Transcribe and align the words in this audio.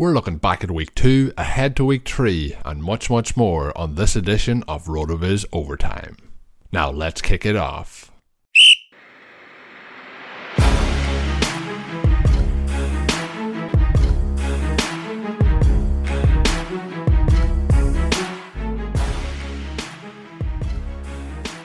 We're 0.00 0.14
looking 0.14 0.36
back 0.36 0.62
at 0.62 0.70
week 0.70 0.94
two, 0.94 1.32
ahead 1.36 1.74
to 1.74 1.84
week 1.84 2.08
three, 2.08 2.56
and 2.64 2.84
much, 2.84 3.10
much 3.10 3.36
more 3.36 3.76
on 3.76 3.96
this 3.96 4.14
edition 4.14 4.62
of 4.68 4.86
RotoViz 4.86 5.44
Overtime. 5.52 6.16
Now 6.70 6.88
let's 6.92 7.20
kick 7.20 7.44
it 7.44 7.56
off. 7.56 8.12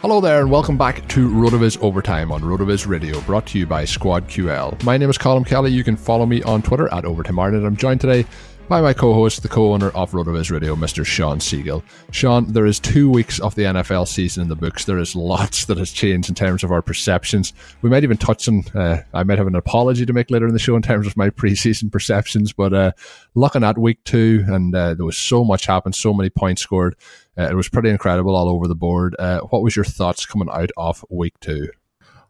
Hello 0.04 0.20
there, 0.20 0.42
and 0.42 0.52
welcome 0.52 0.78
back 0.78 1.08
to 1.08 1.30
RotoViz 1.30 1.82
Overtime 1.82 2.30
on 2.30 2.42
RotoViz 2.42 2.86
Radio, 2.86 3.22
brought 3.22 3.48
to 3.48 3.58
you 3.58 3.66
by 3.66 3.86
Squad 3.86 4.28
QL. 4.28 4.84
My 4.84 4.98
name 4.98 5.10
is 5.10 5.18
Colm 5.18 5.48
Kelly. 5.48 5.72
You 5.72 5.86
can 5.86 5.96
follow 5.96 6.26
me 6.26 6.44
on 6.44 6.62
Twitter 6.62 6.94
at 6.94 7.06
Overtime 7.06 7.40
Ireland. 7.40 7.66
I'm 7.66 7.78
joined 7.78 8.02
today 8.02 8.26
by 8.74 8.82
my 8.82 8.92
co-host, 8.92 9.44
the 9.44 9.48
co-owner 9.48 9.90
of 9.90 10.16
Road 10.16 10.26
RotoViz 10.26 10.50
Radio, 10.50 10.76
Mr. 10.76 11.06
Shawn 11.06 11.38
Siegele. 11.38 11.84
Shawn, 12.10 12.52
there 12.54 12.66
is 12.66 12.80
two 12.80 13.08
weeks 13.08 13.40
of 13.40 13.54
the 13.54 13.62
NFL 13.62 14.08
season 14.08 14.42
in 14.42 14.50
the 14.50 14.56
books. 14.56 14.86
There 14.86 14.98
is 14.98 15.16
lots 15.16 15.66
that 15.66 15.78
has 15.78 15.92
changed 15.92 16.28
in 16.28 16.34
terms 16.34 16.64
of 16.64 16.72
our 16.72 16.82
perceptions. 16.82 17.54
We 17.84 17.92
might 17.92 18.04
even 18.04 18.18
touch 18.18 18.48
on. 18.48 18.64
Uh, 18.74 19.04
I 19.14 19.22
might 19.26 19.38
have 19.38 19.46
an 19.46 19.54
apology 19.54 20.08
to 20.08 20.14
make 20.14 20.32
later 20.32 20.48
in 20.48 20.54
the 20.54 20.60
show 20.60 20.76
in 20.76 20.82
terms 20.82 21.06
of 21.06 21.16
my 21.16 21.30
preseason 21.40 21.92
perceptions. 21.92 22.52
But 22.52 22.74
uh, 22.74 22.92
looking 23.36 23.64
at 23.64 23.78
week 23.78 24.04
two, 24.06 24.44
and 24.48 24.74
uh, 24.74 24.96
there 24.96 25.06
was 25.06 25.20
so 25.20 25.44
much 25.44 25.68
happened, 25.68 25.94
so 25.94 26.12
many 26.12 26.32
points 26.32 26.64
scored. 26.64 26.96
Uh, 27.38 27.44
it 27.44 27.56
was 27.56 27.70
pretty 27.70 27.92
incredible 27.92 28.36
all 28.36 28.50
over 28.50 28.68
the 28.68 28.74
board. 28.74 29.16
Uh, 29.20 29.42
what 29.42 29.62
was 29.62 29.76
your 29.76 29.86
thoughts 29.86 30.26
coming 30.26 30.50
out 30.52 30.72
of 30.78 31.06
week 31.12 31.40
two? 31.42 31.70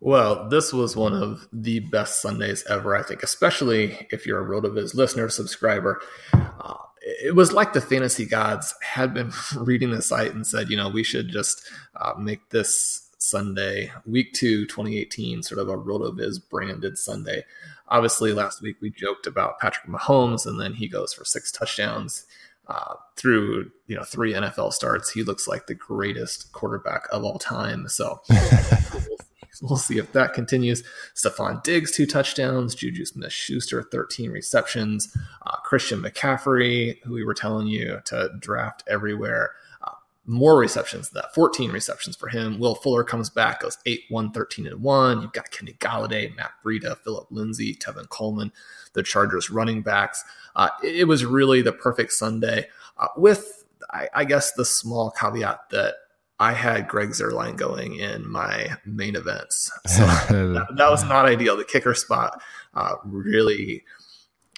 Well, 0.03 0.49
this 0.49 0.73
was 0.73 0.97
one 0.97 1.13
of 1.13 1.47
the 1.53 1.79
best 1.79 2.21
Sundays 2.21 2.65
ever, 2.69 2.93
I 2.93 3.03
think, 3.03 3.23
especially 3.23 4.05
if 4.11 4.25
you're 4.25 4.43
a 4.43 4.61
RotoViz 4.61 4.93
listener, 4.93 5.29
subscriber. 5.29 6.01
Uh, 6.33 6.73
it 7.01 7.35
was 7.35 7.53
like 7.53 7.71
the 7.71 7.79
fantasy 7.79 8.25
gods 8.25 8.75
had 8.81 9.13
been 9.13 9.31
reading 9.55 9.91
the 9.91 10.01
site 10.01 10.33
and 10.33 10.45
said, 10.45 10.69
you 10.69 10.75
know, 10.75 10.89
we 10.89 11.05
should 11.05 11.29
just 11.29 11.65
uh, 11.95 12.15
make 12.19 12.49
this 12.49 13.09
Sunday, 13.17 13.93
week 14.05 14.33
two, 14.33 14.65
2018, 14.65 15.41
sort 15.41 15.61
of 15.61 15.69
a 15.69 15.77
RotoViz 15.77 16.49
branded 16.49 16.97
Sunday. 16.97 17.45
Obviously, 17.87 18.33
last 18.33 18.61
week 18.61 18.75
we 18.81 18.89
joked 18.89 19.25
about 19.25 19.57
Patrick 19.61 19.89
Mahomes, 19.89 20.45
and 20.45 20.59
then 20.59 20.73
he 20.73 20.89
goes 20.89 21.13
for 21.13 21.23
six 21.23 21.49
touchdowns. 21.49 22.25
Uh, 22.67 22.95
through 23.17 23.69
you 23.87 23.95
know 23.95 24.03
three 24.03 24.33
NFL 24.33 24.73
starts, 24.73 25.11
he 25.11 25.23
looks 25.23 25.47
like 25.47 25.67
the 25.67 25.73
greatest 25.73 26.51
quarterback 26.51 27.07
of 27.11 27.23
all 27.23 27.37
time. 27.37 27.87
So 27.89 28.21
We'll 29.63 29.77
see 29.77 29.97
if 29.97 30.11
that 30.11 30.33
continues. 30.33 30.83
Stefon 31.15 31.63
Diggs, 31.63 31.93
two 31.93 32.05
touchdowns. 32.05 32.75
Juju 32.75 33.05
Smith 33.05 33.31
Schuster, 33.31 33.81
13 33.81 34.29
receptions. 34.29 35.15
Uh, 35.45 35.55
Christian 35.63 36.01
McCaffrey, 36.01 37.01
who 37.03 37.13
we 37.13 37.23
were 37.23 37.33
telling 37.33 37.67
you 37.67 38.01
to 38.03 38.29
draft 38.39 38.83
everywhere, 38.89 39.51
uh, 39.81 39.91
more 40.25 40.57
receptions 40.57 41.09
than 41.09 41.21
that 41.21 41.33
14 41.33 41.71
receptions 41.71 42.17
for 42.17 42.27
him. 42.27 42.59
Will 42.59 42.75
Fuller 42.75 43.05
comes 43.05 43.29
back, 43.29 43.61
goes 43.61 43.77
8 43.85 44.01
1 44.09 44.31
13 44.33 44.67
and 44.67 44.83
1. 44.83 45.21
You've 45.21 45.31
got 45.31 45.49
Kenny 45.49 45.77
Golladay, 45.79 46.35
Matt 46.35 46.51
Breida, 46.61 46.97
Phillip 46.97 47.27
Lindsay, 47.31 47.73
Tevin 47.73 48.09
Coleman, 48.09 48.51
the 48.91 49.01
Chargers 49.01 49.49
running 49.49 49.81
backs. 49.81 50.25
Uh, 50.57 50.69
it, 50.83 50.97
it, 50.97 51.03
was 51.05 51.23
really 51.23 51.61
the 51.61 51.71
perfect 51.71 52.11
Sunday 52.11 52.67
uh, 52.97 53.07
with, 53.15 53.63
I, 53.91 54.09
I 54.13 54.25
guess, 54.25 54.51
the 54.51 54.65
small 54.65 55.09
caveat 55.09 55.69
that 55.71 55.95
I 56.39 56.53
had 56.53 56.87
Greg 56.87 57.09
Zuerlein 57.09 57.55
going 57.55 57.95
in 57.95 58.29
my 58.29 58.75
main 58.85 59.15
events. 59.15 59.71
So 59.87 60.05
that, 60.05 60.67
that, 60.77 60.89
was 60.89 61.03
not 61.03 61.25
ideal. 61.25 61.55
The 61.55 61.63
kicker 61.63 61.93
spot 61.93 62.41
uh, 62.73 62.95
really, 63.05 63.83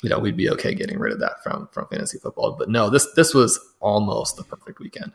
you 0.01 0.09
know, 0.09 0.19
we'd 0.19 0.37
be 0.37 0.49
okay 0.51 0.73
getting 0.73 0.99
rid 0.99 1.13
of 1.13 1.19
that 1.19 1.43
from 1.43 1.67
from 1.71 1.87
fantasy 1.87 2.17
football. 2.17 2.55
But 2.57 2.69
no, 2.69 2.89
this 2.89 3.07
this 3.15 3.33
was 3.33 3.59
almost 3.81 4.37
the 4.37 4.43
perfect 4.43 4.79
weekend. 4.79 5.11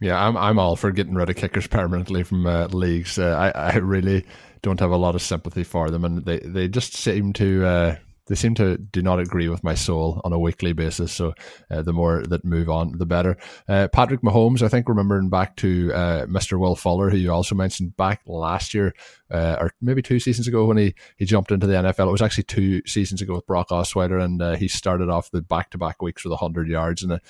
Yeah, 0.00 0.24
I'm 0.24 0.36
I'm 0.36 0.58
all 0.58 0.76
for 0.76 0.92
getting 0.92 1.14
rid 1.14 1.28
of 1.28 1.36
kickers 1.36 1.66
permanently 1.66 2.22
from 2.22 2.46
uh, 2.46 2.66
leagues. 2.66 3.18
Uh, 3.18 3.52
I 3.54 3.72
I 3.72 3.76
really 3.76 4.24
don't 4.62 4.80
have 4.80 4.90
a 4.90 4.96
lot 4.96 5.14
of 5.14 5.22
sympathy 5.22 5.64
for 5.64 5.90
them, 5.90 6.04
and 6.04 6.24
they 6.24 6.38
they 6.38 6.68
just 6.68 6.94
seem 6.94 7.32
to 7.34 7.66
uh, 7.66 7.96
they 8.28 8.34
seem 8.34 8.54
to 8.54 8.78
do 8.78 9.02
not 9.02 9.18
agree 9.18 9.48
with 9.48 9.64
my 9.64 9.74
soul 9.74 10.20
on 10.24 10.32
a 10.32 10.38
weekly 10.38 10.72
basis. 10.72 11.12
So 11.12 11.34
uh, 11.70 11.82
the 11.82 11.92
more 11.92 12.22
that 12.24 12.44
move 12.44 12.68
on, 12.68 12.96
the 12.96 13.06
better. 13.06 13.36
Uh, 13.66 13.88
Patrick 13.88 14.22
Mahomes, 14.22 14.62
I 14.62 14.68
think, 14.68 14.88
remembering 14.88 15.30
back 15.30 15.56
to 15.56 15.92
uh, 15.92 16.26
Mr. 16.26 16.58
Will 16.58 16.76
Fuller, 16.76 17.10
who 17.10 17.16
you 17.16 17.32
also 17.32 17.54
mentioned 17.54 17.96
back 17.96 18.22
last 18.26 18.74
year, 18.74 18.94
uh, 19.30 19.56
or 19.58 19.72
maybe 19.80 20.02
two 20.02 20.20
seasons 20.20 20.46
ago 20.46 20.66
when 20.66 20.76
he, 20.76 20.94
he 21.16 21.24
jumped 21.24 21.50
into 21.50 21.66
the 21.66 21.74
NFL. 21.74 22.08
It 22.08 22.12
was 22.12 22.22
actually 22.22 22.44
two 22.44 22.82
seasons 22.86 23.22
ago 23.22 23.34
with 23.34 23.46
Brock 23.46 23.70
Osweiler, 23.70 24.22
and 24.22 24.40
uh, 24.40 24.56
he 24.56 24.68
started 24.68 25.08
off 25.08 25.30
the 25.30 25.42
back 25.42 25.70
to 25.70 25.78
back 25.78 26.02
weeks 26.02 26.24
with 26.24 26.30
100 26.30 26.68
yards. 26.68 27.02
And 27.02 27.20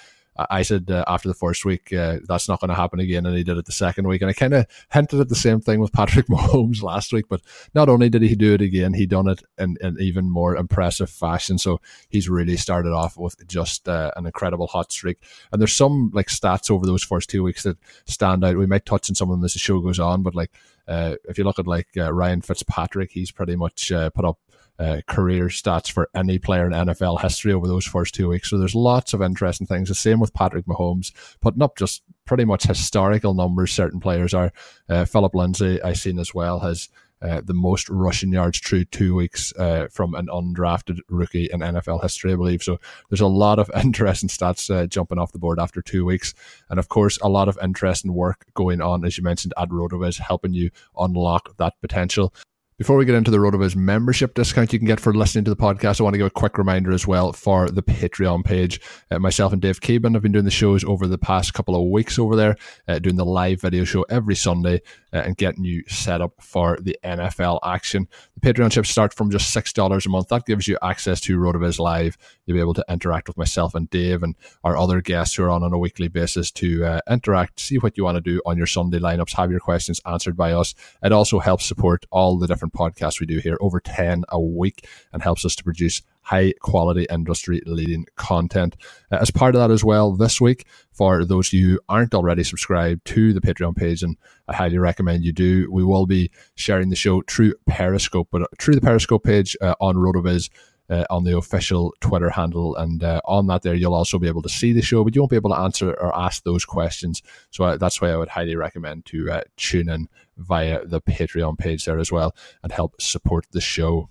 I 0.51 0.63
said 0.63 0.91
uh, 0.91 1.05
after 1.09 1.29
the 1.29 1.35
first 1.35 1.65
week, 1.65 1.93
uh, 1.93 2.19
that's 2.27 2.49
not 2.49 2.61
going 2.61 2.69
to 2.69 2.75
happen 2.75 3.01
again. 3.01 3.27
And 3.27 3.37
he 3.37 3.43
did 3.43 3.59
it 3.59 3.67
the 3.67 3.73
second 3.73 4.07
week. 4.07 4.23
And 4.23 4.31
I 4.31 4.33
kind 4.33 4.55
of 4.55 4.67
hinted 4.93 5.21
at 5.21 5.29
the 5.29 5.35
same 5.35 5.61
thing 5.61 5.81
with 5.81 5.93
Patrick 5.99 6.27
Mahomes 6.27 6.83
last 6.83 7.13
week. 7.13 7.27
But 7.29 7.43
not 7.75 7.89
only 7.89 8.09
did 8.09 8.23
he 8.23 8.37
do 8.37 8.55
it 8.55 8.61
again, 8.61 8.95
he 8.95 9.07
done 9.07 9.29
it 9.29 9.43
in 9.59 9.77
an 9.81 9.97
even 10.01 10.31
more 10.31 10.57
impressive 10.57 11.11
fashion. 11.11 11.59
So 11.59 11.81
he's 12.09 12.29
really 12.29 12.57
started 12.57 12.93
off 12.93 13.17
with 13.17 13.47
just 13.49 13.89
uh, 13.89 14.13
an 14.17 14.27
incredible 14.27 14.69
hot 14.69 14.93
streak. 14.93 15.19
And 15.53 15.61
there's 15.61 15.75
some 15.75 16.11
like 16.15 16.29
stats 16.29 16.71
over 16.71 16.87
those 16.87 17.03
first 17.03 17.29
two 17.29 17.43
weeks 17.43 17.65
that 17.65 17.79
stand 18.07 18.45
out. 18.45 18.57
We 18.57 18.67
might 18.67 18.87
touch 18.87 19.11
on 19.11 19.17
some 19.17 19.31
of 19.31 19.39
them 19.39 19.45
as 19.45 19.55
the 19.55 19.59
show 19.59 19.81
goes 19.81 19.99
on. 19.99 20.23
But 20.23 20.35
like 20.35 20.53
uh, 20.87 21.17
if 21.29 21.37
you 21.37 21.45
look 21.45 21.59
at 21.59 21.67
like 21.67 21.89
uh, 21.97 22.13
Ryan 22.13 22.41
Fitzpatrick, 22.41 23.11
he's 23.13 23.31
pretty 23.31 23.57
much 23.57 23.93
uh, 23.93 24.11
put 24.11 24.25
up 24.25 24.39
uh, 24.79 25.01
career 25.07 25.47
stats 25.47 25.91
for 25.91 26.09
any 26.15 26.39
player 26.39 26.67
in 26.67 26.73
NFL 26.73 27.21
history 27.21 27.53
over 27.53 27.67
those 27.67 27.85
first 27.85 28.15
two 28.15 28.29
weeks. 28.29 28.51
So 28.51 28.59
there's 28.59 28.75
lots 28.75 29.13
of 29.13 29.23
interesting 29.23 29.67
things. 29.67 29.89
The 29.89 29.95
same 29.95 30.21
with 30.21 30.35
Patrick 30.35 30.67
Mahomes, 30.67 31.13
putting 31.41 31.63
up 31.63 31.77
just 31.77 32.03
pretty 32.25 32.45
much 32.45 32.65
historical 32.65 33.35
numbers. 33.35 33.73
Certain 33.73 34.01
players 34.01 34.35
are. 34.35 34.53
Uh, 34.89 35.05
Phillip 35.05 35.35
Lindsay, 35.35 35.83
I've 35.83 35.99
seen 35.99 36.19
as 36.19 36.33
well, 36.35 36.61
has 36.61 36.89
uh, 37.21 37.41
the 37.45 37.55
most 37.55 37.89
rushing 37.89 38.33
yards 38.33 38.61
through 38.61 38.85
two 38.85 39.15
weeks 39.15 39.53
uh, 39.57 39.89
from 39.91 40.15
an 40.15 40.29
undrafted 40.29 41.01
rookie 41.09 41.49
in 41.53 41.61
NFL 41.61 42.01
history, 42.03 42.33
I 42.33 42.37
believe. 42.37 42.63
So 42.63 42.79
there's 43.11 43.21
a 43.21 43.27
lot 43.27 43.59
of 43.59 43.71
interesting 43.83 44.29
stats 44.29 44.73
uh, 44.73 44.87
jumping 44.87 45.19
off 45.19 45.33
the 45.33 45.39
board 45.39 45.59
after 45.59 45.83
two 45.83 46.05
weeks. 46.05 46.35
And 46.71 46.79
of 46.79 46.89
course, 46.89 47.19
a 47.21 47.29
lot 47.29 47.49
of 47.49 47.59
interesting 47.63 48.15
work 48.15 48.47
going 48.55 48.81
on, 48.81 49.05
as 49.05 49.19
you 49.19 49.25
mentioned, 49.25 49.53
at 49.57 49.69
RotoViz, 49.71 50.21
helping 50.21 50.55
you 50.55 50.71
unlock 50.97 51.57
that 51.57 51.75
potential. 51.81 52.33
Before 52.79 52.97
we 52.97 53.05
get 53.05 53.17
into 53.17 53.33
the 53.33 53.39
RotoViz 53.39 53.75
membership 53.75 54.35
discount 54.35 54.73
you 54.73 54.79
can 54.79 54.87
get 54.87 55.01
for 55.01 55.13
listening 55.13 55.43
to 55.47 55.51
the 55.51 55.57
podcast, 55.57 55.99
I 56.01 56.05
want 56.05 56.15
to 56.15 56.19
give 56.19 56.29
a 56.29 56.31
quick 56.31 56.57
reminder 56.59 56.93
as 56.93 57.09
well 57.09 57.33
for 57.33 57.69
the 57.69 57.83
Patreon 57.83 58.45
page. 58.45 58.81
Uh, 59.11 59.19
myself 59.19 59.53
and 59.53 59.61
Dave 59.61 59.81
Caban 59.81 60.15
have 60.15 60.23
been 60.23 60.31
doing 60.31 60.45
the 60.45 60.51
shows 60.53 60.85
over 60.85 61.09
the 61.09 61.19
past 61.19 61.55
couple 61.55 61.75
of 61.75 61.91
weeks 61.91 62.21
over 62.21 62.37
there, 62.37 62.57
uh, 62.87 63.01
doing 63.01 63.17
the 63.17 63.25
live 63.25 63.61
video 63.61 63.83
show 63.83 64.03
every 64.03 64.37
Sunday 64.37 64.81
uh, 65.13 65.17
and 65.17 65.37
getting 65.37 65.65
you 65.65 65.83
set 65.89 66.21
up 66.21 66.35
for 66.41 66.79
the 66.81 66.97
NFL 67.03 67.59
action. 67.65 68.07
Patreon 68.41 68.73
ship 68.73 68.87
starts 68.87 69.15
from 69.15 69.31
just 69.31 69.55
$6 69.55 70.07
a 70.07 70.09
month. 70.09 70.29
That 70.29 70.47
gives 70.47 70.69
you 70.69 70.79
access 70.83 71.21
to 71.23 71.39
RotoViz 71.39 71.79
Live. 71.79 72.17
You'll 72.47 72.57
be 72.57 72.61
able 72.61 72.75
to 72.75 72.85
interact 72.89 73.29
with 73.29 73.37
myself 73.37 73.75
and 73.75 73.89
Dave 73.91 74.23
and 74.23 74.37
our 74.65 74.77
other 74.77 75.01
guests 75.01 75.37
who 75.37 75.45
are 75.45 75.51
on 75.51 75.63
on 75.63 75.73
a 75.73 75.79
weekly 75.79 76.09
basis 76.09 76.51
to 76.53 76.85
uh, 76.85 77.01
interact, 77.11 77.61
see 77.61 77.79
what 77.79 77.97
you 77.97 78.05
want 78.05 78.17
to 78.17 78.21
do 78.21 78.41
on 78.47 78.57
your 78.57 78.67
Sunday 78.67 78.99
lineups, 78.99 79.37
have 79.37 79.51
your 79.51 79.61
questions 79.61 80.01
answered 80.07 80.37
by 80.37 80.53
us. 80.53 80.75
It 81.03 81.13
also 81.13 81.39
helps 81.39 81.67
support 81.67 82.07
all 82.11 82.39
the 82.39 82.47
different 82.47 82.75
podcasts 82.75 83.21
we 83.21 83.27
do 83.27 83.39
here, 83.39 83.59
over 83.61 83.81
10 83.81 84.25
a 84.29 84.41
week, 84.41 84.87
and 85.13 85.23
helps 85.23 85.45
us 85.45 85.57
to 85.57 85.65
produce 85.65 86.03
high 86.29 86.53
quality 86.61 87.07
industry 87.09 87.63
leading 87.65 88.05
content. 88.17 88.77
Uh, 89.11 89.17
as 89.21 89.31
part 89.31 89.55
of 89.55 89.61
that 89.61 89.71
as 89.71 89.83
well, 89.83 90.13
this 90.13 90.41
week, 90.43 90.67
for 90.93 91.25
those 91.25 91.49
of 91.49 91.55
you 91.55 91.71
who 91.71 91.81
aren't 91.89 92.15
already 92.15 92.45
subscribed 92.45 93.03
to 93.07 93.33
the 93.33 93.41
Patreon 93.41 93.75
page, 93.75 94.03
and 94.03 94.15
I 94.47 94.55
highly 94.55 94.77
recommend 94.77 95.25
you 95.25 95.33
do, 95.33 95.69
we 95.73 95.83
will 95.83 96.07
be 96.07 96.31
sharing 96.55 96.91
the 96.91 96.97
show 96.97 97.23
through 97.23 97.55
Periscope, 97.67 98.29
but 98.31 98.43
through 98.61 98.75
the 98.75 98.83
Periscope 98.83 99.25
page 99.25 99.57
uh, 99.63 99.75
on 99.81 99.97
RotoViz. 99.97 100.51
Uh, 100.91 101.05
on 101.11 101.25
the 101.25 101.37
official 101.37 101.93
Twitter 102.01 102.31
handle, 102.31 102.75
and 102.77 103.05
uh, 103.05 103.21
on 103.27 103.47
that 103.47 103.61
there 103.61 103.75
you'll 103.75 103.93
also 103.93 104.19
be 104.19 104.27
able 104.27 104.41
to 104.41 104.49
see 104.49 104.73
the 104.73 104.81
show, 104.81 105.05
but 105.05 105.15
you 105.15 105.21
won't 105.21 105.29
be 105.29 105.37
able 105.37 105.51
to 105.51 105.61
answer 105.61 105.91
or 105.91 106.19
ask 106.19 106.45
those 106.45 106.65
questions. 106.65 107.21
So 107.51 107.65
uh, 107.65 107.77
that's 107.77 108.01
why 108.01 108.09
I 108.09 108.17
would 108.17 108.31
highly 108.31 108.57
recommend 108.57 109.05
to 109.05 109.31
uh, 109.31 109.43
tune 109.59 109.91
in 109.91 110.09
via 110.39 110.87
the 110.87 111.03
Patreon 111.03 111.59
page 111.59 111.85
there 111.85 111.99
as 111.99 112.11
well 112.11 112.35
and 112.63 112.73
help 112.73 112.99
support 113.03 113.45
the 113.51 113.61
show. 113.61 114.09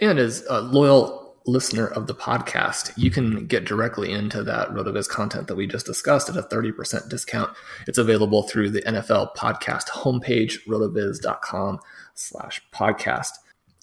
And 0.00 0.18
as 0.18 0.44
loyal 0.50 1.27
listener 1.48 1.86
of 1.86 2.06
the 2.06 2.14
podcast, 2.14 2.92
you 2.96 3.10
can 3.10 3.46
get 3.46 3.64
directly 3.64 4.12
into 4.12 4.42
that 4.44 4.68
RotoViz 4.68 5.08
content 5.08 5.48
that 5.48 5.56
we 5.56 5.66
just 5.66 5.86
discussed 5.86 6.28
at 6.28 6.36
a 6.36 6.42
30% 6.42 7.08
discount. 7.08 7.50
It's 7.86 7.98
available 7.98 8.42
through 8.42 8.70
the 8.70 8.82
NFL 8.82 9.34
podcast 9.34 9.88
homepage, 9.88 10.66
rotoviz.com 10.66 11.80
slash 12.14 12.62
podcast. 12.72 13.30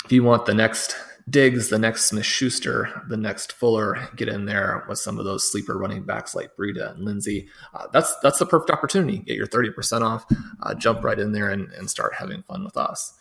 If 0.06 0.12
you 0.12 0.24
want 0.24 0.46
the 0.46 0.54
next 0.54 0.96
Diggs, 1.28 1.70
the 1.70 1.80
next 1.80 2.06
Smith 2.06 2.26
Schuster, 2.26 3.02
the 3.08 3.18
next 3.18 3.52
Fuller, 3.52 4.10
get 4.16 4.28
in 4.28 4.46
there 4.46 4.86
with 4.88 5.00
some 5.00 5.18
of 5.18 5.26
those 5.26 5.52
sleeper 5.52 5.76
running 5.76 6.04
backs 6.04 6.36
like 6.36 6.56
Breida 6.56 6.92
and 6.92 7.04
Lindsay. 7.04 7.48
Uh, 7.74 7.88
that's 7.92 8.16
that's 8.22 8.38
the 8.38 8.46
perfect 8.46 8.70
opportunity. 8.70 9.18
Get 9.18 9.36
your 9.36 9.48
30% 9.48 10.02
off, 10.02 10.24
uh, 10.62 10.76
jump 10.76 11.04
right 11.04 11.18
in 11.18 11.32
there 11.32 11.50
and, 11.50 11.72
and 11.72 11.90
start 11.90 12.14
having 12.14 12.44
fun 12.44 12.64
with 12.64 12.78
us. 12.78 13.14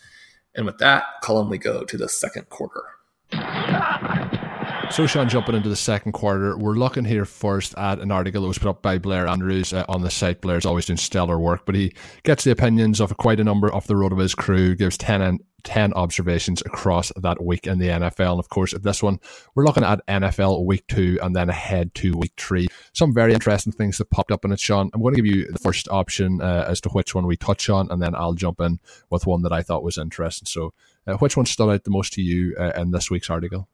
And 0.55 0.67
with 0.67 0.79
that, 0.79 1.05
Colm, 1.23 1.49
we 1.49 1.57
go 1.57 1.85
to 1.85 1.97
the 1.97 2.09
second 2.09 2.51
quarter. 2.51 2.83
So, 4.91 5.07
Shawn, 5.07 5.29
jumping 5.29 5.55
into 5.55 5.69
the 5.69 5.77
second 5.77 6.13
quarter, 6.13 6.57
we're 6.57 6.75
looking 6.75 7.05
here 7.05 7.25
first 7.25 7.77
at 7.77 7.99
an 7.99 8.11
article 8.11 8.43
that 8.43 8.49
was 8.49 8.59
put 8.59 8.69
up 8.69 8.83
by 8.83 8.99
Blair 8.99 9.27
Andrews 9.27 9.73
uh, 9.73 9.85
on 9.89 10.03
the 10.03 10.11
site. 10.11 10.41
Blair's 10.41 10.67
always 10.67 10.87
doing 10.87 10.97
stellar 10.97 11.39
work, 11.39 11.67
but 11.67 11.75
he 11.75 11.93
gets 12.23 12.45
the 12.45 12.51
opinions 12.51 13.01
of 13.01 13.17
quite 13.17 13.41
a 13.41 13.45
number 13.45 13.73
of 13.73 13.87
the 13.87 13.95
RotoViz 13.95 14.37
crew, 14.37 14.77
gives 14.77 14.97
10, 14.97 15.21
and 15.23 15.41
10 15.65 15.95
observations 15.95 16.63
across 16.63 17.11
that 17.17 17.43
week 17.43 17.67
in 17.67 17.79
the 17.79 17.89
NFL. 17.89 18.33
And 18.33 18.39
of 18.39 18.49
course, 18.51 18.73
at 18.73 18.83
this 18.83 19.03
one, 19.03 19.19
we're 19.55 19.65
looking 19.65 19.83
at 19.83 20.07
NFL 20.07 20.65
week 20.65 20.87
two 20.87 21.19
and 21.23 21.35
then 21.35 21.49
ahead 21.49 21.95
to 21.97 22.17
week 22.17 22.35
three. 22.37 22.69
Some 22.93 23.13
very 23.13 23.35
interesting 23.35 23.73
things 23.73 23.99
that 23.99 24.11
popped 24.11 24.31
up 24.31 24.45
in 24.45 24.53
it, 24.53 24.61
Shawn. 24.61 24.91
I'm 24.95 25.03
going 25.03 25.15
to 25.15 25.23
give 25.23 25.35
you 25.35 25.51
the 25.51 25.59
first 25.59 25.89
option 25.89 26.41
uh, 26.41 26.67
as 26.69 26.81
to 26.83 26.89
which 26.91 27.15
one 27.15 27.27
we 27.27 27.37
touch 27.37 27.69
on, 27.69 27.91
and 27.91 28.01
then 28.01 28.15
I'll 28.15 28.35
jump 28.35 28.61
in 28.61 28.79
with 29.11 29.27
one 29.27 29.43
that 29.43 29.53
I 29.53 29.63
thought 29.63 29.83
was 29.83 29.99
interesting. 29.99 30.47
So, 30.47 30.73
uh, 31.07 31.15
which 31.15 31.37
one 31.37 31.47
stood 31.47 31.71
out 31.71 31.85
the 31.85 31.91
most 31.91 32.13
to 32.15 32.23
you 32.23 32.55
uh, 32.59 32.73
in 32.77 32.93
this 32.93 33.11
week's 33.11 33.31
article? 33.31 33.69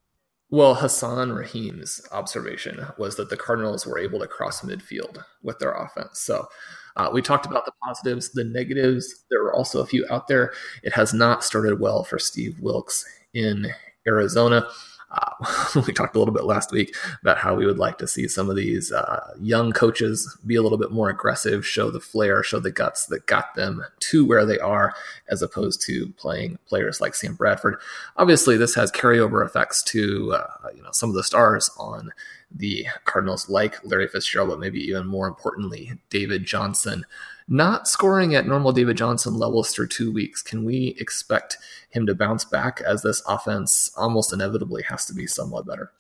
Well, 0.52 0.74
Hassan 0.74 1.30
Rahim's 1.30 2.00
observation 2.10 2.84
was 2.98 3.14
that 3.16 3.30
the 3.30 3.36
Cardinals 3.36 3.86
were 3.86 4.00
able 4.00 4.18
to 4.18 4.26
cross 4.26 4.62
midfield 4.62 5.22
with 5.44 5.60
their 5.60 5.72
offense. 5.72 6.20
So 6.20 6.48
uh, 6.96 7.08
we 7.12 7.22
talked 7.22 7.46
about 7.46 7.66
the 7.66 7.72
positives, 7.84 8.30
the 8.30 8.42
negatives. 8.42 9.24
There 9.30 9.42
were 9.44 9.54
also 9.54 9.80
a 9.80 9.86
few 9.86 10.04
out 10.10 10.26
there. 10.26 10.52
It 10.82 10.92
has 10.92 11.14
not 11.14 11.44
started 11.44 11.78
well 11.78 12.02
for 12.02 12.18
Steve 12.18 12.58
Wilks 12.58 13.04
in 13.32 13.68
Arizona. 14.08 14.66
Uh, 15.10 15.80
we 15.86 15.92
talked 15.92 16.14
a 16.14 16.18
little 16.18 16.34
bit 16.34 16.44
last 16.44 16.70
week 16.70 16.94
about 17.20 17.38
how 17.38 17.54
we 17.54 17.66
would 17.66 17.78
like 17.78 17.98
to 17.98 18.06
see 18.06 18.28
some 18.28 18.48
of 18.48 18.56
these 18.56 18.92
uh, 18.92 19.32
young 19.40 19.72
coaches 19.72 20.38
be 20.46 20.54
a 20.56 20.62
little 20.62 20.78
bit 20.78 20.92
more 20.92 21.08
aggressive, 21.08 21.66
show 21.66 21.90
the 21.90 22.00
flair, 22.00 22.42
show 22.42 22.60
the 22.60 22.70
guts 22.70 23.06
that 23.06 23.26
got 23.26 23.54
them 23.54 23.84
to 23.98 24.24
where 24.24 24.46
they 24.46 24.58
are, 24.58 24.94
as 25.28 25.42
opposed 25.42 25.82
to 25.82 26.08
playing 26.16 26.58
players 26.66 27.00
like 27.00 27.14
Sam 27.14 27.34
Bradford. 27.34 27.76
Obviously, 28.16 28.56
this 28.56 28.74
has 28.74 28.92
carryover 28.92 29.44
effects 29.44 29.82
to 29.84 30.32
uh, 30.32 30.68
you 30.74 30.82
know 30.82 30.90
some 30.92 31.08
of 31.08 31.16
the 31.16 31.24
stars 31.24 31.70
on 31.78 32.12
the 32.52 32.86
Cardinals, 33.04 33.48
like 33.48 33.82
Larry 33.84 34.08
Fitzgerald, 34.08 34.50
but 34.50 34.58
maybe 34.58 34.80
even 34.80 35.06
more 35.06 35.28
importantly, 35.28 35.92
David 36.10 36.44
Johnson 36.44 37.04
not 37.50 37.88
scoring 37.88 38.34
at 38.34 38.46
normal 38.46 38.72
David 38.72 38.96
Johnson 38.96 39.34
levels 39.34 39.70
through 39.72 39.88
two 39.88 40.12
weeks, 40.12 40.40
can 40.40 40.64
we 40.64 40.96
expect 40.98 41.58
him 41.90 42.06
to 42.06 42.14
bounce 42.14 42.44
back 42.44 42.80
as 42.80 43.02
this 43.02 43.22
offense 43.26 43.90
almost 43.96 44.32
inevitably 44.32 44.84
has 44.84 45.04
to 45.06 45.14
be 45.14 45.26
somewhat 45.26 45.66
better? 45.66 45.92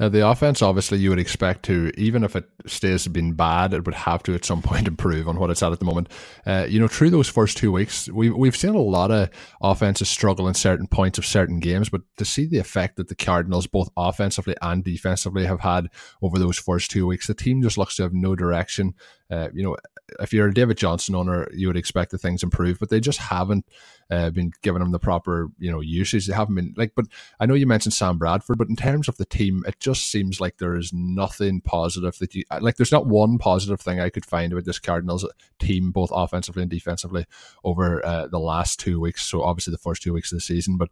Uh, 0.00 0.08
the 0.08 0.26
offense, 0.26 0.62
obviously, 0.62 0.98
you 0.98 1.10
would 1.10 1.18
expect 1.18 1.64
to, 1.64 1.90
even 1.96 2.22
if 2.22 2.36
it 2.36 2.48
stays 2.66 3.08
being 3.08 3.32
bad, 3.32 3.74
it 3.74 3.84
would 3.84 3.94
have 3.94 4.22
to 4.22 4.34
at 4.34 4.44
some 4.44 4.62
point 4.62 4.86
improve 4.86 5.28
on 5.28 5.38
what 5.38 5.50
it's 5.50 5.62
at 5.62 5.72
at 5.72 5.78
the 5.78 5.84
moment. 5.84 6.08
Uh, 6.46 6.66
you 6.68 6.78
know, 6.78 6.86
through 6.86 7.10
those 7.10 7.28
first 7.28 7.56
two 7.56 7.72
weeks, 7.72 8.08
we, 8.10 8.30
we've 8.30 8.56
seen 8.56 8.74
a 8.74 8.80
lot 8.80 9.10
of 9.10 9.28
offenses 9.60 10.08
struggle 10.08 10.46
in 10.46 10.54
certain 10.54 10.86
points 10.86 11.18
of 11.18 11.26
certain 11.26 11.58
games, 11.58 11.88
but 11.88 12.02
to 12.16 12.24
see 12.24 12.46
the 12.46 12.58
effect 12.58 12.96
that 12.96 13.08
the 13.08 13.16
Cardinals, 13.16 13.66
both 13.66 13.90
offensively 13.96 14.54
and 14.62 14.84
defensively, 14.84 15.46
have 15.46 15.60
had 15.60 15.88
over 16.22 16.38
those 16.38 16.58
first 16.58 16.90
two 16.90 17.06
weeks, 17.06 17.26
the 17.26 17.34
team 17.34 17.60
just 17.60 17.78
looks 17.78 17.96
to 17.96 18.04
have 18.04 18.12
no 18.12 18.36
direction. 18.36 18.94
Uh, 19.30 19.48
you 19.52 19.62
know, 19.62 19.76
if 20.20 20.32
you're 20.32 20.48
a 20.48 20.54
David 20.54 20.78
Johnson 20.78 21.14
owner, 21.14 21.48
you 21.52 21.66
would 21.66 21.76
expect 21.76 22.12
that 22.12 22.18
things 22.18 22.42
improve, 22.42 22.78
but 22.78 22.88
they 22.88 23.00
just 23.00 23.18
haven't 23.18 23.66
uh, 24.10 24.30
been 24.30 24.52
giving 24.62 24.80
them 24.80 24.90
the 24.90 24.98
proper 24.98 25.50
you 25.58 25.70
know 25.70 25.80
usage. 25.80 26.26
They 26.26 26.34
haven't 26.34 26.54
been 26.54 26.74
like. 26.76 26.92
But 26.94 27.06
I 27.38 27.46
know 27.46 27.54
you 27.54 27.66
mentioned 27.66 27.92
Sam 27.92 28.16
Bradford, 28.16 28.56
but 28.56 28.68
in 28.68 28.76
terms 28.76 29.08
of 29.08 29.18
the 29.18 29.26
team, 29.26 29.64
it 29.66 29.78
just 29.80 30.10
seems 30.10 30.40
like 30.40 30.56
there 30.56 30.76
is 30.76 30.92
nothing 30.92 31.60
positive 31.60 32.16
that 32.18 32.34
you 32.34 32.44
like. 32.60 32.76
There's 32.76 32.92
not 32.92 33.06
one 33.06 33.38
positive 33.38 33.80
thing 33.80 34.00
I 34.00 34.08
could 34.10 34.24
find 34.24 34.52
about 34.52 34.64
this 34.64 34.78
Cardinals 34.78 35.26
team, 35.58 35.90
both 35.90 36.10
offensively 36.12 36.62
and 36.62 36.70
defensively, 36.70 37.26
over 37.64 38.04
uh, 38.04 38.28
the 38.28 38.40
last 38.40 38.80
two 38.80 38.98
weeks. 39.00 39.24
So 39.24 39.42
obviously 39.42 39.72
the 39.72 39.78
first 39.78 40.02
two 40.02 40.12
weeks 40.12 40.32
of 40.32 40.36
the 40.36 40.42
season, 40.42 40.76
but. 40.76 40.90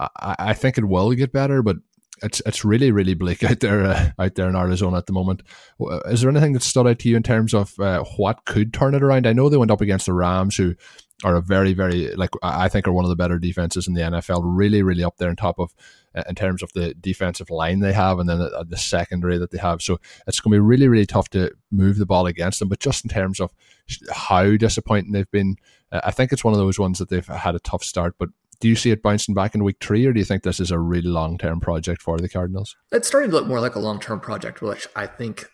I, 0.00 0.36
I 0.38 0.54
think 0.54 0.78
it 0.78 0.84
will 0.84 1.12
get 1.14 1.32
better, 1.32 1.60
but 1.60 1.78
it's 2.22 2.42
it's 2.46 2.64
really 2.64 2.90
really 2.90 3.14
bleak 3.14 3.42
out 3.50 3.60
there 3.60 3.84
uh, 3.84 4.10
out 4.18 4.34
there 4.34 4.48
in 4.48 4.56
Arizona 4.56 4.98
at 4.98 5.06
the 5.06 5.12
moment. 5.12 5.42
Is 6.06 6.20
there 6.20 6.30
anything 6.30 6.52
that 6.52 6.62
stood 6.62 6.86
out 6.86 6.98
to 7.00 7.08
you 7.08 7.16
in 7.16 7.22
terms 7.22 7.54
of 7.54 7.78
uh, 7.78 8.04
what 8.16 8.44
could 8.44 8.72
turn 8.72 8.94
it 8.94 9.02
around? 9.02 9.26
I 9.26 9.32
know 9.32 9.48
they 9.48 9.56
went 9.56 9.70
up 9.70 9.80
against 9.80 10.06
the 10.06 10.12
Rams, 10.12 10.56
who 10.56 10.74
are 11.24 11.36
a 11.36 11.42
very 11.42 11.72
very 11.72 12.14
like 12.14 12.30
I 12.42 12.68
think 12.68 12.86
are 12.86 12.92
one 12.92 13.04
of 13.04 13.08
the 13.08 13.16
better 13.16 13.38
defenses 13.38 13.88
in 13.88 13.94
the 13.94 14.02
NFL. 14.02 14.42
Really 14.44 14.82
really 14.82 15.04
up 15.04 15.16
there 15.16 15.30
on 15.30 15.36
top 15.36 15.58
of 15.58 15.74
uh, 16.14 16.22
in 16.28 16.34
terms 16.34 16.62
of 16.62 16.72
the 16.72 16.94
defensive 16.94 17.50
line 17.50 17.80
they 17.80 17.92
have, 17.92 18.18
and 18.18 18.28
then 18.28 18.38
the, 18.38 18.66
the 18.68 18.76
secondary 18.76 19.38
that 19.38 19.50
they 19.50 19.58
have. 19.58 19.82
So 19.82 19.98
it's 20.26 20.40
going 20.40 20.52
to 20.52 20.56
be 20.56 20.60
really 20.60 20.88
really 20.88 21.06
tough 21.06 21.28
to 21.30 21.52
move 21.70 21.98
the 21.98 22.06
ball 22.06 22.26
against 22.26 22.58
them. 22.60 22.68
But 22.68 22.80
just 22.80 23.04
in 23.04 23.10
terms 23.10 23.40
of 23.40 23.52
how 24.12 24.56
disappointing 24.56 25.12
they've 25.12 25.30
been, 25.30 25.56
uh, 25.90 26.00
I 26.04 26.10
think 26.10 26.32
it's 26.32 26.44
one 26.44 26.54
of 26.54 26.60
those 26.60 26.78
ones 26.78 26.98
that 26.98 27.08
they've 27.08 27.26
had 27.26 27.54
a 27.54 27.60
tough 27.60 27.82
start, 27.82 28.14
but 28.18 28.28
do 28.60 28.68
you 28.68 28.76
see 28.76 28.90
it 28.90 29.02
bouncing 29.02 29.34
back 29.34 29.54
in 29.54 29.64
week 29.64 29.76
three, 29.80 30.04
or 30.06 30.12
do 30.12 30.18
you 30.18 30.24
think 30.24 30.42
this 30.42 30.60
is 30.60 30.70
a 30.70 30.78
really 30.78 31.08
long 31.08 31.38
term 31.38 31.60
project 31.60 32.02
for 32.02 32.18
the 32.18 32.28
Cardinals? 32.28 32.76
It's 32.92 33.08
starting 33.08 33.30
to 33.30 33.36
look 33.36 33.46
more 33.46 33.60
like 33.60 33.74
a 33.74 33.80
long 33.80 34.00
term 34.00 34.20
project, 34.20 34.60
which 34.62 34.86
I 34.96 35.06
think 35.06 35.46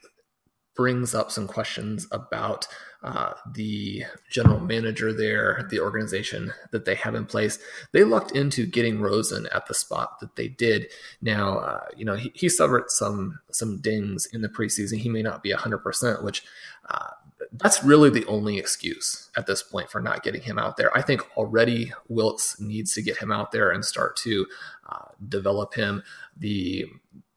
brings 0.74 1.14
up 1.14 1.30
some 1.30 1.46
questions 1.46 2.06
about 2.10 2.66
uh, 3.02 3.34
the 3.52 4.02
general 4.30 4.58
manager 4.58 5.12
there, 5.12 5.66
the 5.70 5.78
organization 5.78 6.52
that 6.72 6.86
they 6.86 6.94
have 6.94 7.14
in 7.14 7.26
place. 7.26 7.58
They 7.92 8.02
looked 8.02 8.32
into 8.32 8.66
getting 8.66 8.98
Rosen 8.98 9.46
at 9.52 9.66
the 9.66 9.74
spot 9.74 10.20
that 10.20 10.36
they 10.36 10.48
did. 10.48 10.86
Now, 11.20 11.58
uh, 11.58 11.84
you 11.96 12.06
know, 12.06 12.14
he, 12.14 12.32
he, 12.34 12.48
suffered 12.48 12.90
some 12.90 13.40
some 13.50 13.80
dings 13.82 14.26
in 14.32 14.40
the 14.40 14.48
preseason. 14.48 14.98
He 14.98 15.10
may 15.10 15.20
not 15.20 15.42
be 15.42 15.52
100%, 15.52 16.24
which 16.24 16.42
uh, 16.88 17.10
that's 17.56 17.84
really 17.84 18.10
the 18.10 18.26
only 18.26 18.58
excuse 18.58 19.30
at 19.36 19.46
this 19.46 19.62
point 19.62 19.88
for 19.88 20.00
not 20.00 20.22
getting 20.22 20.42
him 20.42 20.58
out 20.58 20.76
there. 20.76 20.96
I 20.96 21.02
think 21.02 21.22
already 21.36 21.92
Wilks 22.08 22.60
needs 22.60 22.92
to 22.94 23.02
get 23.02 23.18
him 23.18 23.30
out 23.30 23.52
there 23.52 23.70
and 23.70 23.84
start 23.84 24.16
to 24.18 24.46
uh, 24.88 25.08
develop 25.28 25.74
him. 25.74 26.02
The 26.36 26.86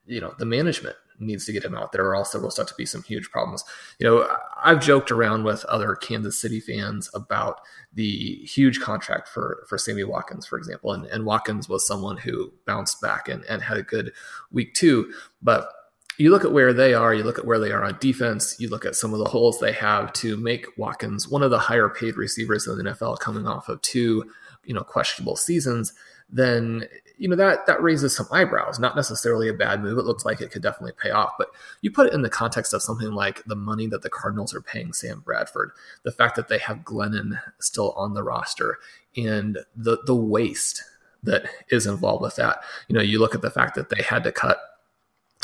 you 0.06 0.20
know 0.20 0.34
the 0.38 0.46
management 0.46 0.96
needs 1.20 1.44
to 1.46 1.52
get 1.52 1.64
him 1.64 1.74
out 1.74 1.92
there, 1.92 2.06
or 2.06 2.14
else 2.14 2.30
there 2.30 2.40
will 2.40 2.50
start 2.50 2.68
to 2.68 2.74
be 2.74 2.86
some 2.86 3.02
huge 3.02 3.30
problems. 3.30 3.64
You 3.98 4.06
know, 4.06 4.36
I've 4.62 4.80
joked 4.80 5.10
around 5.10 5.44
with 5.44 5.64
other 5.64 5.94
Kansas 5.94 6.40
City 6.40 6.60
fans 6.60 7.10
about 7.14 7.60
the 7.92 8.36
huge 8.44 8.80
contract 8.80 9.28
for 9.28 9.64
for 9.68 9.78
Sammy 9.78 10.04
Watkins, 10.04 10.46
for 10.46 10.58
example, 10.58 10.92
and, 10.92 11.06
and 11.06 11.24
Watkins 11.26 11.68
was 11.68 11.86
someone 11.86 12.16
who 12.16 12.52
bounced 12.66 13.00
back 13.00 13.28
and, 13.28 13.44
and 13.44 13.62
had 13.62 13.76
a 13.76 13.82
good 13.82 14.12
week 14.50 14.74
too, 14.74 15.12
but 15.42 15.70
you 16.20 16.30
look 16.30 16.44
at 16.44 16.52
where 16.52 16.72
they 16.72 16.94
are, 16.94 17.14
you 17.14 17.22
look 17.22 17.38
at 17.38 17.46
where 17.46 17.58
they 17.58 17.70
are 17.70 17.84
on 17.84 17.96
defense, 18.00 18.56
you 18.58 18.68
look 18.68 18.84
at 18.84 18.96
some 18.96 19.12
of 19.12 19.18
the 19.18 19.26
holes 19.26 19.58
they 19.58 19.72
have 19.72 20.12
to 20.14 20.36
make 20.36 20.66
Watkins 20.76 21.28
one 21.28 21.42
of 21.42 21.50
the 21.50 21.58
higher 21.58 21.88
paid 21.88 22.16
receivers 22.16 22.66
in 22.66 22.76
the 22.76 22.84
NFL 22.84 23.20
coming 23.20 23.46
off 23.46 23.68
of 23.68 23.80
two, 23.82 24.24
you 24.64 24.74
know, 24.74 24.82
questionable 24.82 25.36
seasons, 25.36 25.92
then 26.30 26.84
you 27.16 27.28
know 27.28 27.36
that 27.36 27.66
that 27.66 27.82
raises 27.82 28.14
some 28.14 28.28
eyebrows. 28.30 28.78
Not 28.78 28.94
necessarily 28.94 29.48
a 29.48 29.54
bad 29.54 29.82
move. 29.82 29.98
It 29.98 30.04
looks 30.04 30.24
like 30.24 30.40
it 30.40 30.50
could 30.50 30.62
definitely 30.62 30.92
pay 31.00 31.10
off, 31.10 31.32
but 31.36 31.48
you 31.80 31.90
put 31.90 32.06
it 32.06 32.12
in 32.12 32.22
the 32.22 32.30
context 32.30 32.72
of 32.72 32.82
something 32.82 33.10
like 33.10 33.42
the 33.44 33.56
money 33.56 33.86
that 33.88 34.02
the 34.02 34.10
Cardinals 34.10 34.54
are 34.54 34.60
paying 34.60 34.92
Sam 34.92 35.20
Bradford, 35.20 35.72
the 36.04 36.12
fact 36.12 36.36
that 36.36 36.48
they 36.48 36.58
have 36.58 36.78
Glennon 36.78 37.40
still 37.58 37.92
on 37.92 38.14
the 38.14 38.22
roster, 38.22 38.78
and 39.16 39.58
the 39.74 39.98
the 40.06 40.14
waste 40.14 40.84
that 41.22 41.46
is 41.70 41.86
involved 41.86 42.22
with 42.22 42.36
that. 42.36 42.62
You 42.86 42.94
know, 42.94 43.02
you 43.02 43.18
look 43.18 43.34
at 43.34 43.42
the 43.42 43.50
fact 43.50 43.74
that 43.74 43.90
they 43.90 44.02
had 44.02 44.22
to 44.24 44.32
cut 44.32 44.60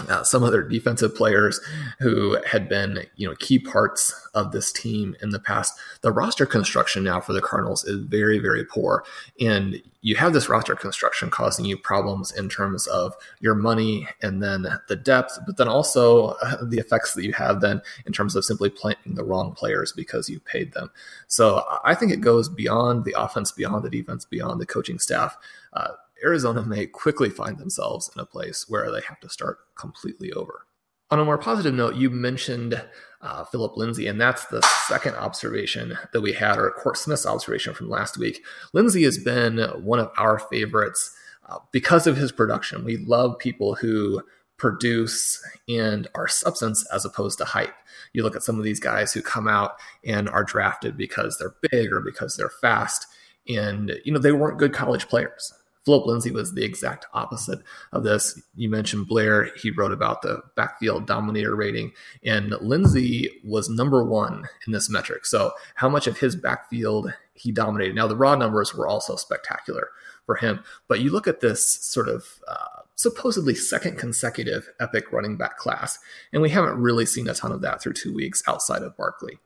uh, 0.09 0.25
some 0.25 0.43
other 0.43 0.63
defensive 0.63 1.15
players 1.15 1.61
who 2.01 2.37
had 2.45 2.69
been, 2.69 3.07
you 3.17 3.29
know, 3.29 3.35
key 3.37 3.59
parts 3.61 4.13
of 4.35 4.51
this 4.51 4.73
team 4.73 5.15
in 5.23 5.31
the 5.31 5.39
past. 5.39 5.79
The 6.01 6.11
roster 6.11 6.47
construction 6.47 7.05
now 7.05 7.21
for 7.21 7.33
the 7.33 7.41
Cardinals 7.41 7.85
is 7.85 8.05
very, 8.05 8.39
very 8.39 8.65
poor, 8.65 9.05
and 9.41 9.81
you 10.05 10.17
have 10.17 10.35
this 10.35 10.51
roster 10.51 10.75
construction 10.75 11.31
causing 11.31 11.65
you 11.65 11.79
problems 11.79 12.31
in 12.33 12.49
terms 12.51 12.87
of 12.89 13.15
your 13.41 13.55
money 13.55 14.07
and 14.21 14.43
then 14.43 14.67
the 14.89 14.97
depth, 14.97 15.39
but 15.47 15.57
then 15.57 15.69
also 15.69 16.37
uh, 16.43 16.63
the 16.63 16.79
effects 16.79 17.15
that 17.15 17.25
you 17.25 17.33
have 17.33 17.63
then 17.63 17.81
in 18.05 18.13
terms 18.13 18.37
of 18.37 18.45
simply 18.45 18.69
playing 18.69 18.97
the 19.07 19.25
wrong 19.25 19.53
players 19.53 19.93
because 19.93 20.29
you 20.29 20.41
paid 20.41 20.73
them. 20.75 20.91
So 21.29 21.65
I 21.85 21.95
think 21.95 22.13
it 22.13 22.21
goes 22.21 22.51
beyond 22.51 23.07
the 23.07 23.15
offense, 23.17 23.51
beyond 23.51 23.83
the 23.83 23.91
defense, 23.91 24.27
beyond 24.27 24.61
the 24.61 24.67
coaching 24.67 24.99
staff. 24.99 25.39
Uh, 25.73 25.93
Arizona 26.23 26.63
may 26.63 26.87
quickly 26.87 27.31
find 27.31 27.59
themselves 27.59 28.11
in 28.15 28.21
a 28.21 28.27
place 28.27 28.67
where 28.69 28.91
they 28.91 29.01
have 29.09 29.21
to 29.21 29.29
start 29.29 29.59
completely 29.77 30.33
over. 30.33 30.67
On 31.11 31.21
a 31.21 31.25
more 31.25 31.39
positive 31.39 31.75
note, 31.75 31.97
you 31.97 32.11
mentioned 32.11 32.83
uh, 33.21 33.45
Phillip 33.45 33.77
Lindsay, 33.77 34.07
and 34.07 34.21
that's 34.21 34.47
the 34.47 34.63
second 34.87 35.15
observation 35.17 35.99
that 36.13 36.21
we 36.21 36.33
had, 36.33 36.59
or 36.59 36.71
Court 36.71 36.97
Smith's 36.97 37.27
observation 37.27 37.75
from 37.75 37.89
last 37.89 38.19
week. 38.19 38.45
Lindsay 38.73 39.03
has 39.05 39.19
been 39.19 39.59
one 39.83 39.99
of 39.99 40.11
our 40.19 40.39
favorites 40.39 41.15
uh, 41.49 41.59
because 41.73 42.07
of 42.07 42.17
his 42.17 42.33
production. 42.33 42.85
We 42.85 42.97
love 42.99 43.39
people 43.39 43.75
who 43.75 44.23
produce 44.57 45.43
and 45.69 46.09
are 46.15 46.29
substance 46.29 46.87
as 46.93 47.05
opposed 47.05 47.39
to 47.39 47.45
hype. 47.45 47.75
You 48.13 48.23
look 48.23 48.37
at 48.37 48.43
some 48.43 48.59
of 48.59 48.65
these 48.65 48.81
guys 48.81 49.13
who 49.13 49.23
come 49.23 49.49
out 49.49 49.73
and 50.05 50.29
are 50.29 50.45
drafted 50.45 50.97
because 50.97 51.39
they're 51.39 51.55
big 51.71 51.93
or 51.93 52.01
because 52.01 52.37
they're 52.37 52.49
fast, 52.49 53.07
and 53.49 53.99
you 54.05 54.13
know 54.13 54.19
they 54.19 54.33
weren't 54.33 54.59
good 54.59 54.73
college 54.73 55.09
players. 55.09 55.53
Phillip 55.85 56.07
Lindsay 56.07 56.31
was 56.31 56.55
the 56.55 56.65
exact 56.65 57.07
opposite 57.13 57.61
of 57.93 58.05
this. 58.05 58.41
You 58.55 58.71
mentioned 58.71 59.07
Blair. 59.07 59.51
He 59.57 59.71
wrote 59.71 59.93
about 59.93 60.23
the 60.23 60.43
backfield 60.57 61.07
dominator 61.07 61.55
rating, 61.55 61.93
and 62.25 62.51
Lindsay 62.61 63.31
was 63.45 63.69
number 63.69 64.03
one 64.03 64.49
in 64.67 64.73
this 64.73 64.89
metric. 64.89 65.27
So, 65.27 65.53
how 65.75 65.89
much 65.89 66.07
of 66.07 66.19
his 66.19 66.37
backfield 66.37 67.13
he 67.35 67.53
dominated? 67.53 67.95
Now, 67.95 68.07
the 68.07 68.17
raw 68.17 68.35
numbers 68.35 68.75
were 68.75 68.89
also 68.89 69.17
spectacular 69.17 69.89
for 70.27 70.37
him. 70.37 70.63
But 70.89 71.01
you 71.01 71.11
look 71.11 71.29
at 71.29 71.41
this 71.41 71.85
sort 71.85 72.09
of 72.09 72.25
uh, 72.49 72.83
supposedly 72.95 73.55
second 73.55 73.99
consecutive 73.99 74.69
epic 74.81 75.13
running 75.13 75.37
back 75.37 75.59
class, 75.59 75.99
and 76.33 76.43
we 76.43 76.51
haven't 76.51 76.81
really 76.81 77.07
seen 77.07 77.29
a 77.29 77.35
ton 77.35 77.53
of 77.53 77.61
that 77.63 77.83
through 77.83 77.95
two 77.95 78.15
weeks 78.15 78.43
outside 78.47 78.83
of 78.83 78.97
Barkley. 78.97 79.39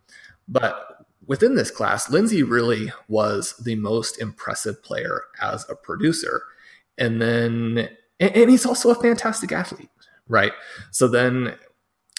But 0.47 1.07
within 1.29 1.55
this 1.55 1.71
class, 1.71 2.11
Lindsay 2.11 2.43
really 2.43 2.91
was 3.07 3.55
the 3.59 3.77
most 3.77 4.21
impressive 4.21 4.83
player 4.83 5.23
as 5.41 5.69
a 5.71 5.77
producer. 5.77 6.43
And 6.97 7.23
then, 7.23 7.91
and 8.19 8.51
he's 8.51 8.67
also 8.67 8.91
a 8.91 8.95
fantastic 8.95 9.53
athlete, 9.53 9.91
right? 10.27 10.53
So 10.91 11.07
then 11.07 11.55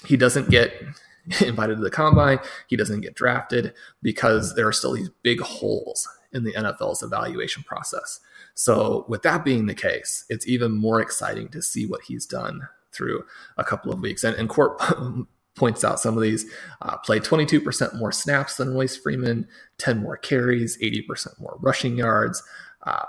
he 0.06 0.16
doesn't 0.16 0.50
get 0.50 0.74
invited 1.42 1.78
to 1.78 1.84
the 1.84 1.90
combine. 1.90 2.40
He 2.68 2.78
doesn't 2.78 3.02
get 3.02 3.16
drafted 3.16 3.74
because 4.02 4.56
there 4.56 4.68
are 4.68 4.72
still 4.72 4.94
these 4.94 5.10
big 5.24 5.42
holes 5.42 6.08
in 6.32 6.44
the 6.44 6.54
NFL's 6.54 7.02
evaluation 7.02 7.64
process. 7.64 8.20
So, 8.54 9.06
with 9.08 9.24
that 9.24 9.44
being 9.44 9.66
the 9.66 9.74
case, 9.74 10.26
it's 10.30 10.48
even 10.48 10.74
more 10.74 11.02
exciting 11.02 11.50
to 11.50 11.62
see 11.62 11.86
what 11.86 12.02
he's 12.04 12.26
done 12.26 12.68
through 12.92 13.24
a 13.58 13.64
couple 13.64 13.92
of 13.92 14.02
weeks. 14.02 14.24
And, 14.24 14.36
and 14.36 14.48
Court 14.48 14.80
points 15.60 15.84
out 15.84 16.00
some 16.00 16.16
of 16.16 16.24
these. 16.24 16.50
Uh, 16.82 16.98
played 16.98 17.24
22% 17.24 17.96
more 17.96 18.12
snaps 18.12 18.56
than 18.56 18.74
Royce 18.74 18.98
Freeman, 18.98 19.48
10 19.78 20.02
more 20.02 20.18
carries, 20.18 20.78
80% 20.80 21.40
more 21.40 21.58
rushing 21.60 21.98
yards, 21.98 22.42
uh, 22.84 23.04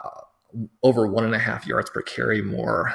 over 0.83 1.07
one 1.07 1.25
and 1.25 1.35
a 1.35 1.39
half 1.39 1.67
yards 1.67 1.89
per 1.91 2.03
carry 2.03 2.43
more 2.43 2.93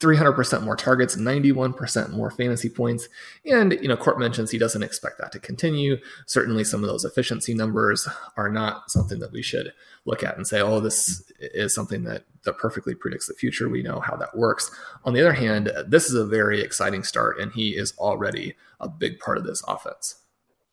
300% 0.00 0.62
more 0.62 0.76
targets, 0.76 1.16
91% 1.16 2.10
more 2.10 2.30
fantasy 2.30 2.68
points. 2.68 3.08
And, 3.44 3.72
you 3.72 3.88
know, 3.88 3.96
Court 3.96 4.18
mentions 4.18 4.50
he 4.50 4.58
doesn't 4.58 4.82
expect 4.82 5.18
that 5.18 5.32
to 5.32 5.40
continue. 5.40 5.98
Certainly, 6.26 6.64
some 6.64 6.84
of 6.84 6.88
those 6.88 7.04
efficiency 7.04 7.52
numbers 7.52 8.08
are 8.36 8.48
not 8.48 8.90
something 8.90 9.18
that 9.18 9.32
we 9.32 9.42
should 9.42 9.72
look 10.04 10.22
at 10.22 10.36
and 10.36 10.46
say, 10.46 10.60
oh, 10.60 10.78
this 10.80 11.30
is 11.40 11.74
something 11.74 12.04
that, 12.04 12.24
that 12.44 12.58
perfectly 12.58 12.94
predicts 12.94 13.26
the 13.26 13.34
future. 13.34 13.68
We 13.68 13.82
know 13.82 13.98
how 13.98 14.16
that 14.16 14.36
works. 14.36 14.70
On 15.04 15.14
the 15.14 15.20
other 15.20 15.32
hand, 15.32 15.72
this 15.86 16.08
is 16.08 16.14
a 16.14 16.24
very 16.24 16.60
exciting 16.60 17.02
start, 17.02 17.40
and 17.40 17.52
he 17.52 17.70
is 17.70 17.92
already 17.98 18.54
a 18.80 18.88
big 18.88 19.18
part 19.18 19.36
of 19.36 19.44
this 19.44 19.64
offense. 19.66 20.16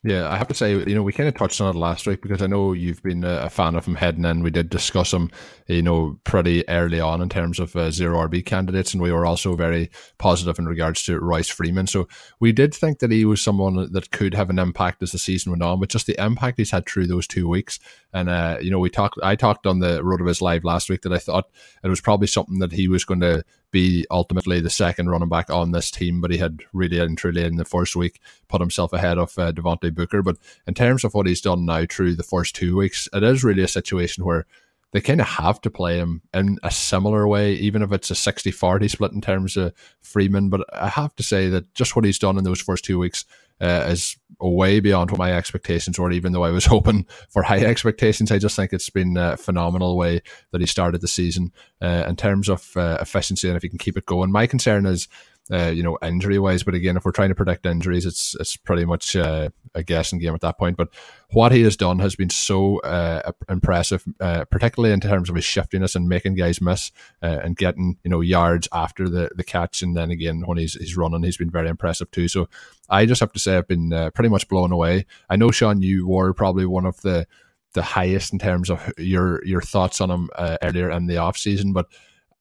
Yeah, 0.06 0.30
I 0.30 0.38
have 0.38 0.48
to 0.50 0.54
say, 0.54 0.74
you 0.74 0.94
know, 0.94 1.02
we 1.02 1.14
kind 1.14 1.28
of 1.28 1.34
touched 1.34 1.60
on 1.60 1.76
it 1.76 1.80
last 1.80 2.06
week 2.06 2.22
because 2.22 2.44
I 2.44 2.46
know 2.46 2.74
you've 2.74 3.02
been 3.02 3.24
a 3.24 3.50
fan 3.50 3.74
of 3.74 3.88
him 3.88 3.96
heading 3.96 4.24
in. 4.24 4.44
We 4.44 4.52
did 4.52 4.70
discuss 4.70 5.12
him, 5.12 5.32
you 5.66 5.82
know, 5.82 6.20
pretty 6.24 6.64
early 6.70 7.00
on 7.00 7.24
in 7.24 7.30
terms 7.30 7.58
of 7.58 7.76
uh, 7.76 7.90
zero 7.90 8.20
RB 8.28 8.46
candidates, 8.46 8.94
and 8.94 9.02
we 9.02 9.12
were 9.12 9.26
also 9.26 9.56
very 9.56 9.90
positive 10.20 10.60
in 10.60 10.68
regards 10.68 11.02
to 11.06 11.20
Royce 11.20 11.50
Freeman. 11.50 11.88
So 11.88 12.08
we 12.40 12.52
did 12.52 12.72
think 12.72 13.00
that 13.00 13.10
he 13.10 13.26
was 13.26 13.42
someone 13.42 13.92
that 13.92 14.12
could 14.12 14.36
have 14.36 14.52
an 14.52 14.60
impact 14.60 15.02
as 15.02 15.12
the 15.12 15.18
season 15.18 15.52
went 15.52 15.64
on, 15.64 15.80
but 15.80 15.90
just 15.90 16.06
the 16.06 16.24
impact 16.24 16.60
he's 16.60 16.70
had 16.70 16.86
through 16.86 17.08
those 17.08 17.26
two 17.26 17.50
weeks. 17.50 17.80
And 18.14 18.30
uh, 18.30 18.60
you 18.62 18.70
know, 18.70 18.78
we 18.78 18.92
talked. 18.92 19.18
I 19.24 19.36
talked 19.36 19.66
on 19.66 19.80
the 19.80 20.04
RotoViz 20.04 20.40
live 20.40 20.64
last 20.64 20.88
week 20.88 21.02
that 21.02 21.14
I 21.14 21.18
thought 21.18 21.50
it 21.84 21.88
was 21.90 22.00
probably 22.00 22.28
something 22.28 22.60
that 22.60 22.74
he 22.74 22.88
was 22.88 23.06
going 23.06 23.22
to 23.22 23.44
be 23.76 24.06
ultimately 24.10 24.62
the 24.62 24.70
second 24.70 25.10
running 25.10 25.28
back 25.28 25.50
on 25.50 25.72
this 25.72 25.92
team, 25.92 26.22
but 26.22 26.32
he 26.32 26.38
had 26.38 26.62
really 26.72 26.98
and 26.98 27.18
truly 27.18 27.44
in 27.44 27.58
the 27.58 27.66
first 27.66 27.94
week 27.94 28.22
put 28.48 28.62
himself 28.62 28.94
ahead 28.94 29.18
of 29.18 29.38
uh, 29.38 29.52
Devontae 29.52 29.94
Booker. 29.94 30.24
But 30.24 30.38
in 30.66 30.74
terms 30.74 31.04
of 31.04 31.14
what 31.14 31.28
he's 31.28 31.42
done 31.42 31.66
now 31.66 31.84
through 31.86 32.16
the 32.16 32.24
first 32.24 32.56
two 32.56 32.78
weeks, 32.78 33.10
it 33.12 33.22
is 33.22 33.44
really 33.44 33.64
a 33.64 33.68
situation 33.68 34.24
where 34.24 34.46
they 34.94 35.02
kind 35.02 35.20
of 35.20 35.28
have 35.28 35.60
to 35.60 35.70
play 35.70 35.98
him 35.98 36.22
in 36.34 36.58
a 36.64 36.72
similar 36.72 37.28
way, 37.28 37.52
even 37.56 37.82
if 37.82 37.92
it's 37.92 38.10
a 38.10 38.16
60 38.16 38.50
40 38.50 38.88
split 38.88 39.12
in 39.12 39.20
terms 39.20 39.58
of 39.58 39.74
Freeman. 40.02 40.48
But 40.48 40.66
I 40.72 40.88
have 40.88 41.14
to 41.18 41.24
say 41.24 41.50
that 41.50 41.74
just 41.74 41.98
what 41.98 42.06
he's 42.06 42.18
done 42.18 42.38
in 42.38 42.46
those 42.46 42.62
first 42.62 42.86
two 42.86 42.98
weeks 42.98 43.26
uh, 43.62 43.88
is 43.90 44.18
way 44.40 44.80
beyond 44.80 45.12
what 45.12 45.18
my 45.18 45.34
expectations 45.34 45.98
were, 45.98 46.12
even 46.12 46.34
though 46.34 46.44
I 46.44 46.52
was 46.52 46.66
hoping 46.76 47.06
for 47.30 47.44
high 47.44 47.60
expectations. 47.60 48.32
I 48.32 48.38
just 48.38 48.56
think 48.56 48.74
it's 48.74 48.90
been 48.90 49.18
a 49.18 49.38
phenomenal 49.38 49.98
way 49.98 50.22
that 50.52 50.62
he 50.62 50.68
started 50.68 51.02
the 51.02 51.08
season 51.08 51.52
uh, 51.82 52.06
in 52.08 52.16
terms 52.16 52.50
of 52.50 52.76
uh, 52.76 52.98
efficiency 53.00 53.48
and 53.48 53.58
if 53.58 53.64
he 53.64 53.70
can 53.70 53.78
keep 53.78 53.98
it 53.98 54.06
going. 54.06 54.32
My 54.32 54.48
concern 54.48 54.86
is 54.86 55.08
uh, 55.52 55.68
you 55.68 55.84
know, 55.84 55.98
injury 56.02 56.40
wise. 56.40 56.64
But 56.64 56.74
again, 56.74 56.98
if 56.98 57.06
we're 57.06 57.12
trying 57.12 57.30
to 57.30 57.36
predict 57.36 57.66
injuries, 57.66 58.06
it's 58.06 58.36
it's 58.40 58.58
pretty 58.58 58.86
much 58.86 59.16
uh, 59.16 59.50
a 59.76 59.84
guessing 59.84 60.20
game 60.20 60.34
at 60.34 60.42
that 60.42 60.58
point. 60.58 60.76
But 60.76 60.90
what 61.32 61.52
he 61.52 61.62
has 61.64 61.78
done 61.78 62.00
has 62.00 62.16
been 62.16 62.32
so 62.32 62.80
uh, 62.80 63.32
impressive, 63.48 64.04
uh, 64.20 64.46
particularly 64.46 64.94
in 64.94 65.02
terms 65.02 65.30
of 65.30 65.36
his 65.36 65.46
shiftiness 65.46 65.96
and 65.96 66.10
making 66.10 66.36
guys 66.36 66.62
miss 66.62 66.92
uh, 67.22 67.40
and 67.44 67.56
getting 67.56 67.98
you 68.04 68.10
know 68.10 68.22
yards 68.22 68.68
after 68.74 69.08
the, 69.08 69.30
the 69.36 69.44
catch, 69.44 69.84
and 69.84 69.96
then 69.96 70.10
again 70.10 70.42
when 70.46 70.58
he's 70.58 70.74
he's 70.74 70.98
running, 70.98 71.24
he's 71.24 71.38
been 71.38 71.52
very 71.52 71.70
impressive 71.70 72.10
too. 72.10 72.28
So 72.28 72.50
I 72.90 73.06
just 73.06 73.20
have 73.20 73.34
to 73.34 73.40
say 73.40 73.58
I've 73.58 73.68
been 73.68 73.92
pretty 74.16 74.30
much 74.30 74.48
blown 74.48 74.72
away. 74.72 75.06
I 75.30 75.36
know 75.36 75.52
Shawn, 75.52 75.82
you 75.82 76.08
were 76.08 76.34
probably 76.34 76.66
one 76.66 76.86
of 76.86 77.02
the 77.02 77.28
the 77.74 77.84
highest 77.84 78.32
in 78.34 78.40
terms 78.40 78.72
of 78.72 78.94
your 78.98 79.46
your 79.46 79.62
thoughts 79.62 80.02
on 80.02 80.10
him 80.10 80.30
earlier 80.64 80.90
in 80.90 81.06
the 81.06 81.18
off 81.18 81.38
season, 81.38 81.72
but 81.72 81.88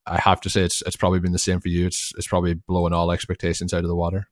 I 0.07 0.21
have 0.21 0.41
to 0.43 0.51
say 0.51 0.63
it's 0.63 0.83
it's 0.83 0.97
probably 0.97 1.21
been 1.21 1.33
the 1.33 1.39
same 1.39 1.61
for 1.61 1.69
you. 1.69 1.87
It's 1.87 2.13
it's 2.17 2.27
probably 2.27 2.55
blowing 2.55 2.93
all 2.93 3.11
expectations 3.11 3.73
out 3.73 3.85
of 3.85 3.89
the 3.89 3.97
water. 3.97 4.29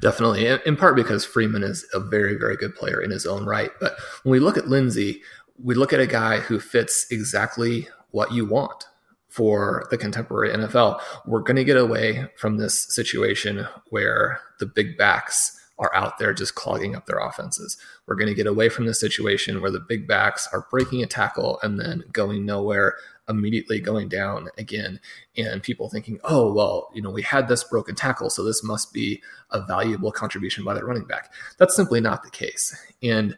Definitely, 0.00 0.46
in 0.46 0.76
part 0.76 0.96
because 0.96 1.24
Freeman 1.24 1.62
is 1.62 1.86
a 1.92 2.00
very 2.00 2.34
very 2.34 2.56
good 2.56 2.74
player 2.74 3.00
in 3.00 3.10
his 3.10 3.26
own 3.26 3.44
right. 3.44 3.70
But 3.78 3.96
when 4.22 4.32
we 4.32 4.40
look 4.40 4.56
at 4.56 4.68
Lindsay, 4.68 5.22
we 5.62 5.74
look 5.74 5.92
at 5.92 6.00
a 6.00 6.06
guy 6.06 6.40
who 6.40 6.58
fits 6.60 7.06
exactly 7.10 7.88
what 8.10 8.32
you 8.32 8.46
want 8.46 8.86
for 9.28 9.86
the 9.90 9.98
contemporary 9.98 10.50
NFL. 10.50 10.98
We're 11.26 11.40
going 11.40 11.56
to 11.56 11.64
get 11.64 11.76
away 11.76 12.28
from 12.36 12.56
this 12.56 12.80
situation 12.94 13.66
where 13.90 14.40
the 14.58 14.64
big 14.64 14.96
backs 14.96 15.60
are 15.78 15.94
out 15.94 16.18
there 16.18 16.32
just 16.32 16.54
clogging 16.54 16.96
up 16.96 17.04
their 17.04 17.18
offenses. 17.18 17.76
We're 18.06 18.14
going 18.14 18.28
to 18.28 18.34
get 18.34 18.46
away 18.46 18.70
from 18.70 18.86
the 18.86 18.94
situation 18.94 19.60
where 19.60 19.70
the 19.70 19.80
big 19.80 20.08
backs 20.08 20.48
are 20.52 20.66
breaking 20.70 21.02
a 21.02 21.06
tackle 21.06 21.58
and 21.62 21.78
then 21.78 22.04
going 22.12 22.46
nowhere 22.46 22.96
immediately 23.28 23.80
going 23.80 24.08
down 24.08 24.48
again 24.58 25.00
and 25.36 25.62
people 25.62 25.88
thinking, 25.88 26.18
oh, 26.24 26.52
well, 26.52 26.90
you 26.94 27.02
know, 27.02 27.10
we 27.10 27.22
had 27.22 27.48
this 27.48 27.64
broken 27.64 27.94
tackle, 27.94 28.30
so 28.30 28.42
this 28.44 28.62
must 28.62 28.92
be 28.92 29.22
a 29.50 29.64
valuable 29.66 30.12
contribution 30.12 30.64
by 30.64 30.74
the 30.74 30.84
running 30.84 31.04
back. 31.04 31.32
That's 31.58 31.74
simply 31.74 32.00
not 32.00 32.22
the 32.22 32.30
case. 32.30 32.76
And 33.02 33.36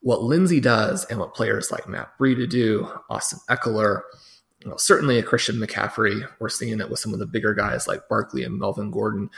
what 0.00 0.22
Lindsay 0.22 0.60
does 0.60 1.04
and 1.06 1.18
what 1.18 1.34
players 1.34 1.70
like 1.70 1.88
Matt 1.88 2.18
Breida 2.18 2.48
do, 2.48 2.88
Austin 3.08 3.38
Ekeler, 3.48 4.02
you 4.60 4.70
know, 4.70 4.76
certainly 4.76 5.18
a 5.18 5.22
Christian 5.22 5.56
McCaffrey, 5.56 6.26
we're 6.38 6.48
seeing 6.48 6.80
it 6.80 6.90
with 6.90 6.98
some 6.98 7.12
of 7.12 7.18
the 7.18 7.26
bigger 7.26 7.54
guys 7.54 7.88
like 7.88 8.08
Barkley 8.08 8.44
and 8.44 8.58
Melvin 8.58 8.90
Gordon. 8.90 9.30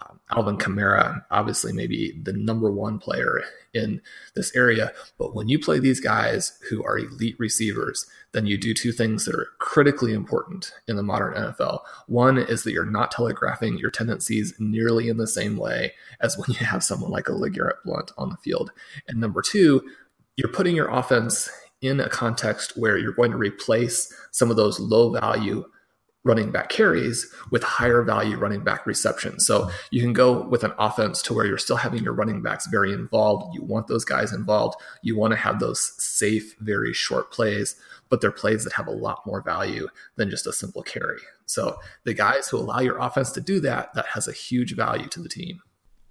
Um, 0.00 0.20
Alvin 0.30 0.58
Kamara, 0.58 1.24
obviously, 1.30 1.72
maybe 1.72 2.18
the 2.22 2.32
number 2.32 2.70
one 2.70 2.98
player 2.98 3.42
in 3.72 4.00
this 4.34 4.54
area. 4.54 4.92
But 5.18 5.34
when 5.34 5.48
you 5.48 5.58
play 5.58 5.78
these 5.78 6.00
guys 6.00 6.58
who 6.68 6.84
are 6.84 6.98
elite 6.98 7.36
receivers, 7.38 8.06
then 8.32 8.46
you 8.46 8.58
do 8.58 8.74
two 8.74 8.92
things 8.92 9.24
that 9.24 9.34
are 9.34 9.48
critically 9.58 10.12
important 10.12 10.72
in 10.86 10.96
the 10.96 11.02
modern 11.02 11.34
NFL. 11.34 11.80
One 12.06 12.38
is 12.38 12.62
that 12.62 12.72
you're 12.72 12.84
not 12.84 13.10
telegraphing 13.10 13.78
your 13.78 13.90
tendencies 13.90 14.54
nearly 14.58 15.08
in 15.08 15.16
the 15.16 15.26
same 15.26 15.56
way 15.56 15.94
as 16.20 16.36
when 16.36 16.50
you 16.50 16.66
have 16.66 16.84
someone 16.84 17.10
like 17.10 17.28
a 17.28 17.32
LeGarrette 17.32 17.82
Blunt 17.84 18.12
on 18.18 18.28
the 18.28 18.36
field. 18.36 18.70
And 19.08 19.18
number 19.20 19.42
two, 19.42 19.82
you're 20.36 20.52
putting 20.52 20.76
your 20.76 20.88
offense 20.88 21.48
in 21.80 22.00
a 22.00 22.08
context 22.08 22.76
where 22.76 22.98
you're 22.98 23.12
going 23.12 23.30
to 23.30 23.36
replace 23.36 24.12
some 24.30 24.50
of 24.50 24.56
those 24.56 24.80
low 24.80 25.10
value 25.12 25.64
running 26.24 26.50
back 26.50 26.68
carries 26.68 27.32
with 27.50 27.62
higher 27.62 28.02
value 28.02 28.36
running 28.36 28.62
back 28.62 28.86
reception. 28.86 29.38
So 29.40 29.70
you 29.90 30.02
can 30.02 30.12
go 30.12 30.46
with 30.48 30.64
an 30.64 30.72
offense 30.78 31.22
to 31.22 31.34
where 31.34 31.46
you're 31.46 31.58
still 31.58 31.76
having 31.76 32.02
your 32.02 32.12
running 32.12 32.42
backs 32.42 32.66
very 32.66 32.92
involved. 32.92 33.54
You 33.54 33.62
want 33.62 33.86
those 33.86 34.04
guys 34.04 34.32
involved. 34.32 34.80
You 35.02 35.16
want 35.16 35.32
to 35.32 35.38
have 35.38 35.60
those 35.60 35.92
safe, 36.02 36.56
very 36.60 36.92
short 36.92 37.30
plays, 37.32 37.76
but 38.08 38.20
they're 38.20 38.30
plays 38.32 38.64
that 38.64 38.74
have 38.74 38.88
a 38.88 38.92
lot 38.92 39.26
more 39.26 39.42
value 39.42 39.88
than 40.16 40.30
just 40.30 40.46
a 40.46 40.52
simple 40.52 40.82
carry. 40.82 41.20
So 41.46 41.78
the 42.04 42.14
guys 42.14 42.48
who 42.48 42.58
allow 42.58 42.80
your 42.80 42.98
offense 42.98 43.32
to 43.32 43.40
do 43.40 43.60
that, 43.60 43.94
that 43.94 44.06
has 44.06 44.28
a 44.28 44.32
huge 44.32 44.74
value 44.74 45.08
to 45.08 45.20
the 45.20 45.28
team. 45.28 45.62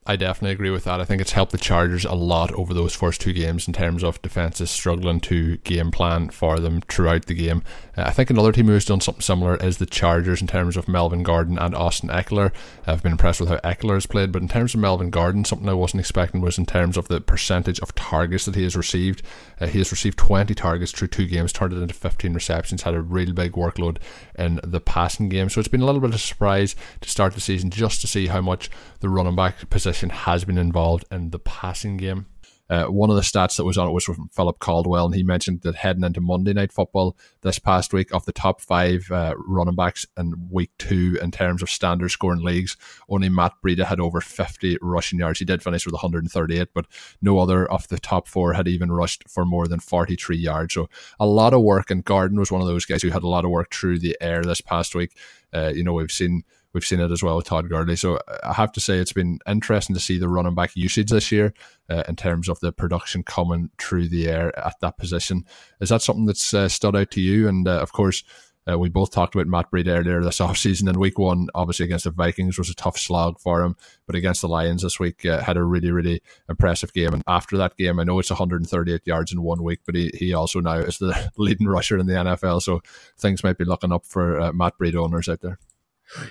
I 0.10 0.16
definitely 0.16 0.54
agree 0.54 0.70
with 0.70 0.86
that. 0.86 1.02
I 1.02 1.06
think 1.06 1.22
it's 1.22 1.34
helped 1.34 1.52
the 1.52 1.58
Chargers 1.58 2.06
a 2.06 2.14
lot 2.14 2.54
over 2.54 2.74
those 2.74 2.96
first 2.96 3.20
two 3.20 3.34
games 3.34 3.68
in 3.68 3.74
terms 3.74 4.06
of 4.06 4.22
defenses 4.22 4.72
struggling 4.72 5.20
to 5.22 5.58
game 5.58 5.92
plan 5.92 6.30
for 6.30 6.62
them 6.62 6.80
throughout 6.80 7.26
the 7.26 7.34
game. 7.34 7.62
Uh, 7.98 8.04
I 8.04 8.12
think 8.12 8.30
another 8.30 8.54
team 8.54 8.68
who's 8.68 8.86
done 8.86 9.02
something 9.02 9.22
similar 9.22 9.58
is 9.58 9.80
the 9.80 9.86
Chargers 9.86 10.40
in 10.40 10.48
terms 10.48 10.78
of 10.78 10.88
Melvin 10.88 11.24
Gordon 11.24 11.60
and 11.60 11.76
Austin 11.76 12.08
Ekeler. 12.08 12.54
I've 12.86 13.04
been 13.04 13.12
impressed 13.12 13.42
with 13.42 13.50
how 13.50 13.58
Ekeler 13.58 13.96
has 13.96 14.06
played, 14.06 14.32
but 14.32 14.42
in 14.42 14.48
terms 14.48 14.74
of 14.74 14.80
Melvin 14.80 15.10
Gordon, 15.10 15.44
something 15.44 15.68
I 15.68 15.74
wasn't 15.74 16.00
expecting 16.00 16.40
was 16.40 16.58
in 16.58 16.66
terms 16.66 16.96
of 16.96 17.10
the 17.10 17.20
percentage 17.20 17.82
of 17.82 17.94
targets 17.94 18.46
that 18.46 18.56
he 18.56 18.64
has 18.64 18.78
received. 18.78 19.24
Uh, 19.60 19.68
he 19.68 19.80
has 19.80 19.92
received 19.92 20.18
20 20.18 20.56
targets 20.56 20.94
through 20.94 21.10
two 21.10 21.28
games, 21.28 21.52
turned 21.52 21.74
it 21.74 21.82
into 21.82 21.94
15 21.94 22.34
receptions, 22.34 22.84
had 22.84 22.94
a 22.94 23.02
real 23.02 23.34
big 23.34 23.52
workload 23.54 23.98
in 24.40 24.62
the 24.64 24.80
passing 24.80 25.28
game. 25.28 25.50
So 25.50 25.60
it's 25.60 25.68
been 25.68 25.82
a 25.82 25.86
little 25.86 26.00
bit 26.00 26.12
of 26.12 26.16
a 26.16 26.20
surprise 26.20 26.78
to 27.02 27.10
start 27.10 27.34
the 27.34 27.42
season 27.42 27.72
just 27.72 28.00
to 28.00 28.08
see 28.08 28.28
how 28.28 28.40
much 28.40 28.70
the 29.02 29.10
running 29.10 29.36
back 29.36 29.70
position 29.70 29.97
has 30.02 30.46
been 30.46 30.58
involved 30.58 31.06
in 31.12 31.32
the 31.32 31.40
passing 31.40 31.98
game. 31.98 32.28
Uh, 32.70 32.86
one 32.86 33.10
of 33.10 33.16
the 33.16 33.22
stats 33.22 33.56
that 33.56 33.64
was 33.64 33.78
on 33.78 33.88
it 33.88 33.94
was 33.94 34.04
from 34.04 34.30
Philip 34.30 34.60
Caldwell, 34.60 35.06
and 35.06 35.16
he 35.16 35.24
mentioned 35.24 35.62
that 35.62 35.76
heading 35.76 36.04
into 36.04 36.20
Monday 36.20 36.54
Night 36.54 36.74
Football 36.74 37.16
this 37.42 37.60
past 37.60 37.94
week, 37.94 38.14
of 38.14 38.26
the 38.26 38.34
top 38.34 38.60
five 38.60 39.10
uh, 39.10 39.36
running 39.38 39.76
backs 39.76 40.06
in 40.18 40.50
week 40.52 40.72
two 40.78 41.18
in 41.22 41.32
terms 41.32 41.62
of 41.62 41.70
standard 41.70 42.10
scoring 42.10 42.44
leagues, 42.44 42.76
only 43.08 43.30
Matt 43.30 43.54
Breida 43.64 43.86
had 43.86 44.02
over 44.02 44.20
50 44.20 44.78
rushing 44.82 45.20
yards. 45.20 45.40
He 45.40 45.46
did 45.46 45.64
finish 45.64 45.86
with 45.86 45.94
138, 45.94 46.70
but 46.74 46.88
no 47.22 47.40
other 47.40 47.66
of 47.72 47.88
the 47.88 48.00
top 48.00 48.28
four 48.28 48.54
had 48.54 48.68
even 48.68 48.92
rushed 48.92 49.30
for 49.30 49.46
more 49.46 49.68
than 49.68 49.80
43 49.80 50.36
yards. 50.36 50.74
So 50.74 50.90
a 51.20 51.26
lot 51.26 51.54
of 51.54 51.62
work, 51.62 51.90
and 51.90 52.04
Gordon 52.04 52.40
was 52.40 52.52
one 52.52 52.62
of 52.62 52.68
those 52.68 52.86
guys 52.86 53.02
who 53.02 53.10
had 53.10 53.24
a 53.24 53.30
lot 53.30 53.46
of 53.46 53.52
work 53.52 53.74
through 53.74 54.00
the 54.00 54.18
air 54.20 54.44
this 54.44 54.62
past 54.62 54.94
week. 54.94 55.18
Uh, 55.54 55.72
you 55.74 55.84
know, 55.84 55.94
we've 55.94 56.12
seen 56.12 56.44
we've 56.78 56.86
seen 56.86 57.00
it 57.00 57.12
as 57.12 57.24
well 57.24 57.38
with 57.38 57.48
Todd 57.48 57.70
Gurley. 57.70 57.96
So 57.96 58.20
I 58.44 58.54
have 58.54 58.72
to 58.74 58.80
say 58.80 59.00
it's 59.00 59.12
been 59.12 59.40
interesting 59.48 59.96
to 59.96 60.00
see 60.00 60.20
the 60.20 60.30
running 60.30 60.54
back 60.54 60.76
usage 60.76 61.10
this 61.10 61.32
year 61.32 61.56
uh, 61.90 62.04
in 62.08 62.16
terms 62.16 62.48
of 62.48 62.60
the 62.60 62.72
production 62.72 63.24
coming 63.24 63.72
through 63.80 64.10
the 64.10 64.30
air 64.30 64.58
at 64.60 64.80
that 64.82 65.00
position. 65.00 65.44
Is 65.82 65.90
that 65.90 66.04
something 66.04 66.28
that's 66.28 66.54
uh, 66.54 66.70
stood 66.70 66.96
out 66.96 67.10
to 67.12 67.22
you? 67.22 67.48
And 67.48 67.68
uh, 67.68 67.80
of 67.80 67.94
course, 67.94 68.24
uh, 68.70 68.78
we 68.78 68.90
both 68.90 69.10
talked 69.10 69.34
about 69.34 69.48
Matt 69.48 69.72
Breida 69.72 69.88
earlier 69.88 70.24
this 70.24 70.38
offseason. 70.38 70.88
In 70.88 71.00
week 71.00 71.18
one, 71.18 71.48
obviously 71.56 71.86
against 71.86 72.04
the 72.04 72.12
Vikings 72.12 72.60
was 72.60 72.70
a 72.70 72.76
tough 72.76 73.00
slog 73.00 73.40
for 73.40 73.64
him, 73.64 73.76
but 74.06 74.16
against 74.16 74.42
the 74.42 74.48
Lions 74.48 74.84
this 74.84 75.00
week, 75.00 75.26
uh, 75.26 75.42
had 75.42 75.58
a 75.58 75.64
really, 75.64 75.90
really 75.90 76.22
impressive 76.48 76.94
game. 76.94 77.12
And 77.12 77.24
after 77.28 77.58
that 77.58 77.76
game, 77.76 78.00
I 78.00 78.04
know 78.04 78.20
it's 78.20 78.30
138 78.30 79.02
yards 79.08 79.32
in 79.32 79.42
one 79.42 79.64
week, 79.64 79.80
but 79.84 79.96
he, 79.96 80.12
he 80.14 80.36
also 80.36 80.60
now 80.60 80.78
is 80.78 81.00
the 81.00 81.32
leading 81.38 81.66
rusher 81.66 81.98
in 81.98 82.06
the 82.06 82.14
NFL. 82.14 82.62
So 82.62 82.82
things 83.18 83.44
might 83.44 83.58
be 83.58 83.66
looking 83.66 83.92
up 83.92 84.06
for 84.06 84.40
uh, 84.40 84.54
Matt 84.54 84.78
Breida 84.78 85.04
owners 85.04 85.28
out 85.28 85.42
there. 85.42 85.58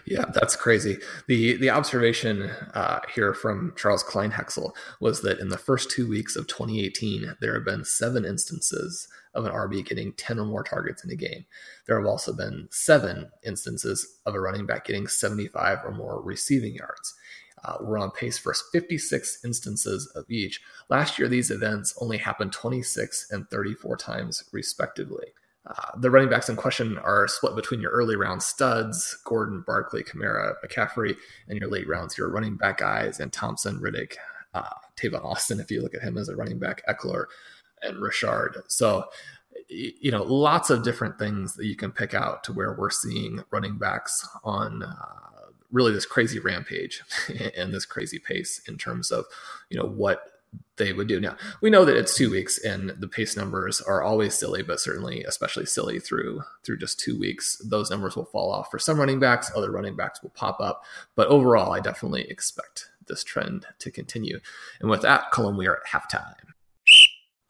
Yeah, 0.07 0.25
that's 0.33 0.57
crazy. 0.57 0.99
the 1.29 1.57
The 1.57 1.71
observation 1.71 2.51
uh, 2.75 3.01
here 3.15 3.35
from 3.35 3.75
Charles 3.77 4.03
Kleinheksel 4.03 4.73
was 5.01 5.23
that 5.23 5.39
in 5.39 5.49
the 5.49 5.59
first 5.59 5.91
two 5.91 6.09
weeks 6.09 6.37
of 6.37 6.47
2018, 6.47 7.37
there 7.41 7.55
have 7.55 7.65
been 7.65 7.85
seven 7.85 8.25
instances 8.25 9.09
of 9.35 9.45
an 9.45 9.53
RB 9.53 9.85
getting 9.85 10.13
10 10.15 10.39
or 10.39 10.47
more 10.47 10.63
targets 10.63 11.05
in 11.05 11.11
a 11.11 11.17
game. 11.17 11.45
There 11.87 11.99
have 11.99 12.09
also 12.09 12.33
been 12.33 12.69
seven 12.71 13.31
instances 13.45 14.19
of 14.25 14.35
a 14.35 14.41
running 14.41 14.67
back 14.67 14.87
getting 14.87 15.07
75 15.07 15.79
or 15.85 15.93
more 15.93 16.23
receiving 16.23 16.75
yards. 16.75 17.15
Uh, 17.65 17.77
we're 17.81 17.99
on 17.99 18.11
pace 18.11 18.39
for 18.39 18.55
56 18.55 19.45
instances 19.45 20.07
of 20.15 20.25
each. 20.31 20.61
Last 20.89 21.19
year, 21.19 21.29
these 21.29 21.51
events 21.51 21.95
only 22.01 22.19
happened 22.19 22.53
26 22.53 23.29
and 23.31 23.49
34 23.51 23.97
times, 23.97 24.45
respectively. 24.53 25.29
Uh, 25.67 25.99
the 25.99 26.11
running 26.11 26.29
backs 26.29 26.49
in 26.49 26.55
question 26.55 26.97
are 26.99 27.27
split 27.27 27.57
between 27.57 27.81
your 27.81 27.91
early 27.91 28.15
round 28.15 28.43
studs, 28.43 29.19
Gordon, 29.25 29.65
Barkley, 29.67 30.05
Kamara, 30.05 30.55
McCaffrey, 30.65 31.17
and 31.49 31.59
your 31.59 31.69
late 31.69 31.89
rounds, 31.89 32.17
your 32.17 32.31
running 32.31 32.57
back 32.57 32.79
guys, 32.79 33.19
and 33.19 33.33
Thompson, 33.33 33.81
Riddick, 33.81 34.15
uh, 34.55 34.69
Tavon 34.97 35.25
Austin, 35.25 35.59
if 35.59 35.71
you 35.71 35.83
look 35.83 35.95
at 35.95 36.03
him 36.03 36.17
as 36.17 36.29
a 36.29 36.37
running 36.37 36.59
back, 36.59 36.83
Ekeler, 36.89 37.25
and 37.83 38.01
Richard. 38.01 38.63
So, 38.69 39.07
you 39.69 40.13
know, 40.13 40.23
lots 40.23 40.71
of 40.71 40.85
different 40.85 41.19
things 41.19 41.55
that 41.57 41.67
you 41.67 41.75
can 41.75 41.91
pick 41.91 42.15
out 42.15 42.45
to 42.45 42.53
where 42.53 42.75
we're 42.75 42.91
seeing 42.91 43.43
running 43.51 43.77
backs 43.77 44.27
on 44.45 44.85
uh, 44.85 45.51
really 45.73 45.93
this 45.93 46.07
crazy 46.07 46.39
rampage 46.39 47.03
and 47.57 47.75
this 47.75 47.85
crazy 47.85 48.21
pace 48.21 48.61
in 48.69 48.79
terms 48.79 49.11
of, 49.11 49.25
you 49.69 49.77
know, 49.77 49.87
what 49.87 50.36
they 50.77 50.93
would 50.93 51.09
do. 51.09 51.21
Now 51.21 51.37
we 51.61 51.71
know 51.71 51.85
that 51.85 51.97
it's 51.97 52.17
two 52.17 52.31
weeks, 52.31 52.59
and 52.59 52.91
the 52.99 53.09
pace 53.09 53.37
numbers 53.37 53.81
are 53.81 54.03
always 54.03 54.35
silly, 54.35 54.63
but 54.63 54.81
certainly 54.81 55.25
especially 55.25 55.67
silly 55.67 55.99
through 55.99 56.43
through 56.65 56.79
just 56.79 57.01
two 57.01 57.19
weeks. 57.19 57.61
Those 57.65 57.91
numbers 57.91 58.17
will 58.17 58.27
fall 58.27 58.53
off 58.53 58.71
for 58.71 58.79
some 58.79 58.99
running 58.99 59.21
backs. 59.21 59.51
Other 59.55 59.71
running 59.71 59.97
backs 59.97 60.23
will 60.23 60.31
pop 60.31 60.61
up, 60.61 60.85
but 61.15 61.29
overall, 61.29 61.73
I 61.73 61.81
definitely 61.81 62.29
expect 62.29 62.91
this 63.07 63.25
trend 63.25 63.67
to 63.79 63.91
continue. 63.91 64.41
And 64.81 64.91
with 64.91 65.03
that, 65.03 65.33
Colm, 65.33 65.57
we 65.57 65.67
are 65.67 65.77
at 65.77 65.87
halftime. 65.87 66.35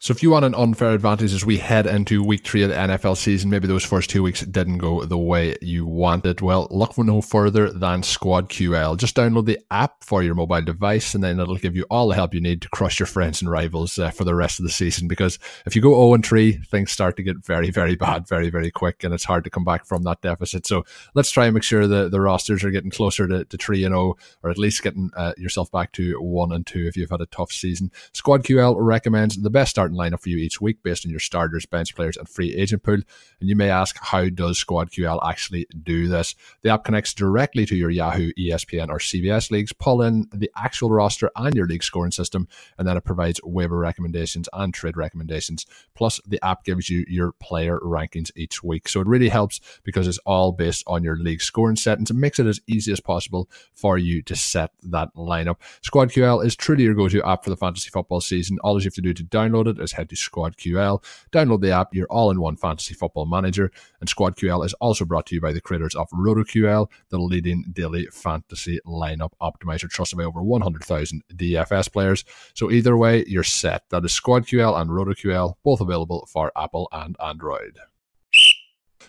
So 0.06 0.12
if 0.12 0.22
you 0.22 0.30
want 0.30 0.44
an 0.44 0.54
unfair 0.54 0.92
advantage 0.92 1.32
as 1.32 1.44
we 1.44 1.58
head 1.58 1.84
into 1.84 2.22
week 2.22 2.46
three 2.46 2.62
of 2.62 2.68
the 2.68 2.76
NFL 2.76 3.16
season, 3.16 3.50
maybe 3.50 3.66
those 3.66 3.82
first 3.82 4.08
two 4.08 4.22
weeks 4.22 4.42
didn't 4.42 4.78
go 4.78 5.04
the 5.04 5.18
way 5.18 5.56
you 5.60 5.84
wanted. 5.84 6.40
Well, 6.40 6.68
look 6.70 6.94
for 6.94 7.02
no 7.02 7.20
further 7.20 7.72
than 7.72 8.04
Squad 8.04 8.48
QL. 8.48 8.96
Just 8.98 9.16
download 9.16 9.46
the 9.46 9.58
app 9.72 10.04
for 10.04 10.22
your 10.22 10.36
mobile 10.36 10.62
device 10.62 11.16
and 11.16 11.24
then 11.24 11.40
it'll 11.40 11.56
give 11.56 11.74
you 11.74 11.84
all 11.90 12.06
the 12.06 12.14
help 12.14 12.34
you 12.34 12.40
need 12.40 12.62
to 12.62 12.68
crush 12.68 13.00
your 13.00 13.08
friends 13.08 13.42
and 13.42 13.50
rivals 13.50 13.98
uh, 13.98 14.10
for 14.12 14.22
the 14.22 14.36
rest 14.36 14.60
of 14.60 14.64
the 14.64 14.70
season. 14.70 15.08
Because 15.08 15.40
if 15.66 15.74
you 15.74 15.82
go 15.82 15.90
0 15.90 16.14
and 16.14 16.24
3, 16.24 16.52
things 16.52 16.92
start 16.92 17.16
to 17.16 17.24
get 17.24 17.44
very, 17.44 17.72
very 17.72 17.96
bad 17.96 18.28
very, 18.28 18.48
very 18.48 18.70
quick 18.70 19.02
and 19.02 19.12
it's 19.12 19.24
hard 19.24 19.42
to 19.42 19.50
come 19.50 19.64
back 19.64 19.84
from 19.84 20.04
that 20.04 20.20
deficit. 20.20 20.68
So 20.68 20.84
let's 21.16 21.32
try 21.32 21.46
and 21.46 21.54
make 21.54 21.64
sure 21.64 21.88
that 21.88 22.12
the 22.12 22.20
rosters 22.20 22.62
are 22.62 22.70
getting 22.70 22.92
closer 22.92 23.26
to, 23.26 23.44
to 23.44 23.56
3 23.56 23.82
and 23.82 23.92
0 23.92 24.14
or 24.44 24.50
at 24.50 24.56
least 24.56 24.84
getting 24.84 25.10
uh, 25.16 25.32
yourself 25.36 25.68
back 25.72 25.90
to 25.94 26.22
1 26.22 26.52
and 26.52 26.64
2 26.64 26.86
if 26.86 26.96
you've 26.96 27.10
had 27.10 27.20
a 27.20 27.26
tough 27.26 27.50
season. 27.50 27.90
Squad 28.12 28.44
QL 28.44 28.76
recommends 28.78 29.42
the 29.42 29.50
best 29.50 29.70
starting 29.70 29.95
lineup 29.96 30.20
for 30.20 30.28
you 30.28 30.36
each 30.38 30.60
week 30.60 30.82
based 30.82 31.04
on 31.04 31.10
your 31.10 31.20
starters, 31.20 31.66
bench 31.66 31.94
players, 31.94 32.16
and 32.16 32.28
free 32.28 32.54
agent 32.54 32.82
pool. 32.82 33.00
And 33.40 33.48
you 33.48 33.56
may 33.56 33.70
ask, 33.70 33.96
how 34.00 34.28
does 34.28 34.58
Squad 34.58 34.90
QL 34.90 35.18
actually 35.28 35.66
do 35.82 36.08
this? 36.08 36.34
The 36.62 36.70
app 36.70 36.84
connects 36.84 37.14
directly 37.14 37.66
to 37.66 37.76
your 37.76 37.90
Yahoo, 37.90 38.32
ESPN, 38.38 38.88
or 38.88 38.98
CBS 38.98 39.50
leagues, 39.50 39.72
pull 39.72 40.02
in 40.02 40.26
the 40.32 40.50
actual 40.56 40.90
roster 40.90 41.30
and 41.36 41.54
your 41.54 41.66
league 41.66 41.82
scoring 41.82 42.12
system, 42.12 42.48
and 42.78 42.86
then 42.86 42.96
it 42.96 43.04
provides 43.04 43.40
waiver 43.42 43.78
recommendations 43.78 44.48
and 44.52 44.72
trade 44.74 44.96
recommendations. 44.96 45.66
Plus, 45.94 46.20
the 46.26 46.44
app 46.44 46.64
gives 46.64 46.90
you 46.90 47.04
your 47.08 47.32
player 47.32 47.78
rankings 47.80 48.30
each 48.36 48.62
week. 48.62 48.88
So 48.88 49.00
it 49.00 49.06
really 49.06 49.28
helps 49.28 49.60
because 49.84 50.06
it's 50.06 50.18
all 50.18 50.52
based 50.52 50.84
on 50.86 51.02
your 51.02 51.16
league 51.16 51.42
scoring 51.42 51.76
settings. 51.76 52.10
It 52.10 52.16
makes 52.16 52.38
it 52.38 52.46
as 52.46 52.60
easy 52.66 52.92
as 52.92 53.00
possible 53.00 53.48
for 53.74 53.98
you 53.98 54.22
to 54.22 54.36
set 54.36 54.72
that 54.82 55.14
lineup. 55.14 55.56
Squad 55.82 56.10
QL 56.10 56.44
is 56.44 56.56
truly 56.56 56.84
your 56.84 56.94
go 56.94 57.08
to 57.08 57.26
app 57.26 57.44
for 57.44 57.50
the 57.50 57.56
fantasy 57.56 57.90
football 57.90 58.20
season. 58.20 58.58
All 58.62 58.78
you 58.78 58.84
have 58.84 58.94
to 58.94 59.00
do 59.00 59.14
to 59.14 59.24
download 59.24 59.66
it 59.66 59.80
is 59.86 59.92
head 59.92 60.10
to 60.10 60.16
Squad 60.16 60.58
QL. 60.58 61.02
Download 61.32 61.62
the 61.62 61.70
app, 61.70 61.94
your 61.94 62.06
all 62.08 62.30
in 62.30 62.40
one 62.40 62.56
fantasy 62.56 62.92
football 62.92 63.24
manager. 63.24 63.70
And 64.00 64.08
Squad 64.08 64.36
QL 64.36 64.66
is 64.66 64.74
also 64.74 65.06
brought 65.06 65.26
to 65.26 65.34
you 65.34 65.40
by 65.40 65.54
the 65.54 65.60
creators 65.62 65.94
of 65.94 66.10
RotoQL, 66.10 66.88
the 67.08 67.18
leading 67.18 67.64
daily 67.72 68.06
fantasy 68.12 68.78
lineup 68.86 69.32
optimizer, 69.40 69.88
trusted 69.88 70.18
by 70.18 70.24
over 70.24 70.42
100,000 70.42 71.22
DFS 71.34 71.90
players. 71.90 72.24
So 72.54 72.70
either 72.70 72.96
way, 72.96 73.24
you're 73.26 73.42
set. 73.42 73.84
That 73.88 74.04
is 74.04 74.12
Squad 74.12 74.46
QL 74.46 74.78
and 74.78 74.90
RotoQL, 74.90 75.54
both 75.64 75.80
available 75.80 76.28
for 76.30 76.52
Apple 76.56 76.88
and 76.92 77.16
Android. 77.24 77.78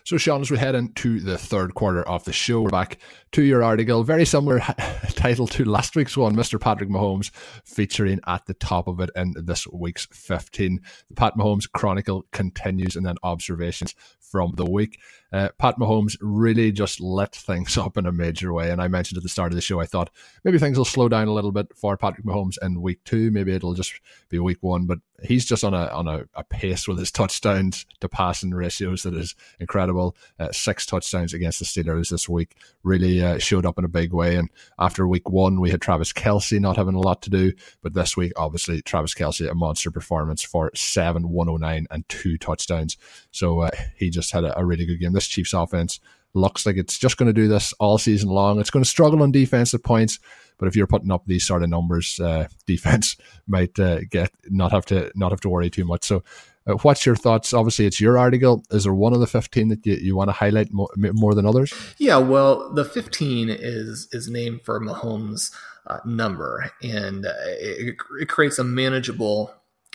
So, 0.07 0.15
Shawn, 0.15 0.39
as 0.39 0.49
we 0.49 0.57
head 0.57 0.73
into 0.73 1.19
the 1.19 1.37
third 1.37 1.73
quarter 1.73 2.01
of 2.01 2.23
the 2.23 2.31
show, 2.31 2.61
we're 2.61 2.69
back 2.69 2.97
to 3.33 3.43
your 3.43 3.61
article. 3.61 4.05
Very 4.05 4.23
similar 4.23 4.59
title 5.15 5.47
to 5.47 5.65
last 5.65 5.97
week's 5.97 6.15
one, 6.15 6.33
Mr. 6.33 6.57
Patrick 6.57 6.87
Mahomes, 6.89 7.29
featuring 7.65 8.21
at 8.25 8.45
the 8.45 8.53
top 8.53 8.87
of 8.87 9.01
it 9.01 9.09
in 9.17 9.33
this 9.35 9.67
week's 9.67 10.07
15. 10.13 10.79
The 11.09 11.13
Pat 11.13 11.33
Mahomes 11.35 11.69
Chronicle 11.69 12.25
continues 12.31 12.95
and 12.95 13.05
then 13.05 13.17
observations 13.21 13.95
from 14.29 14.53
the 14.55 14.65
week. 14.65 14.99
Uh, 15.31 15.49
Pat 15.57 15.77
Mahomes 15.77 16.15
really 16.21 16.71
just 16.71 17.01
lit 17.01 17.35
things 17.35 17.77
up 17.77 17.97
in 17.97 18.05
a 18.05 18.11
major 18.11 18.53
way. 18.53 18.71
And 18.71 18.81
I 18.81 18.87
mentioned 18.87 19.17
at 19.17 19.23
the 19.23 19.29
start 19.29 19.51
of 19.51 19.55
the 19.55 19.61
show, 19.61 19.79
I 19.79 19.85
thought 19.85 20.09
maybe 20.43 20.57
things 20.57 20.77
will 20.77 20.85
slow 20.85 21.09
down 21.09 21.27
a 21.27 21.33
little 21.33 21.51
bit 21.51 21.67
for 21.75 21.97
Patrick 21.97 22.25
Mahomes 22.25 22.57
in 22.61 22.81
week 22.81 23.03
two. 23.03 23.31
Maybe 23.31 23.53
it'll 23.53 23.73
just 23.73 23.99
be 24.29 24.39
week 24.39 24.59
one. 24.61 24.85
But 24.85 24.99
he's 25.23 25.45
just 25.45 25.63
on 25.63 25.73
a 25.73 25.87
on 25.87 26.07
a, 26.07 26.25
a 26.35 26.43
pace 26.43 26.87
with 26.87 26.99
his 26.99 27.11
touchdowns 27.17 27.85
to 27.99 28.07
passing 28.07 28.51
ratios 28.51 29.03
that 29.03 29.13
is 29.13 29.35
incredible. 29.59 30.15
Uh, 30.39 30.51
six 30.51 30.85
touchdowns 30.85 31.33
against 31.33 31.59
the 31.59 31.65
Steelers 31.65 32.09
this 32.09 32.29
week 32.29 32.55
really 32.83 33.23
uh, 33.23 33.37
showed 33.37 33.65
up 33.65 33.77
in 33.77 33.85
a 33.85 33.89
big 33.89 34.13
way. 34.13 34.35
And 34.35 34.49
after 34.79 35.07
week 35.07 35.29
one, 35.29 35.59
we 35.59 35.71
had 35.71 35.81
Travis 35.81 36.13
Kelce 36.13 36.59
not 36.59 36.77
having 36.77 36.95
a 36.95 36.99
lot 36.99 37.21
to 37.23 37.29
do. 37.29 37.51
But 37.81 37.93
this 37.93 38.15
week, 38.15 38.31
obviously, 38.37 38.81
Travis 38.81 39.13
Kelce 39.13 39.49
a 39.49 39.55
monster 39.55 39.91
performance 39.91 40.41
for 40.41 40.71
seven, 40.73 41.29
109, 41.29 41.87
and 41.91 42.07
two 42.09 42.37
touchdowns. 42.37 42.97
So 43.31 43.61
uh, 43.61 43.71
he 43.95 44.09
just 44.17 44.33
had 44.33 44.43
a, 44.43 44.59
a 44.59 44.65
really 44.65 44.85
good 44.85 44.99
game 44.99 45.13
this 45.13 45.27
Chiefs 45.27 45.53
offense 45.53 45.99
looks 46.33 46.65
like 46.65 46.77
it's 46.77 46.97
just 46.97 47.17
going 47.17 47.27
to 47.27 47.33
do 47.33 47.47
this 47.47 47.73
all 47.79 47.97
season 47.97 48.29
long. 48.29 48.59
It's 48.59 48.69
going 48.69 48.83
to 48.83 48.89
struggle 48.89 49.23
on 49.23 49.31
defensive 49.31 49.83
points, 49.83 50.19
but 50.57 50.67
if 50.67 50.75
you're 50.75 50.87
putting 50.87 51.11
up 51.11 51.25
these 51.25 51.45
sort 51.45 51.63
of 51.63 51.69
numbers, 51.69 52.19
uh, 52.19 52.47
defense 52.65 53.17
might 53.47 53.77
uh, 53.79 54.01
get 54.09 54.31
not 54.45 54.71
have 54.71 54.85
to 54.87 55.11
not 55.15 55.31
have 55.31 55.41
to 55.41 55.49
worry 55.49 55.69
too 55.69 55.85
much. 55.85 56.05
So, 56.05 56.23
uh, 56.65 56.73
what's 56.73 57.05
your 57.05 57.15
thoughts? 57.15 57.53
Obviously, 57.53 57.85
it's 57.85 58.01
your 58.01 58.17
article. 58.17 58.63
Is 58.71 58.83
there 58.83 58.93
one 58.93 59.13
of 59.13 59.19
the 59.19 59.27
fifteen 59.27 59.69
that 59.69 59.85
you, 59.85 59.95
you 59.95 60.15
want 60.15 60.29
to 60.29 60.33
highlight 60.33 60.71
more, 60.71 60.89
more 60.95 61.33
than 61.33 61.45
others? 61.45 61.73
Yeah, 61.97 62.17
well, 62.17 62.73
the 62.73 62.85
fifteen 62.85 63.49
is 63.49 64.07
is 64.11 64.29
named 64.29 64.61
for 64.63 64.79
Mahomes' 64.79 65.51
uh, 65.87 65.99
number, 66.05 66.71
and 66.81 67.25
uh, 67.25 67.33
it, 67.59 67.95
it 68.19 68.29
creates 68.29 68.59
a 68.59 68.63
manageable 68.63 69.53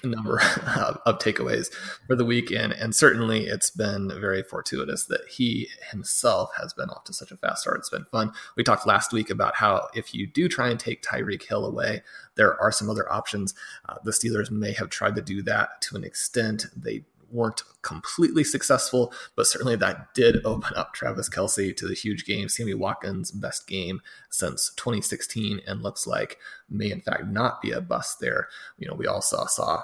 number 0.08 0.40
of, 0.76 1.18
takeaways 1.18 1.72
for 2.06 2.16
the 2.16 2.24
weekend. 2.24 2.72
And 2.72 2.94
certainly 2.94 3.46
it's 3.46 3.70
been 3.70 4.08
very 4.20 4.42
fortuitous 4.42 5.04
that 5.06 5.28
he 5.28 5.68
himself 5.90 6.50
has 6.60 6.72
been 6.72 6.90
off 6.90 7.04
to 7.04 7.12
such 7.12 7.30
a 7.30 7.36
fast 7.36 7.62
start. 7.62 7.78
It's 7.78 7.90
been 7.90 8.04
fun. 8.06 8.32
We 8.56 8.64
talked 8.64 8.86
last 8.86 9.12
week 9.12 9.30
about 9.30 9.56
how 9.56 9.88
if 9.94 10.14
you 10.14 10.26
do 10.26 10.48
try 10.48 10.68
and 10.68 10.80
take 10.80 11.02
Tyreek 11.02 11.42
Hill 11.42 11.64
away, 11.64 12.02
there 12.34 12.60
are 12.60 12.72
some 12.72 12.88
other 12.88 13.10
options. 13.12 13.54
Uh, 13.88 13.96
the 14.04 14.10
Steelers 14.10 14.50
may 14.50 14.72
have 14.72 14.88
tried 14.88 15.16
to 15.16 15.22
do 15.22 15.42
that 15.42 15.80
to 15.82 15.96
an 15.96 16.04
extent. 16.04 16.66
They 16.74 17.04
weren't 17.32 17.62
completely 17.82 18.44
successful, 18.44 19.12
but 19.34 19.46
certainly 19.46 19.76
that 19.76 20.14
did 20.14 20.44
open 20.44 20.74
up 20.76 20.92
Travis 20.94 21.28
Kelce 21.28 21.76
to 21.76 21.88
the 21.88 21.94
huge 21.94 22.24
game. 22.24 22.48
Sammy 22.48 22.74
Watkins' 22.74 23.30
best 23.30 23.66
game 23.66 24.00
since 24.30 24.72
2016, 24.76 25.60
and 25.66 25.82
looks 25.82 26.06
like 26.06 26.38
may 26.68 26.90
in 26.90 27.00
fact 27.00 27.26
not 27.26 27.62
be 27.62 27.72
a 27.72 27.80
bust 27.80 28.20
there. 28.20 28.48
You 28.78 28.88
know, 28.88 28.94
we 28.94 29.06
also 29.06 29.44
saw 29.46 29.82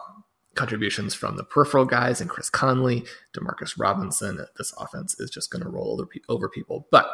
contributions 0.58 1.14
from 1.14 1.36
the 1.36 1.44
peripheral 1.44 1.84
guys 1.84 2.20
and 2.20 2.28
Chris 2.28 2.50
Conley, 2.50 3.04
Demarcus 3.32 3.78
Robinson. 3.78 4.44
This 4.56 4.74
offense 4.76 5.18
is 5.20 5.30
just 5.30 5.50
going 5.50 5.62
to 5.62 5.70
roll 5.70 6.04
over, 6.28 6.48
people. 6.48 6.88
But 6.90 7.06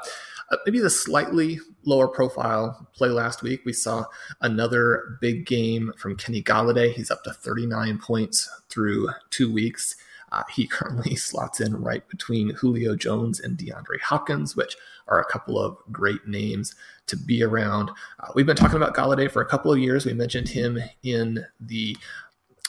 uh, 0.50 0.56
maybe 0.64 0.80
the 0.80 0.88
slightly 0.88 1.60
lower 1.84 2.08
profile 2.08 2.88
play 2.94 3.10
last 3.10 3.42
week, 3.42 3.60
we 3.66 3.74
saw 3.74 4.06
another 4.40 5.18
big 5.20 5.44
game 5.44 5.92
from 5.98 6.16
Kenny 6.16 6.42
Golladay. 6.42 6.94
He's 6.94 7.10
up 7.10 7.22
to 7.24 7.34
39 7.34 7.98
points 7.98 8.48
through 8.70 9.10
two 9.28 9.52
weeks. 9.52 9.94
Uh, 10.34 10.42
he 10.50 10.66
currently 10.66 11.14
slots 11.14 11.60
in 11.60 11.80
right 11.80 12.06
between 12.08 12.50
Julio 12.50 12.96
Jones 12.96 13.38
and 13.38 13.56
DeAndre 13.56 14.00
Hopkins, 14.02 14.56
which 14.56 14.76
are 15.06 15.20
a 15.20 15.24
couple 15.24 15.58
of 15.58 15.76
great 15.92 16.26
names 16.26 16.74
to 17.06 17.16
be 17.16 17.42
around. 17.42 17.90
Uh, 18.18 18.28
we've 18.34 18.46
been 18.46 18.56
talking 18.56 18.76
about 18.76 18.96
Golladay 18.96 19.30
for 19.30 19.42
a 19.42 19.46
couple 19.46 19.72
of 19.72 19.78
years. 19.78 20.04
We 20.04 20.14
mentioned 20.14 20.48
him 20.48 20.78
in 21.02 21.44
the 21.60 21.96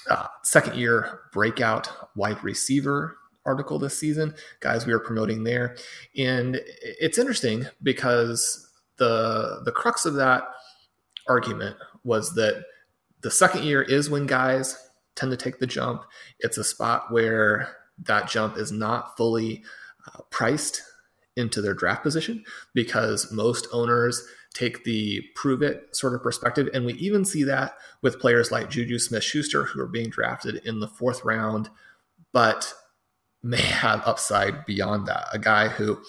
uh, 0.10 0.28
second 0.43 0.78
year 0.78 1.21
breakout 1.34 1.89
wide 2.15 2.43
receiver 2.43 3.17
article 3.45 3.80
this 3.80 3.97
season, 3.97 4.34
guys 4.60 4.86
we 4.86 4.93
are 4.93 4.99
promoting 4.99 5.43
there. 5.43 5.75
And 6.17 6.60
it's 6.82 7.17
interesting 7.17 7.65
because 7.82 8.69
the 8.97 9.62
the 9.65 9.71
crux 9.71 10.06
of 10.06 10.15
that 10.15 10.43
argument 11.28 11.78
was 12.04 12.34
that 12.36 12.63
the 13.21 13.32
second 13.32 13.63
year 13.63 13.82
is 13.82 14.10
when 14.10 14.25
guys 14.25 14.78
tend 15.15 15.32
to 15.32 15.38
take 15.38 15.60
the 15.60 15.67
jump. 15.67 16.04
It's 16.39 16.58
a 16.58 16.63
spot 16.63 17.12
where 17.12 17.75
that 18.04 18.30
jump 18.30 18.58
is 18.58 18.71
not 18.71 19.15
fully 19.17 19.63
uh, 20.08 20.21
priced 20.30 20.82
into 21.36 21.62
their 21.62 21.73
draft 21.73 22.04
position 22.04 22.43
because 22.73 23.32
most 23.32 23.67
owners 23.73 24.25
take 24.54 24.86
the 24.86 25.21
prove 25.36 25.62
it 25.62 25.93
sort 25.95 26.13
of 26.13 26.23
perspective. 26.23 26.69
And 26.73 26.86
we 26.86 26.93
even 26.93 27.25
see 27.25 27.43
that 27.43 27.73
with 28.01 28.19
players 28.19 28.51
like 28.51 28.69
Juju 28.69 28.99
Smith 28.99 29.23
Schuster, 29.23 29.65
who 29.65 29.82
are 29.82 29.88
being 29.88 30.10
drafted 30.10 30.62
in 30.65 30.80
the 30.80 30.88
fourth 30.88 31.25
round, 31.25 31.69
but 32.32 32.73
may 33.43 33.62
have 33.62 34.01
upside 34.06 34.65
beyond 34.65 35.08
that. 35.08 35.28
A 35.34 35.39
guy 35.39 35.67
who, 35.67 36.01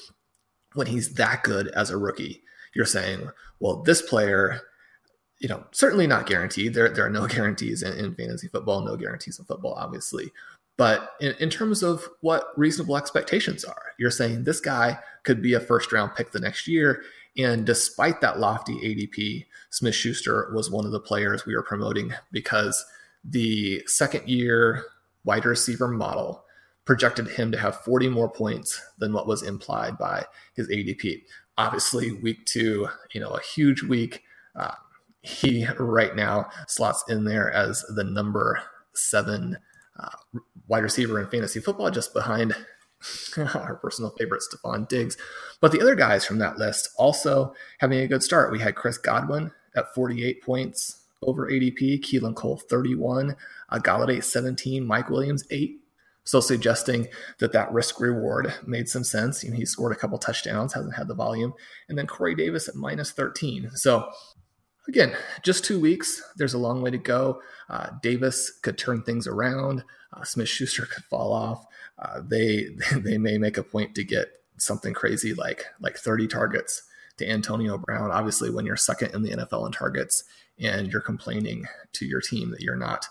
when 0.74 0.86
he's 0.86 1.14
that 1.14 1.42
good 1.42 1.68
as 1.68 1.90
a 1.90 1.98
rookie, 1.98 2.42
you're 2.74 2.86
saying, 2.86 3.30
well, 3.58 3.82
this 3.82 4.02
player, 4.02 4.60
you 5.38 5.48
know, 5.48 5.64
certainly 5.70 6.06
not 6.06 6.26
guaranteed. 6.26 6.74
There, 6.74 6.88
there 6.88 7.06
are 7.06 7.10
no 7.10 7.26
guarantees 7.28 7.82
in, 7.82 7.92
in 7.92 8.14
fantasy 8.14 8.48
football, 8.48 8.84
no 8.84 8.96
guarantees 8.96 9.38
in 9.38 9.44
football, 9.44 9.74
obviously. 9.74 10.32
But 10.76 11.12
in, 11.20 11.34
in 11.40 11.50
terms 11.50 11.82
of 11.82 12.08
what 12.20 12.48
reasonable 12.56 12.96
expectations 12.96 13.64
are, 13.64 13.92
you're 13.98 14.10
saying 14.10 14.44
this 14.44 14.60
guy 14.60 14.98
could 15.24 15.42
be 15.42 15.54
a 15.54 15.60
first 15.60 15.92
round 15.92 16.14
pick 16.14 16.32
the 16.32 16.40
next 16.40 16.68
year. 16.68 17.02
And 17.38 17.66
despite 17.66 18.20
that 18.20 18.38
lofty 18.38 18.74
ADP, 18.74 19.46
Smith 19.70 19.94
Schuster 19.94 20.50
was 20.54 20.70
one 20.70 20.86
of 20.86 20.92
the 20.92 21.00
players 21.00 21.44
we 21.44 21.54
were 21.54 21.62
promoting 21.62 22.12
because 22.32 22.84
the 23.24 23.82
second 23.86 24.28
year 24.28 24.84
wide 25.24 25.44
receiver 25.44 25.88
model 25.88 26.44
projected 26.84 27.26
him 27.28 27.50
to 27.50 27.58
have 27.58 27.80
40 27.80 28.08
more 28.08 28.30
points 28.30 28.80
than 28.98 29.12
what 29.12 29.26
was 29.26 29.42
implied 29.42 29.98
by 29.98 30.24
his 30.54 30.68
ADP. 30.68 31.22
Obviously, 31.58 32.12
week 32.12 32.44
two, 32.46 32.88
you 33.12 33.20
know, 33.20 33.30
a 33.30 33.42
huge 33.42 33.82
week. 33.82 34.22
Uh, 34.54 34.72
he 35.26 35.66
right 35.78 36.14
now 36.14 36.48
slots 36.68 37.04
in 37.08 37.24
there 37.24 37.50
as 37.52 37.82
the 37.94 38.04
number 38.04 38.60
seven 38.94 39.58
uh, 39.98 40.38
wide 40.68 40.84
receiver 40.84 41.20
in 41.20 41.28
fantasy 41.28 41.58
football, 41.58 41.90
just 41.90 42.14
behind 42.14 42.54
our 43.36 43.76
personal 43.76 44.14
favorite, 44.18 44.42
Stefon 44.42 44.88
Diggs. 44.88 45.16
But 45.60 45.72
the 45.72 45.80
other 45.80 45.96
guys 45.96 46.24
from 46.24 46.38
that 46.38 46.58
list 46.58 46.90
also 46.96 47.54
having 47.78 47.98
a 47.98 48.06
good 48.06 48.22
start. 48.22 48.52
We 48.52 48.60
had 48.60 48.76
Chris 48.76 48.98
Godwin 48.98 49.50
at 49.74 49.92
48 49.94 50.42
points 50.42 51.02
over 51.22 51.50
ADP, 51.50 52.02
Keelan 52.02 52.36
Cole 52.36 52.58
31, 52.70 53.34
uh, 53.70 53.78
Golladay 53.78 54.22
17, 54.22 54.86
Mike 54.86 55.10
Williams 55.10 55.44
8, 55.50 55.80
so 56.24 56.40
suggesting 56.40 57.08
that 57.38 57.52
that 57.52 57.72
risk 57.72 58.00
reward 58.00 58.52
made 58.66 58.88
some 58.88 59.04
sense. 59.04 59.42
You 59.42 59.50
know, 59.50 59.56
he 59.56 59.64
scored 59.64 59.92
a 59.92 59.98
couple 59.98 60.18
touchdowns, 60.18 60.72
hasn't 60.74 60.94
had 60.94 61.08
the 61.08 61.14
volume, 61.14 61.54
and 61.88 61.96
then 61.98 62.06
Corey 62.06 62.34
Davis 62.34 62.68
at 62.68 62.74
minus 62.74 63.12
13. 63.12 63.70
So 63.74 64.08
again, 64.88 65.14
just 65.42 65.64
two 65.64 65.80
weeks. 65.80 66.22
There's 66.36 66.54
a 66.54 66.58
long 66.58 66.82
way 66.82 66.90
to 66.90 66.98
go. 66.98 67.40
Uh, 67.68 67.90
Davis 68.02 68.50
could 68.50 68.78
turn 68.78 69.02
things 69.02 69.26
around. 69.26 69.84
Uh, 70.12 70.24
Smith 70.24 70.48
Schuster 70.48 70.86
could 70.86 71.04
fall 71.04 71.32
off. 71.32 71.66
Uh, 71.98 72.20
they 72.24 72.68
they 72.96 73.18
may 73.18 73.38
make 73.38 73.58
a 73.58 73.62
point 73.62 73.94
to 73.94 74.04
get 74.04 74.28
something 74.58 74.94
crazy 74.94 75.34
like 75.34 75.66
like 75.80 75.96
30 75.96 76.26
targets 76.28 76.82
to 77.18 77.28
Antonio 77.28 77.78
Brown. 77.78 78.10
Obviously, 78.10 78.50
when 78.50 78.66
you're 78.66 78.76
second 78.76 79.14
in 79.14 79.22
the 79.22 79.30
NFL 79.30 79.66
in 79.66 79.72
targets 79.72 80.24
and 80.58 80.90
you're 80.90 81.00
complaining 81.00 81.66
to 81.92 82.06
your 82.06 82.20
team 82.20 82.50
that 82.50 82.62
you're 82.62 82.76
not 82.76 83.06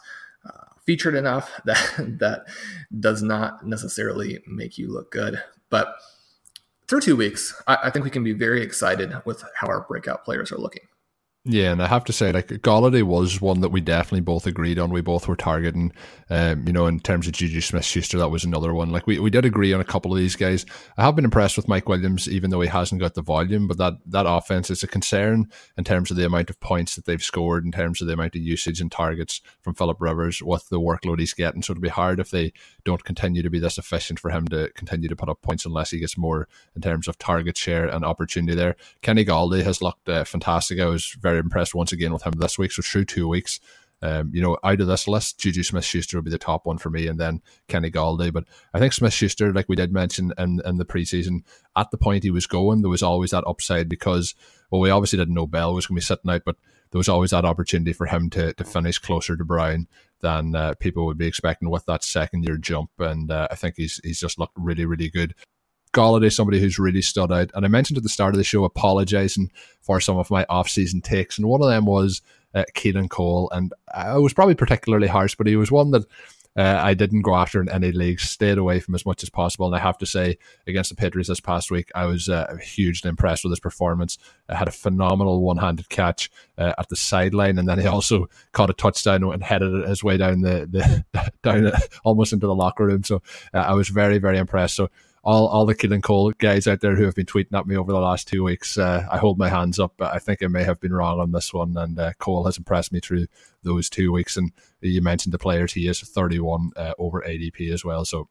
uh, 0.45 0.67
featured 0.85 1.15
enough 1.15 1.51
that 1.65 1.93
that 2.19 2.45
does 2.99 3.21
not 3.21 3.65
necessarily 3.65 4.39
make 4.47 4.77
you 4.77 4.91
look 4.91 5.11
good. 5.11 5.41
But 5.69 5.95
through 6.87 7.01
two 7.01 7.15
weeks, 7.15 7.59
I, 7.67 7.77
I 7.85 7.89
think 7.89 8.05
we 8.05 8.11
can 8.11 8.23
be 8.23 8.33
very 8.33 8.61
excited 8.61 9.13
with 9.25 9.43
how 9.55 9.67
our 9.67 9.81
breakout 9.81 10.23
players 10.23 10.51
are 10.51 10.57
looking. 10.57 10.87
Yeah, 11.47 11.71
and 11.71 11.83
I 11.83 11.85
have 11.85 12.05
to 12.05 12.13
say, 12.13 12.31
like 12.31 12.47
Golladay 12.47 13.03
was 13.03 13.39
one 13.39 13.61
that 13.61 13.69
we 13.69 13.79
definitely 13.79 14.21
both 14.21 14.47
agreed 14.47 14.79
on. 14.79 14.89
We 14.89 15.01
both 15.01 15.27
were 15.27 15.35
targeting, 15.35 15.93
um, 16.31 16.65
you 16.65 16.73
know, 16.73 16.87
in 16.87 16.99
terms 16.99 17.27
of 17.27 17.33
Juju 17.33 17.61
Smith 17.61 17.85
Schuster, 17.85 18.17
that 18.17 18.29
was 18.29 18.43
another 18.43 18.73
one. 18.73 18.89
Like 18.89 19.05
we, 19.05 19.19
we 19.19 19.29
did 19.29 19.45
agree 19.45 19.71
on 19.71 19.79
a 19.79 19.83
couple 19.83 20.11
of 20.11 20.17
these 20.17 20.35
guys. 20.35 20.65
I 20.97 21.03
have 21.03 21.15
been 21.15 21.23
impressed 21.23 21.55
with 21.55 21.67
Mike 21.67 21.87
Williams, 21.87 22.27
even 22.27 22.49
though 22.49 22.61
he 22.61 22.67
hasn't 22.67 22.99
got 22.99 23.13
the 23.13 23.21
volume. 23.21 23.67
But 23.67 23.77
that 23.77 23.93
that 24.07 24.25
offense 24.27 24.71
is 24.71 24.81
a 24.81 24.87
concern 24.87 25.45
in 25.77 25.83
terms 25.83 26.09
of 26.09 26.17
the 26.17 26.25
amount 26.25 26.49
of 26.49 26.59
points 26.59 26.95
that 26.95 27.05
they've 27.05 27.21
scored, 27.21 27.63
in 27.63 27.71
terms 27.71 28.01
of 28.01 28.07
the 28.07 28.13
amount 28.13 28.35
of 28.35 28.41
usage 28.41 28.81
and 28.81 28.91
targets 28.91 29.39
from 29.61 29.75
Philip 29.75 29.97
Rivers 29.99 30.41
with 30.41 30.67
the 30.69 30.79
workload 30.79 31.19
he's 31.19 31.35
getting. 31.35 31.61
So 31.61 31.73
it'll 31.73 31.81
be 31.81 31.89
hard 31.89 32.19
if 32.19 32.31
they 32.31 32.53
don't 32.85 33.03
continue 33.03 33.43
to 33.43 33.51
be 33.51 33.59
this 33.59 33.77
efficient 33.77 34.19
for 34.19 34.31
him 34.31 34.47
to 34.47 34.71
continue 34.73 35.09
to 35.09 35.15
put 35.15 35.29
up 35.29 35.43
points 35.43 35.67
unless 35.67 35.91
he 35.91 35.99
gets 35.99 36.17
more 36.17 36.47
in 36.75 36.81
terms 36.81 37.07
of 37.07 37.19
target 37.19 37.55
share 37.55 37.85
and 37.85 38.03
opportunity 38.03 38.55
there. 38.55 38.75
Kenny 39.03 39.23
Golladay 39.23 39.61
has 39.61 39.83
looked 39.83 40.09
uh, 40.09 40.23
fantastic. 40.23 40.79
I 40.79 40.85
was 40.85 41.15
very 41.21 41.34
very 41.35 41.43
impressed 41.43 41.75
once 41.75 41.91
again 41.91 42.13
with 42.13 42.23
him 42.23 42.33
this 42.37 42.57
week. 42.57 42.71
So 42.71 42.81
through 42.81 43.05
two 43.05 43.27
weeks, 43.27 43.59
um, 44.01 44.31
you 44.33 44.41
know, 44.41 44.57
out 44.63 44.81
of 44.81 44.87
this 44.87 45.07
list, 45.07 45.39
Juju 45.39 45.63
Smith 45.63 45.83
Schuster 45.83 46.17
will 46.17 46.23
be 46.23 46.31
the 46.31 46.37
top 46.37 46.65
one 46.65 46.77
for 46.77 46.89
me, 46.89 47.07
and 47.07 47.19
then 47.19 47.41
Kenny 47.67 47.89
Golladay. 47.89 48.31
But 48.31 48.45
I 48.73 48.79
think 48.79 48.93
Smith 48.93 49.13
Schuster, 49.13 49.53
like 49.53 49.67
we 49.69 49.75
did 49.75 49.91
mention 49.91 50.33
in, 50.37 50.61
in 50.65 50.77
the 50.77 50.85
preseason, 50.85 51.43
at 51.75 51.91
the 51.91 51.97
point 51.97 52.23
he 52.23 52.29
was 52.31 52.47
going, 52.47 52.81
there 52.81 52.89
was 52.89 53.03
always 53.03 53.31
that 53.31 53.47
upside 53.47 53.89
because, 53.89 54.35
well, 54.69 54.81
we 54.81 54.89
obviously 54.89 55.17
didn't 55.17 55.33
know 55.33 55.47
Bell 55.47 55.73
was 55.73 55.87
going 55.87 55.95
to 55.95 56.01
be 56.01 56.05
sitting 56.05 56.29
out, 56.29 56.43
but 56.45 56.57
there 56.91 56.99
was 56.99 57.09
always 57.09 57.31
that 57.31 57.45
opportunity 57.45 57.93
for 57.93 58.05
him 58.05 58.29
to, 58.31 58.53
to 58.53 58.63
finish 58.63 58.99
closer 58.99 59.35
to 59.35 59.43
Brown 59.45 59.87
than 60.21 60.55
uh, 60.55 60.75
people 60.79 61.05
would 61.05 61.17
be 61.17 61.27
expecting 61.27 61.69
with 61.69 61.85
that 61.85 62.03
second 62.03 62.43
year 62.43 62.57
jump. 62.57 62.91
And 62.99 63.31
uh, 63.31 63.47
I 63.49 63.55
think 63.55 63.75
he's 63.77 63.99
he's 64.03 64.19
just 64.19 64.39
looked 64.39 64.57
really, 64.57 64.85
really 64.85 65.09
good. 65.09 65.35
Golladay, 65.95 66.31
somebody 66.31 66.59
who's 66.59 66.77
really 66.77 67.01
stood 67.01 67.31
out. 67.31 67.51
And 67.53 67.65
I 67.65 67.69
mentioned 67.69 67.97
at 67.97 68.03
the 68.03 68.09
start 68.09 68.33
of 68.33 68.37
the 68.37 68.43
show 68.43 68.65
apologizing 68.65 69.51
for 69.81 70.01
some 70.01 70.17
of 70.17 70.29
my 70.29 70.45
off-season 70.49 71.01
takes, 71.01 71.37
and 71.37 71.47
one 71.47 71.61
of 71.61 71.69
them 71.69 71.85
was 71.85 72.21
uh, 72.53 72.65
Keelan 72.75 73.09
Cole, 73.09 73.49
and 73.51 73.73
I 73.93 74.17
was 74.17 74.33
probably 74.33 74.55
particularly 74.55 75.07
harsh, 75.07 75.35
but 75.35 75.47
he 75.47 75.55
was 75.55 75.71
one 75.71 75.91
that 75.91 76.05
uh, 76.57 76.79
I 76.81 76.93
didn't 76.93 77.23
go 77.23 77.35
after 77.35 77.59
in 77.59 77.69
any 77.69 77.91
leagues, 77.91 78.23
stayed 78.23 78.57
away 78.57 78.79
from 78.79 78.95
as 78.95 79.05
much 79.05 79.23
as 79.23 79.29
possible. 79.29 79.65
And 79.67 79.75
I 79.75 79.79
have 79.79 79.97
to 79.97 80.05
say, 80.05 80.37
against 80.65 80.89
the 80.89 80.95
Patriots 80.95 81.27
this 81.27 81.41
past 81.41 81.69
week, 81.69 81.91
I 81.93 82.05
was 82.05 82.29
uh, 82.29 82.55
hugely 82.63 83.09
impressed 83.09 83.43
with 83.43 83.51
his 83.51 83.59
performance. 83.59 84.17
I 84.47 84.55
had 84.55 84.69
a 84.69 84.71
phenomenal 84.71 85.41
one 85.41 85.57
handed 85.57 85.89
catch 85.89 86.31
uh, 86.57 86.73
at 86.77 86.87
the 86.87 86.95
sideline, 86.95 87.57
and 87.57 87.67
then 87.67 87.79
he 87.79 87.87
also 87.87 88.27
caught 88.53 88.69
a 88.69 88.73
touchdown 88.73 89.23
and 89.23 89.43
headed 89.43 89.85
his 89.85 90.01
way 90.01 90.15
down 90.15 90.41
the, 90.41 91.03
the 91.13 91.31
down 91.43 91.73
almost 92.05 92.31
into 92.31 92.47
the 92.47 92.55
locker 92.55 92.85
room. 92.85 93.03
So 93.03 93.21
uh, 93.53 93.57
I 93.57 93.73
was 93.73 93.89
very, 93.89 94.17
very 94.17 94.37
impressed. 94.37 94.75
So 94.75 94.89
all 95.25 95.47
all 95.47 95.65
the 95.65 95.75
Keelan 95.75 96.03
Cole 96.03 96.31
guys 96.31 96.67
out 96.67 96.81
there 96.81 96.95
who 96.95 97.03
have 97.03 97.15
been 97.15 97.25
tweeting 97.25 97.57
at 97.57 97.65
me 97.65 97.75
over 97.75 97.91
the 97.91 97.99
last 97.99 98.27
two 98.27 98.43
weeks, 98.43 98.77
uh, 98.77 99.05
I 99.11 99.17
hold 99.17 99.39
my 99.39 99.49
hands 99.49 99.79
up. 99.79 99.93
But 99.97 100.13
I 100.13 100.19
think 100.19 100.43
I 100.43 100.47
may 100.47 100.63
have 100.63 100.79
been 100.79 100.93
wrong 100.93 101.19
on 101.19 101.31
this 101.31 101.51
one, 101.51 101.75
and 101.75 101.99
uh, 101.99 102.13
Cole 102.19 102.45
has 102.45 102.57
impressed 102.57 102.93
me 102.93 102.99
through 102.99 103.25
those 103.63 103.89
two 103.89 104.11
weeks. 104.11 104.37
And 104.37 104.51
you 104.81 105.01
mentioned 105.01 105.33
the 105.33 105.39
players; 105.39 105.73
he 105.73 105.87
is 105.87 105.99
31 105.99 106.71
uh, 106.75 106.93
over 106.99 107.23
ADP 107.27 107.73
as 107.73 107.83
well. 107.83 108.05
So 108.05 108.29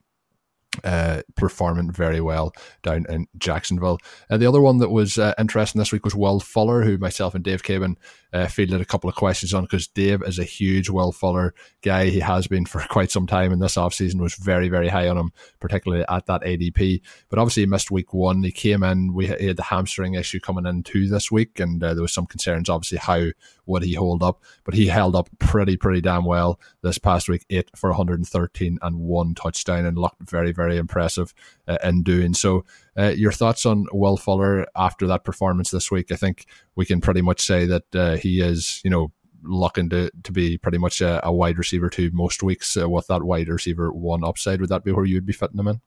uh, 0.83 1.23
performing 1.37 1.91
very 1.91 2.21
well 2.21 2.53
down 2.83 3.07
in 3.09 3.27
Jacksonville. 3.39 3.99
And 4.29 4.41
the 4.41 4.47
other 4.47 4.61
one 4.61 4.79
that 4.79 4.91
was 4.91 5.19
uh, 5.19 5.35
interesting 5.39 5.79
this 5.79 5.93
week 5.93 6.05
was 6.05 6.15
Will 6.15 6.41
Fuller, 6.41 6.83
who 6.83 6.99
myself 6.99 7.35
and 7.35 7.45
Dave 7.45 7.63
Caban 7.63 7.97
uh, 8.33 8.49
fielded 8.49 8.81
a 8.81 8.85
couple 8.85 9.09
of 9.09 9.15
questions 9.15 9.55
on 9.55 9.63
because 9.63 9.87
Dave 9.87 10.23
is 10.23 10.39
a 10.41 10.45
huge 10.45 10.91
Will 10.91 11.13
Fuller 11.13 11.55
guy. 11.83 12.07
He 12.07 12.19
has 12.19 12.49
been 12.49 12.67
for 12.67 12.81
quite 12.91 13.11
some 13.11 13.27
time, 13.27 13.53
and 13.53 13.63
this 13.63 13.77
offseason 13.77 14.21
was 14.21 14.35
very, 14.35 14.69
very 14.69 14.89
high 14.89 15.09
on 15.09 15.17
him, 15.17 15.33
particularly 15.61 16.05
at 16.09 16.27
that 16.27 16.43
ADP. 16.43 17.01
But 17.29 17.39
obviously, 17.39 17.63
he 17.63 17.67
missed 17.67 17.93
week 17.93 18.13
one. 18.13 18.43
He 18.43 18.51
came 18.51 18.83
in, 18.83 19.15
we 19.15 19.27
had 19.27 19.57
the 19.57 19.63
hamstring 19.63 20.15
issue 20.15 20.41
coming 20.41 20.67
into 20.67 21.09
this 21.09 21.31
week, 21.31 21.61
and 21.61 21.83
uh, 21.83 21.95
there 21.95 22.03
was 22.03 22.13
some 22.13 22.27
concerns, 22.27 22.69
obviously, 22.69 22.99
how 22.99 23.27
would 23.67 23.85
he 23.85 23.95
hold 23.95 24.23
up. 24.23 24.43
But 24.65 24.75
he 24.75 24.89
held 24.89 25.15
up 25.15 25.29
pretty, 25.39 25.77
pretty 25.77 26.01
damn 26.01 26.25
well 26.25 26.59
this 26.83 26.99
past 26.99 27.29
week, 27.29 27.45
eight 27.51 27.71
for 27.77 27.91
113 27.91 28.79
and 28.83 28.99
one 28.99 29.35
touchdown, 29.35 29.87
and 29.87 29.97
looked 29.97 30.29
very, 30.29 30.51
very 30.51 30.64
impressive 30.71 31.35
uh, 31.69 31.79
in 31.85 32.03
doing 32.03 32.35
so. 32.35 32.65
Uh, 32.97 33.13
your 33.17 33.33
thoughts 33.33 33.67
on 33.67 33.87
Will 33.93 34.17
Fuller 34.17 34.67
after 34.77 35.07
that 35.07 35.25
performance 35.25 35.71
this 35.71 35.91
week? 35.91 36.13
I 36.13 36.17
think 36.17 36.47
we 36.77 36.85
can 36.85 37.01
pretty 37.01 37.23
much 37.23 37.41
say 37.41 37.67
that 37.67 37.95
uh, 37.95 38.17
he 38.17 38.41
is, 38.41 38.81
you 38.85 38.91
know, 38.91 39.13
looking 39.43 39.91
to, 39.91 40.11
to 40.23 40.33
be 40.33 40.57
pretty 40.59 40.79
much 40.79 41.01
a, 41.01 41.25
a 41.27 41.33
wide 41.33 41.59
receiver 41.59 41.91
two 41.91 42.11
most 42.13 42.43
weeks 42.43 42.77
uh, 42.77 42.89
with 42.89 43.07
that 43.09 43.23
wide 43.23 43.49
receiver 43.49 43.93
one 43.93 44.25
upside. 44.25 44.61
Would 44.61 44.71
that 44.71 44.85
be 44.85 44.93
where 44.93 45.05
you'd 45.05 45.27
be 45.27 45.33
fitting 45.33 45.59
him 45.59 45.69
in? 45.69 45.81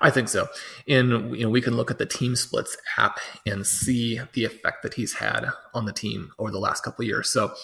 I 0.00 0.10
think 0.10 0.28
so. 0.28 0.48
And 0.86 1.34
you 1.34 1.44
know, 1.44 1.48
we 1.48 1.62
can 1.62 1.76
look 1.76 1.90
at 1.90 1.98
the 1.98 2.06
team 2.06 2.36
splits 2.36 2.76
app 2.98 3.18
and 3.46 3.66
see 3.66 4.20
the 4.34 4.44
effect 4.44 4.82
that 4.82 4.94
he's 4.94 5.14
had 5.14 5.46
on 5.74 5.86
the 5.86 5.92
team 5.92 6.30
over 6.38 6.50
the 6.50 6.58
last 6.58 6.82
couple 6.82 7.02
of 7.02 7.08
years. 7.08 7.30
So 7.30 7.54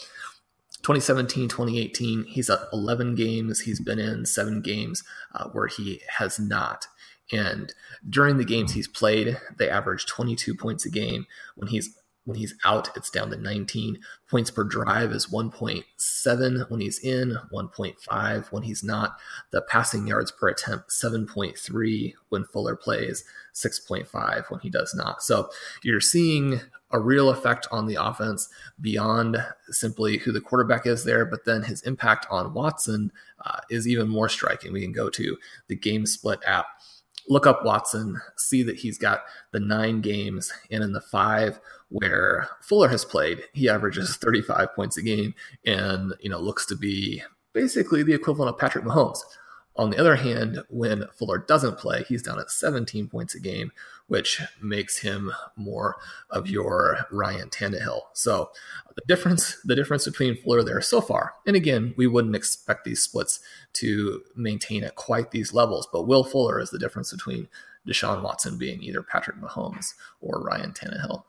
2017, 0.83 1.49
2018, 1.49 2.25
he's 2.25 2.49
at 2.51 2.61
11 2.73 3.14
games. 3.14 3.61
He's 3.61 3.81
been 3.81 3.99
in 3.99 4.27
seven 4.27 4.61
games 4.61 5.03
uh, 5.35 5.49
where 5.49 5.67
he 5.67 6.01
has 6.19 6.38
not. 6.38 6.87
And 7.33 7.75
during 8.09 8.38
the 8.38 8.45
games 8.45 8.73
he's 8.73 8.88
played, 8.88 9.38
they 9.59 9.69
average 9.69 10.07
22 10.07 10.55
points 10.55 10.87
a 10.87 10.91
game. 10.91 11.27
When 11.57 11.69
he's 11.69 11.97
when 12.29 12.37
he's 12.37 12.55
out, 12.67 12.95
it's 12.95 13.09
down 13.09 13.31
to 13.31 13.38
19 13.38 13.99
points 14.29 14.51
per 14.51 14.62
drive 14.62 15.12
is 15.12 15.29
1.7 15.29 16.71
when 16.71 16.81
he's 16.81 16.99
in, 16.99 17.38
1.5 17.51 18.53
when 18.53 18.62
he's 18.62 18.85
not. 18.85 19.17
The 19.51 19.62
passing 19.62 20.07
yards 20.07 20.31
per 20.31 20.49
attempt 20.49 20.91
7.3 20.91 22.12
when 22.29 22.45
Fuller 22.45 22.77
plays, 22.77 23.25
6.5 23.55 24.51
when 24.51 24.61
he 24.61 24.69
does 24.69 24.95
not. 24.95 25.23
So 25.23 25.49
you're 25.83 26.03
seeing 26.03 26.61
a 26.91 27.01
real 27.01 27.31
effect 27.31 27.67
on 27.71 27.87
the 27.87 27.95
offense 27.95 28.51
beyond 28.79 29.43
simply 29.71 30.19
who 30.19 30.31
the 30.31 30.43
quarterback 30.43 30.87
is 30.87 31.05
there, 31.05 31.25
but 31.25 31.47
then 31.47 31.62
his 31.62 31.81
impact 31.85 32.27
on 32.31 32.53
Watson 32.53 33.11
uh, 33.47 33.61
is 33.71 33.88
even 33.88 34.07
more 34.07 34.29
striking. 34.29 34.75
We 34.75 34.83
can 34.83 34.93
go 34.93 35.09
to 35.09 35.38
the 35.69 35.77
game 35.77 36.05
split 36.05 36.41
app 36.47 36.67
look 37.29 37.47
up 37.47 37.64
Watson, 37.64 38.21
see 38.37 38.62
that 38.62 38.77
he's 38.77 38.99
got 38.99 39.25
the 39.53 39.61
nine 39.61 40.01
games, 40.01 40.53
and 40.71 40.83
in 40.83 40.93
the 40.93 41.01
five 41.01 41.61
where 41.91 42.49
Fuller 42.61 42.88
has 42.88 43.05
played, 43.05 43.43
he 43.53 43.69
averages 43.69 44.17
35 44.17 44.75
points 44.75 44.97
a 44.97 45.03
game 45.03 45.35
and 45.64 46.14
you 46.21 46.31
know 46.31 46.38
looks 46.38 46.67
to 46.67 46.77
be 46.77 47.23
basically 47.53 48.03
the 48.03 48.14
equivalent 48.14 48.55
of 48.55 48.59
Patrick 48.59 48.85
Mahomes. 48.85 49.21
On 49.79 49.91
the 49.91 49.99
other 49.99 50.17
hand, 50.17 50.64
when 50.69 51.07
Fuller 51.14 51.38
doesn't 51.38 51.79
play, 51.79 52.03
he's 52.09 52.23
down 52.23 52.41
at 52.41 52.51
17 52.51 53.07
points 53.07 53.37
a 53.37 53.41
game, 53.41 53.71
which 54.09 54.43
makes 54.61 54.99
him 54.99 55.33
more 55.55 55.97
of 56.31 56.49
your 56.49 57.07
Ryan 57.12 57.49
Tannehill. 57.49 58.01
So 58.12 58.51
the 58.97 59.03
difference, 59.07 59.57
the 59.64 59.77
difference 59.77 60.05
between 60.05 60.37
Fuller 60.37 60.64
there 60.64 60.81
so 60.81 61.01
far, 61.01 61.35
and 61.47 61.55
again, 61.55 61.95
we 61.97 62.09
wouldn't 62.09 62.35
expect 62.35 62.85
these 62.85 63.03
splits 63.03 63.38
to 63.75 64.23
maintain 64.35 64.83
at 64.83 64.97
quite 64.97 65.31
these 65.31 65.55
levels, 65.55 65.88
but 65.93 66.09
Will 66.09 66.25
Fuller 66.25 66.59
is 66.59 66.71
the 66.71 66.79
difference 66.81 67.12
between 67.12 67.47
Deshaun 67.87 68.23
Watson 68.23 68.59
being 68.59 68.83
either 68.83 69.03
Patrick 69.03 69.41
Mahomes 69.41 69.95
or 70.21 70.43
Ryan 70.43 70.73
Tannehill. 70.73 71.23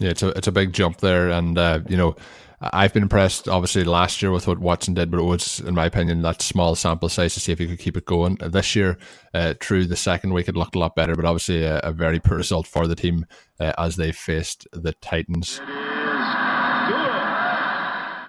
Yeah, 0.00 0.10
it's 0.10 0.22
a 0.22 0.28
it's 0.30 0.48
a 0.48 0.52
big 0.52 0.72
jump 0.72 0.98
there, 0.98 1.30
and 1.30 1.56
uh, 1.56 1.80
you 1.88 1.96
know, 1.96 2.16
I've 2.60 2.92
been 2.92 3.02
impressed 3.02 3.48
obviously 3.48 3.84
last 3.84 4.22
year 4.22 4.32
with 4.32 4.46
what 4.46 4.58
Watson 4.58 4.94
did, 4.94 5.10
but 5.10 5.20
it 5.20 5.24
was, 5.24 5.60
in 5.60 5.74
my 5.74 5.86
opinion, 5.86 6.22
that 6.22 6.42
small 6.42 6.74
sample 6.74 7.08
size 7.08 7.34
to 7.34 7.40
see 7.40 7.52
if 7.52 7.58
he 7.58 7.66
could 7.66 7.78
keep 7.78 7.96
it 7.96 8.04
going. 8.04 8.36
This 8.36 8.74
year, 8.74 8.98
uh, 9.34 9.54
through 9.60 9.86
the 9.86 9.96
second 9.96 10.32
week, 10.32 10.48
it 10.48 10.56
looked 10.56 10.74
a 10.74 10.78
lot 10.78 10.96
better, 10.96 11.14
but 11.14 11.24
obviously 11.24 11.62
a, 11.62 11.78
a 11.80 11.92
very 11.92 12.20
poor 12.20 12.38
result 12.38 12.66
for 12.66 12.86
the 12.86 12.96
team 12.96 13.26
uh, 13.60 13.72
as 13.78 13.96
they 13.96 14.12
faced 14.12 14.66
the 14.72 14.92
Titans. 14.94 15.60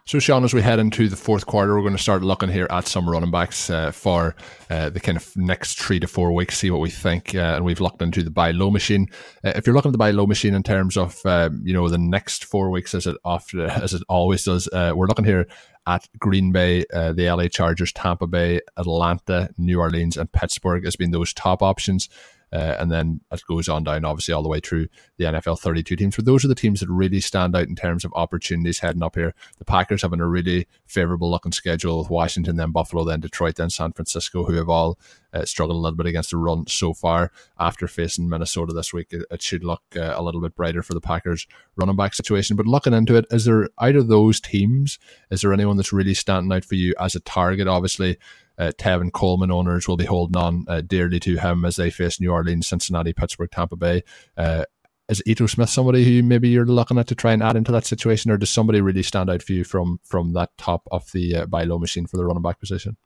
So, 0.08 0.20
Shawn, 0.20 0.44
as 0.44 0.54
we 0.54 0.62
head 0.62 0.78
into 0.78 1.10
the 1.10 1.16
fourth 1.16 1.48
quarter, 1.48 1.74
we're 1.74 1.82
going 1.82 1.98
to 1.98 2.02
start 2.02 2.22
looking 2.22 2.50
here 2.50 2.68
at 2.70 2.88
some 2.88 3.10
running 3.10 3.32
backs 3.32 3.72
uh, 3.72 3.90
for 3.90 4.36
uh, 4.70 4.90
the 4.92 5.00
kind 5.00 5.18
of 5.18 5.36
next 5.36 5.80
three 5.80 6.00
to 6.00 6.06
four 6.06 6.32
weeks, 6.32 6.60
see 6.60 6.70
what 6.70 6.80
we 6.80 6.92
think. 6.92 7.34
Uh, 7.34 7.56
and 7.56 7.66
we've 7.66 7.82
looked 7.82 8.04
into 8.04 8.22
the 8.22 8.30
buy 8.30 8.52
low 8.52 8.70
machine. 8.70 9.08
Uh, 9.44 9.54
if 9.56 9.66
you're 9.66 9.76
looking 9.76 9.90
at 9.90 9.94
the 9.94 9.98
buy 9.98 10.12
low 10.12 10.28
machine 10.28 10.54
in 10.54 10.62
terms 10.62 10.96
of 10.96 11.26
um, 11.26 11.60
you 11.66 11.74
know 11.74 11.90
the 11.90 11.98
next 11.98 12.46
four 12.46 12.70
weeks, 12.70 12.94
as 12.94 13.08
it 13.08 13.18
often 13.26 13.62
as 13.62 13.96
it 13.96 14.04
always 14.08 14.44
does, 14.44 14.70
uh, 14.74 14.94
we're 14.96 15.08
looking 15.08 15.26
here 15.26 15.48
at 15.88 16.08
Green 16.20 16.52
Bay, 16.52 16.86
uh, 16.94 17.12
the 17.12 17.28
LA 17.28 17.48
Chargers, 17.48 17.92
Tampa 17.92 18.28
Bay, 18.28 18.62
Atlanta, 18.78 19.50
New 19.58 19.80
Orleans, 19.80 20.18
and 20.18 20.32
Pittsburgh 20.32 20.86
as 20.86 20.96
being 20.96 21.10
those 21.10 21.34
top 21.34 21.64
options. 21.64 22.10
Uh, 22.52 22.76
and 22.80 22.92
then 22.92 23.22
it 23.32 23.42
goes 23.48 23.68
on 23.68 23.84
down, 23.84 24.06
obviously, 24.06 24.34
all 24.34 24.44
the 24.44 24.50
way 24.50 24.60
through 24.60 24.88
the 25.18 25.26
NFL 25.26 25.60
32 25.60 25.96
teams. 25.96 26.16
But 26.16 26.26
those 26.26 26.46
are 26.46 26.48
the 26.48 26.56
teams 26.56 26.80
that 26.80 26.90
really 26.90 27.20
stand 27.20 27.56
out 27.56 27.68
in 27.68 27.76
terms 27.76 28.06
of 28.06 28.14
opportunities 28.16 28.80
heading 28.80 29.04
up 29.04 29.16
here. 29.16 29.34
The 29.58 29.66
Packers 29.66 30.02
having 30.02 30.20
a 30.20 30.28
really 30.28 30.68
favorable 30.86 31.30
looking 31.30 31.52
schedule 31.52 32.00
with 32.00 32.10
Washington, 32.10 32.56
then 32.56 32.72
Buffalo, 32.72 33.04
then 33.04 33.20
Detroit, 33.20 33.56
then 33.56 33.70
San 33.70 33.92
Francisco, 33.92 34.46
who 34.46 34.54
have 34.54 34.70
all 34.70 34.98
uh, 35.34 35.46
struggled 35.46 35.76
a 35.76 35.80
little 35.80 35.98
bit 35.98 36.06
against 36.06 36.32
the 36.32 36.38
run 36.38 36.66
so 36.68 36.94
far. 36.94 37.32
After 37.60 37.88
facing 37.88 38.30
Minnesota 38.30 38.74
this 38.74 38.94
week, 38.94 39.08
it, 39.12 39.26
it 39.30 39.42
should 39.42 39.64
look 39.64 39.84
uh, 39.96 40.14
a 40.16 40.24
little 40.24 40.42
bit 40.42 40.56
brighter 40.56 40.82
for 40.82 40.94
the 40.94 41.02
Packers 41.02 41.48
running 41.76 41.96
back 41.96 42.14
situation. 42.14 42.56
But 42.56 42.68
looking 42.68 42.94
into 42.94 43.16
it, 43.16 43.26
is 43.32 43.46
there 43.46 43.70
out 43.80 43.96
of 43.96 44.08
those 44.08 44.40
teams, 44.40 44.98
is 45.30 45.42
there 45.42 45.54
anyone 45.54 45.78
that's 45.78 45.94
really 45.94 46.14
standing 46.14 46.52
out 46.52 46.64
for 46.64 46.76
you 46.76 46.94
as 47.00 47.16
a 47.16 47.20
target? 47.20 47.68
Obviously, 47.68 48.18
uh, 48.58 48.72
Tevin 48.78 49.12
Coleman 49.12 49.52
owners 49.52 49.88
will 49.88 49.98
be 49.98 50.06
holding 50.06 50.38
on 50.38 50.66
uh, 50.68 50.82
dearly 50.82 51.20
to 51.22 51.38
him 51.38 51.66
as 51.66 51.76
they 51.76 51.90
face 51.90 52.20
New 52.20 52.32
Orleans, 52.32 52.68
Cincinnati, 52.68 53.14
Pittsburgh, 53.14 53.52
Tampa 53.52 53.76
Bay. 53.76 54.04
Uh, 54.38 54.66
is 55.08 55.22
Ito 55.26 55.46
Smith 55.46 55.70
somebody 55.70 56.04
who 56.04 56.24
maybe 56.24 56.50
you're 56.50 56.66
looking 56.66 56.98
at 56.98 57.08
to 57.08 57.16
try 57.16 57.34
and 57.34 57.44
add 57.44 57.56
into 57.56 57.72
that 57.72 57.86
situation, 57.86 58.32
or 58.32 58.38
does 58.38 58.50
somebody 58.50 58.82
really 58.82 59.04
stand 59.04 59.30
out 59.30 59.44
for 59.44 59.54
you 59.54 59.64
from 59.64 60.00
from 60.04 60.34
that 60.34 60.58
top 60.58 60.88
of 60.92 61.12
the 61.12 61.36
uh, 61.36 61.46
low 61.66 61.78
machine 61.78 62.08
for 62.08 62.18
the 62.18 62.26
running 62.26 62.42
back 62.42 62.60
position? 62.60 62.98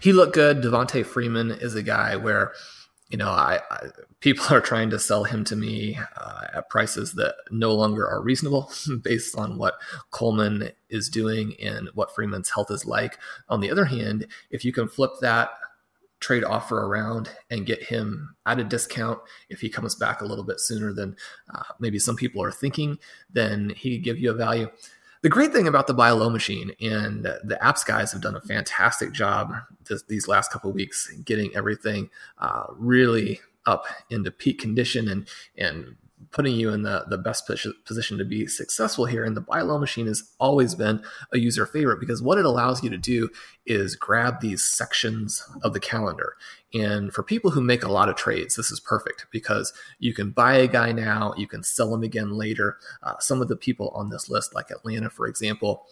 He 0.00 0.12
looked 0.12 0.34
good. 0.34 0.62
Devonta 0.62 1.04
Freeman 1.04 1.50
is 1.50 1.74
a 1.74 1.82
guy 1.82 2.16
where 2.16 2.52
you 3.10 3.18
know, 3.18 3.28
I, 3.28 3.60
I, 3.70 3.88
people 4.20 4.46
are 4.54 4.60
trying 4.60 4.90
to 4.90 4.98
sell 4.98 5.24
him 5.24 5.44
to 5.44 5.56
me 5.56 5.98
uh, 6.16 6.42
at 6.54 6.70
prices 6.70 7.14
that 7.14 7.34
no 7.50 7.74
longer 7.74 8.08
are 8.08 8.22
reasonable 8.22 8.72
based 9.02 9.36
on 9.36 9.58
what 9.58 9.74
Coleman 10.10 10.70
is 10.88 11.08
doing 11.08 11.54
and 11.60 11.88
what 11.94 12.14
Freeman's 12.14 12.50
health 12.50 12.70
is 12.70 12.86
like. 12.86 13.18
On 13.48 13.60
the 13.60 13.70
other 13.70 13.84
hand, 13.84 14.26
if 14.50 14.64
you 14.64 14.72
can 14.72 14.88
flip 14.88 15.10
that 15.20 15.50
trade 16.20 16.44
offer 16.44 16.78
around 16.78 17.30
and 17.50 17.66
get 17.66 17.82
him 17.82 18.36
at 18.46 18.60
a 18.60 18.64
discount 18.64 19.18
if 19.48 19.60
he 19.60 19.70
comes 19.70 19.94
back 19.94 20.20
a 20.20 20.26
little 20.26 20.44
bit 20.44 20.60
sooner 20.60 20.92
than 20.92 21.16
uh, 21.52 21.62
maybe 21.78 21.98
some 21.98 22.14
people 22.14 22.42
are 22.42 22.52
thinking, 22.52 22.98
then 23.32 23.70
he 23.76 23.96
could 23.96 24.04
give 24.04 24.18
you 24.18 24.30
a 24.30 24.34
value. 24.34 24.68
The 25.22 25.28
great 25.28 25.52
thing 25.52 25.68
about 25.68 25.86
the 25.86 25.94
buy 25.94 26.10
low 26.10 26.30
machine 26.30 26.72
and 26.80 27.24
the 27.24 27.58
apps 27.62 27.84
guys 27.84 28.10
have 28.12 28.22
done 28.22 28.36
a 28.36 28.40
fantastic 28.40 29.12
job 29.12 29.54
this, 29.86 30.02
these 30.04 30.28
last 30.28 30.50
couple 30.50 30.72
weeks 30.72 31.12
getting 31.24 31.54
everything 31.54 32.08
uh, 32.38 32.64
really 32.70 33.40
up 33.66 33.84
into 34.08 34.30
peak 34.30 34.58
condition 34.58 35.08
and 35.08 35.28
and 35.58 35.96
putting 36.30 36.54
you 36.54 36.70
in 36.70 36.82
the, 36.82 37.04
the 37.08 37.18
best 37.18 37.46
position 37.46 38.18
to 38.18 38.24
be 38.24 38.46
successful 38.46 39.06
here. 39.06 39.24
And 39.24 39.36
the 39.36 39.40
buy 39.40 39.62
low 39.62 39.78
machine 39.78 40.06
has 40.06 40.22
always 40.38 40.74
been 40.74 41.02
a 41.32 41.38
user 41.38 41.66
favorite 41.66 42.00
because 42.00 42.22
what 42.22 42.38
it 42.38 42.44
allows 42.44 42.82
you 42.82 42.90
to 42.90 42.98
do 42.98 43.28
is 43.66 43.96
grab 43.96 44.40
these 44.40 44.62
sections 44.62 45.44
of 45.62 45.72
the 45.72 45.80
calendar. 45.80 46.34
And 46.72 47.12
for 47.12 47.22
people 47.22 47.50
who 47.50 47.60
make 47.60 47.82
a 47.82 47.90
lot 47.90 48.08
of 48.08 48.16
trades, 48.16 48.54
this 48.54 48.70
is 48.70 48.80
perfect 48.80 49.26
because 49.32 49.72
you 49.98 50.14
can 50.14 50.30
buy 50.30 50.54
a 50.54 50.68
guy 50.68 50.92
now, 50.92 51.34
you 51.36 51.48
can 51.48 51.62
sell 51.62 51.92
him 51.92 52.02
again 52.02 52.30
later. 52.30 52.76
Uh, 53.02 53.14
some 53.18 53.42
of 53.42 53.48
the 53.48 53.56
people 53.56 53.88
on 53.94 54.10
this 54.10 54.28
list, 54.28 54.54
like 54.54 54.70
Atlanta, 54.70 55.10
for 55.10 55.26
example, 55.26 55.86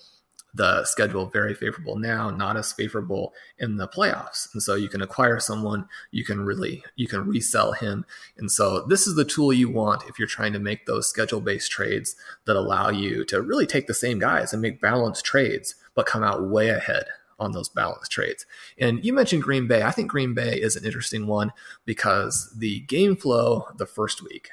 the 0.59 0.85
schedule 0.85 1.25
very 1.27 1.55
favorable 1.55 1.97
now, 1.97 2.31
not 2.31 2.57
as 2.57 2.73
favorable 2.73 3.33
in 3.59 3.77
the 3.77 3.87
playoffs. 3.87 4.49
And 4.53 4.63
so 4.63 4.75
you 4.75 4.89
can 4.89 5.01
acquire 5.01 5.39
someone, 5.39 5.89
you 6.11 6.25
can 6.25 6.45
really 6.45 6.83
you 6.97 7.07
can 7.07 7.27
resell 7.27 7.73
him. 7.73 8.05
And 8.37 8.51
so 8.51 8.85
this 8.87 9.07
is 9.07 9.15
the 9.15 9.25
tool 9.25 9.53
you 9.53 9.71
want 9.71 10.03
if 10.09 10.19
you're 10.19 10.29
trying 10.29 10.53
to 10.53 10.59
make 10.59 10.85
those 10.85 11.09
schedule-based 11.09 11.71
trades 11.71 12.17
that 12.45 12.57
allow 12.57 12.91
you 12.91 13.25
to 13.27 13.41
really 13.41 13.67
take 13.67 13.87
the 13.87 13.95
same 13.95 14.19
guys 14.19 14.53
and 14.53 14.61
make 14.61 14.81
balanced 14.83 15.25
trades, 15.25 15.77
but 15.95 16.07
come 16.07 16.25
out 16.25 16.49
way 16.49 16.71
ahead 16.71 17.05
on 17.39 17.53
those 17.53 17.69
balanced 17.69 18.11
trades. 18.11 18.45
And 18.79 19.05
you 19.05 19.13
mentioned 19.13 19.45
Green 19.45 19.69
Bay. 19.69 19.85
I 19.85 19.93
think 19.93 20.11
Green 20.11 20.35
Bay 20.35 20.57
is 20.57 20.75
an 20.75 20.85
interesting 20.85 21.29
one 21.29 21.53
because 21.85 22.53
the 22.59 22.81
game 22.81 23.15
flow 23.15 23.69
the 23.77 23.87
first 23.87 24.25
week 24.25 24.51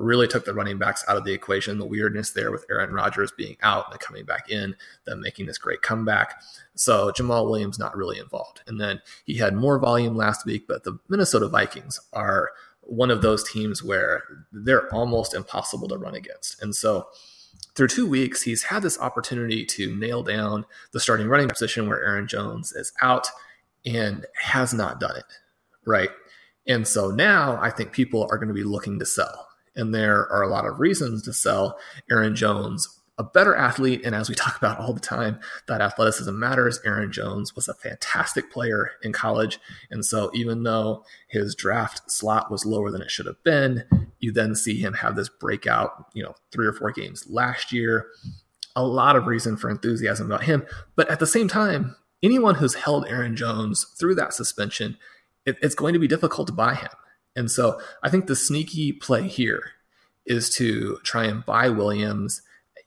really 0.00 0.26
took 0.26 0.44
the 0.44 0.54
running 0.54 0.78
backs 0.78 1.04
out 1.06 1.16
of 1.16 1.24
the 1.24 1.32
equation. 1.32 1.78
The 1.78 1.86
weirdness 1.86 2.30
there 2.30 2.50
with 2.50 2.64
Aaron 2.70 2.92
Rodgers 2.92 3.30
being 3.30 3.56
out 3.62 3.86
and 3.90 4.00
coming 4.00 4.24
back 4.24 4.50
in, 4.50 4.74
them 5.04 5.20
making 5.20 5.46
this 5.46 5.58
great 5.58 5.82
comeback. 5.82 6.42
So 6.74 7.12
Jamaal 7.12 7.44
Williams 7.44 7.78
not 7.78 7.96
really 7.96 8.18
involved. 8.18 8.62
And 8.66 8.80
then 8.80 9.00
he 9.26 9.36
had 9.36 9.54
more 9.54 9.78
volume 9.78 10.16
last 10.16 10.46
week, 10.46 10.66
but 10.66 10.84
the 10.84 10.98
Minnesota 11.08 11.48
Vikings 11.48 12.00
are 12.12 12.50
one 12.80 13.10
of 13.10 13.22
those 13.22 13.48
teams 13.48 13.84
where 13.84 14.22
they're 14.50 14.92
almost 14.92 15.34
impossible 15.34 15.86
to 15.88 15.98
run 15.98 16.14
against. 16.14 16.60
And 16.62 16.74
so 16.74 17.08
through 17.76 17.88
two 17.88 18.06
weeks, 18.06 18.42
he's 18.42 18.64
had 18.64 18.82
this 18.82 18.98
opportunity 18.98 19.64
to 19.66 19.94
nail 19.96 20.22
down 20.22 20.64
the 20.92 21.00
starting 21.00 21.28
running 21.28 21.48
position 21.48 21.88
where 21.88 22.02
Aaron 22.02 22.26
Jones 22.26 22.72
is 22.72 22.92
out 23.02 23.28
and 23.84 24.26
has 24.34 24.72
not 24.72 24.98
done 24.98 25.16
it. 25.16 25.24
Right. 25.86 26.10
And 26.66 26.86
so 26.86 27.10
now 27.10 27.58
I 27.60 27.70
think 27.70 27.92
people 27.92 28.26
are 28.30 28.38
going 28.38 28.48
to 28.48 28.54
be 28.54 28.64
looking 28.64 28.98
to 28.98 29.06
sell. 29.06 29.48
And 29.80 29.94
there 29.94 30.30
are 30.30 30.42
a 30.42 30.48
lot 30.48 30.66
of 30.66 30.78
reasons 30.78 31.22
to 31.22 31.32
sell 31.32 31.78
Aaron 32.10 32.36
Jones 32.36 33.00
a 33.20 33.22
better 33.22 33.54
athlete. 33.54 34.00
And 34.02 34.14
as 34.14 34.30
we 34.30 34.34
talk 34.34 34.56
about 34.56 34.78
all 34.78 34.94
the 34.94 35.00
time, 35.00 35.38
that 35.68 35.82
athleticism 35.82 36.36
matters. 36.38 36.80
Aaron 36.86 37.12
Jones 37.12 37.54
was 37.54 37.68
a 37.68 37.74
fantastic 37.74 38.50
player 38.50 38.92
in 39.02 39.12
college. 39.12 39.58
And 39.90 40.06
so 40.06 40.30
even 40.32 40.62
though 40.62 41.04
his 41.28 41.54
draft 41.54 42.10
slot 42.10 42.50
was 42.50 42.64
lower 42.64 42.90
than 42.90 43.02
it 43.02 43.10
should 43.10 43.26
have 43.26 43.42
been, 43.44 43.84
you 44.20 44.32
then 44.32 44.54
see 44.54 44.80
him 44.80 44.94
have 44.94 45.16
this 45.16 45.28
breakout, 45.28 46.06
you 46.14 46.22
know, 46.22 46.34
three 46.50 46.66
or 46.66 46.72
four 46.72 46.92
games 46.92 47.26
last 47.28 47.72
year. 47.72 48.06
A 48.74 48.84
lot 48.84 49.16
of 49.16 49.26
reason 49.26 49.58
for 49.58 49.68
enthusiasm 49.68 50.26
about 50.26 50.44
him. 50.44 50.64
But 50.96 51.10
at 51.10 51.20
the 51.20 51.26
same 51.26 51.48
time, 51.48 51.96
anyone 52.22 52.54
who's 52.54 52.74
held 52.74 53.06
Aaron 53.06 53.36
Jones 53.36 53.84
through 53.98 54.14
that 54.14 54.32
suspension, 54.32 54.96
it, 55.44 55.58
it's 55.60 55.74
going 55.74 55.92
to 55.92 56.00
be 56.00 56.08
difficult 56.08 56.46
to 56.46 56.54
buy 56.54 56.74
him. 56.74 56.88
And 57.36 57.50
so 57.50 57.80
I 58.02 58.10
think 58.10 58.26
the 58.26 58.36
sneaky 58.36 58.92
play 58.92 59.28
here 59.28 59.72
is 60.26 60.50
to 60.50 60.98
try 61.02 61.24
and 61.24 61.44
bye 61.44 61.68
Williams 61.68 62.42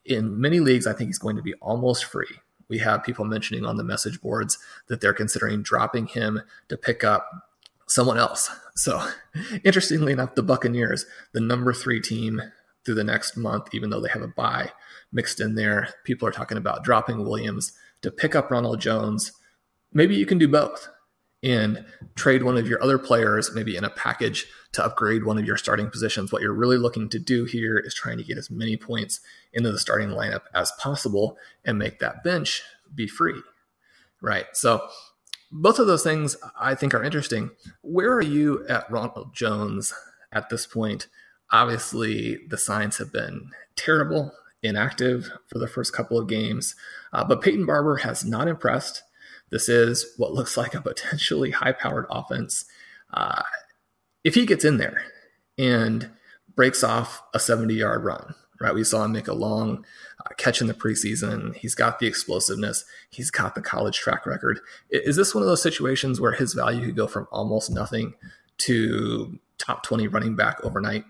in 0.06 0.40
many 0.40 0.60
leagues, 0.60 0.88
I 0.88 0.94
think 0.94 1.10
he's 1.10 1.20
going 1.20 1.36
to 1.36 1.42
be 1.42 1.54
almost 1.56 2.06
free. 2.06 2.40
We 2.70 2.80
have 2.80 3.04
people 3.04 3.26
mentioning 3.26 3.66
on 3.66 3.78
the 3.78 3.84
message 3.84 4.22
boards 4.22 4.58
that 4.88 5.02
they're 5.02 5.14
considering 5.14 5.64
dropping 5.64 6.08
him 6.08 6.42
to 6.70 6.78
pick 6.78 7.04
up 7.04 7.30
someone 7.88 8.18
else. 8.18 8.50
So, 8.76 9.06
interestingly 9.64 10.14
enough, 10.14 10.36
the 10.36 10.44
Buccaneers, 10.44 11.06
the 11.34 11.40
number 11.40 11.74
three 11.74 12.02
team 12.02 12.42
through 12.86 12.96
the 12.96 13.04
next 13.04 13.38
month, 13.38 13.70
even 13.74 13.90
though 13.90 14.02
they 14.02 14.10
have 14.10 14.22
a 14.22 14.28
buy 14.28 14.72
mixed 15.12 15.40
in 15.40 15.56
there, 15.56 15.90
people 16.04 16.28
are 16.28 16.32
talking 16.32 16.58
about 16.58 16.84
dropping 16.84 17.24
Williams 17.24 17.74
to 18.02 18.12
pick 18.12 18.36
up 18.36 18.52
Ronald 18.52 18.82
Jones. 18.82 19.32
Maybe 19.94 20.16
you 20.16 20.26
can 20.26 20.38
do 20.38 20.48
both 20.48 20.90
and 21.44 21.86
trade 22.16 22.44
one 22.44 22.58
of 22.58 22.68
your 22.68 22.82
other 22.82 22.98
players, 22.98 23.54
maybe 23.54 23.76
in 23.76 23.84
a 23.84 23.90
package 23.90 24.48
to 24.72 24.84
upgrade 24.84 25.26
one 25.26 25.38
of 25.38 25.46
your 25.46 25.58
starting 25.58 25.90
positions. 25.90 26.32
What 26.32 26.42
you're 26.42 26.54
really 26.54 26.78
looking 26.78 27.10
to 27.10 27.20
do 27.20 27.46
here 27.46 27.78
is 27.78 27.94
trying 27.94 28.18
to 28.18 28.24
get 28.24 28.38
as 28.38 28.50
many 28.50 28.78
points 28.78 29.20
into 29.52 29.72
the 29.72 29.80
starting 29.80 30.10
lineup 30.10 30.44
as 30.56 30.72
possible 30.80 31.38
and 31.66 31.78
make 31.78 32.00
that 32.00 32.24
bench 32.24 32.64
be 32.96 33.08
free. 33.08 33.40
Right. 34.22 34.46
So, 34.54 34.88
both 35.52 35.78
of 35.78 35.86
those 35.86 36.04
things 36.04 36.36
I 36.60 36.74
think 36.74 36.96
are 36.96 37.04
interesting. 37.04 37.52
Where 37.84 38.12
are 38.12 38.24
you 38.24 38.66
at 38.68 38.90
Ronald 38.90 39.36
Jones 39.36 39.94
at 40.32 40.50
this 40.50 40.66
point? 40.66 41.08
Obviously, 41.52 42.40
the 42.48 42.58
signs 42.58 42.98
have 42.98 43.14
been 43.14 43.52
terrible, 43.76 44.32
inactive 44.64 45.30
for 45.46 45.60
the 45.60 45.68
first 45.68 45.94
couple 45.94 46.18
of 46.18 46.28
games, 46.28 46.76
uh, 47.12 47.24
but 47.24 47.42
Peyton 47.42 47.68
Barber 47.68 47.98
has 47.98 48.26
not 48.26 48.48
impressed. 48.48 49.04
This 49.54 49.70
is 49.70 50.16
what 50.18 50.34
looks 50.34 50.58
like 50.58 50.74
a 50.74 50.82
potentially 50.82 51.52
high 51.52 51.74
powered 51.74 52.08
offense. 52.10 52.66
Uh, 53.14 53.44
if 54.24 54.34
he 54.34 54.48
gets 54.48 54.66
in 54.66 54.78
there 54.78 55.04
and 55.60 56.10
breaks 56.56 56.84
off 56.84 57.22
a 57.36 57.40
70 57.40 57.76
yard 57.76 58.04
run, 58.04 58.34
right? 58.60 58.74
We 58.74 58.84
saw 58.84 59.06
him 59.06 59.12
make 59.12 59.28
a 59.28 59.34
long 59.34 59.86
uh, 60.26 60.30
catch 60.38 60.60
in 60.60 60.66
the 60.66 60.74
preseason. 60.74 61.56
He's 61.56 61.76
got 61.76 62.00
the 62.00 62.08
explosiveness. 62.08 62.84
He's 63.12 63.30
got 63.30 63.54
the 63.54 63.62
college 63.62 64.00
track 64.00 64.26
record. 64.26 64.60
Is 64.90 65.18
this 65.18 65.36
one 65.36 65.44
of 65.44 65.48
those 65.48 65.62
situations 65.62 66.20
where 66.20 66.32
his 66.32 66.54
value 66.54 66.88
could 66.88 66.96
go 66.96 67.06
from 67.06 67.28
almost 67.32 67.70
nothing 67.70 68.16
to 68.60 69.40
top 69.60 69.84
20 69.84 70.08
running 70.08 70.36
back 70.36 70.66
overnight? 70.66 71.06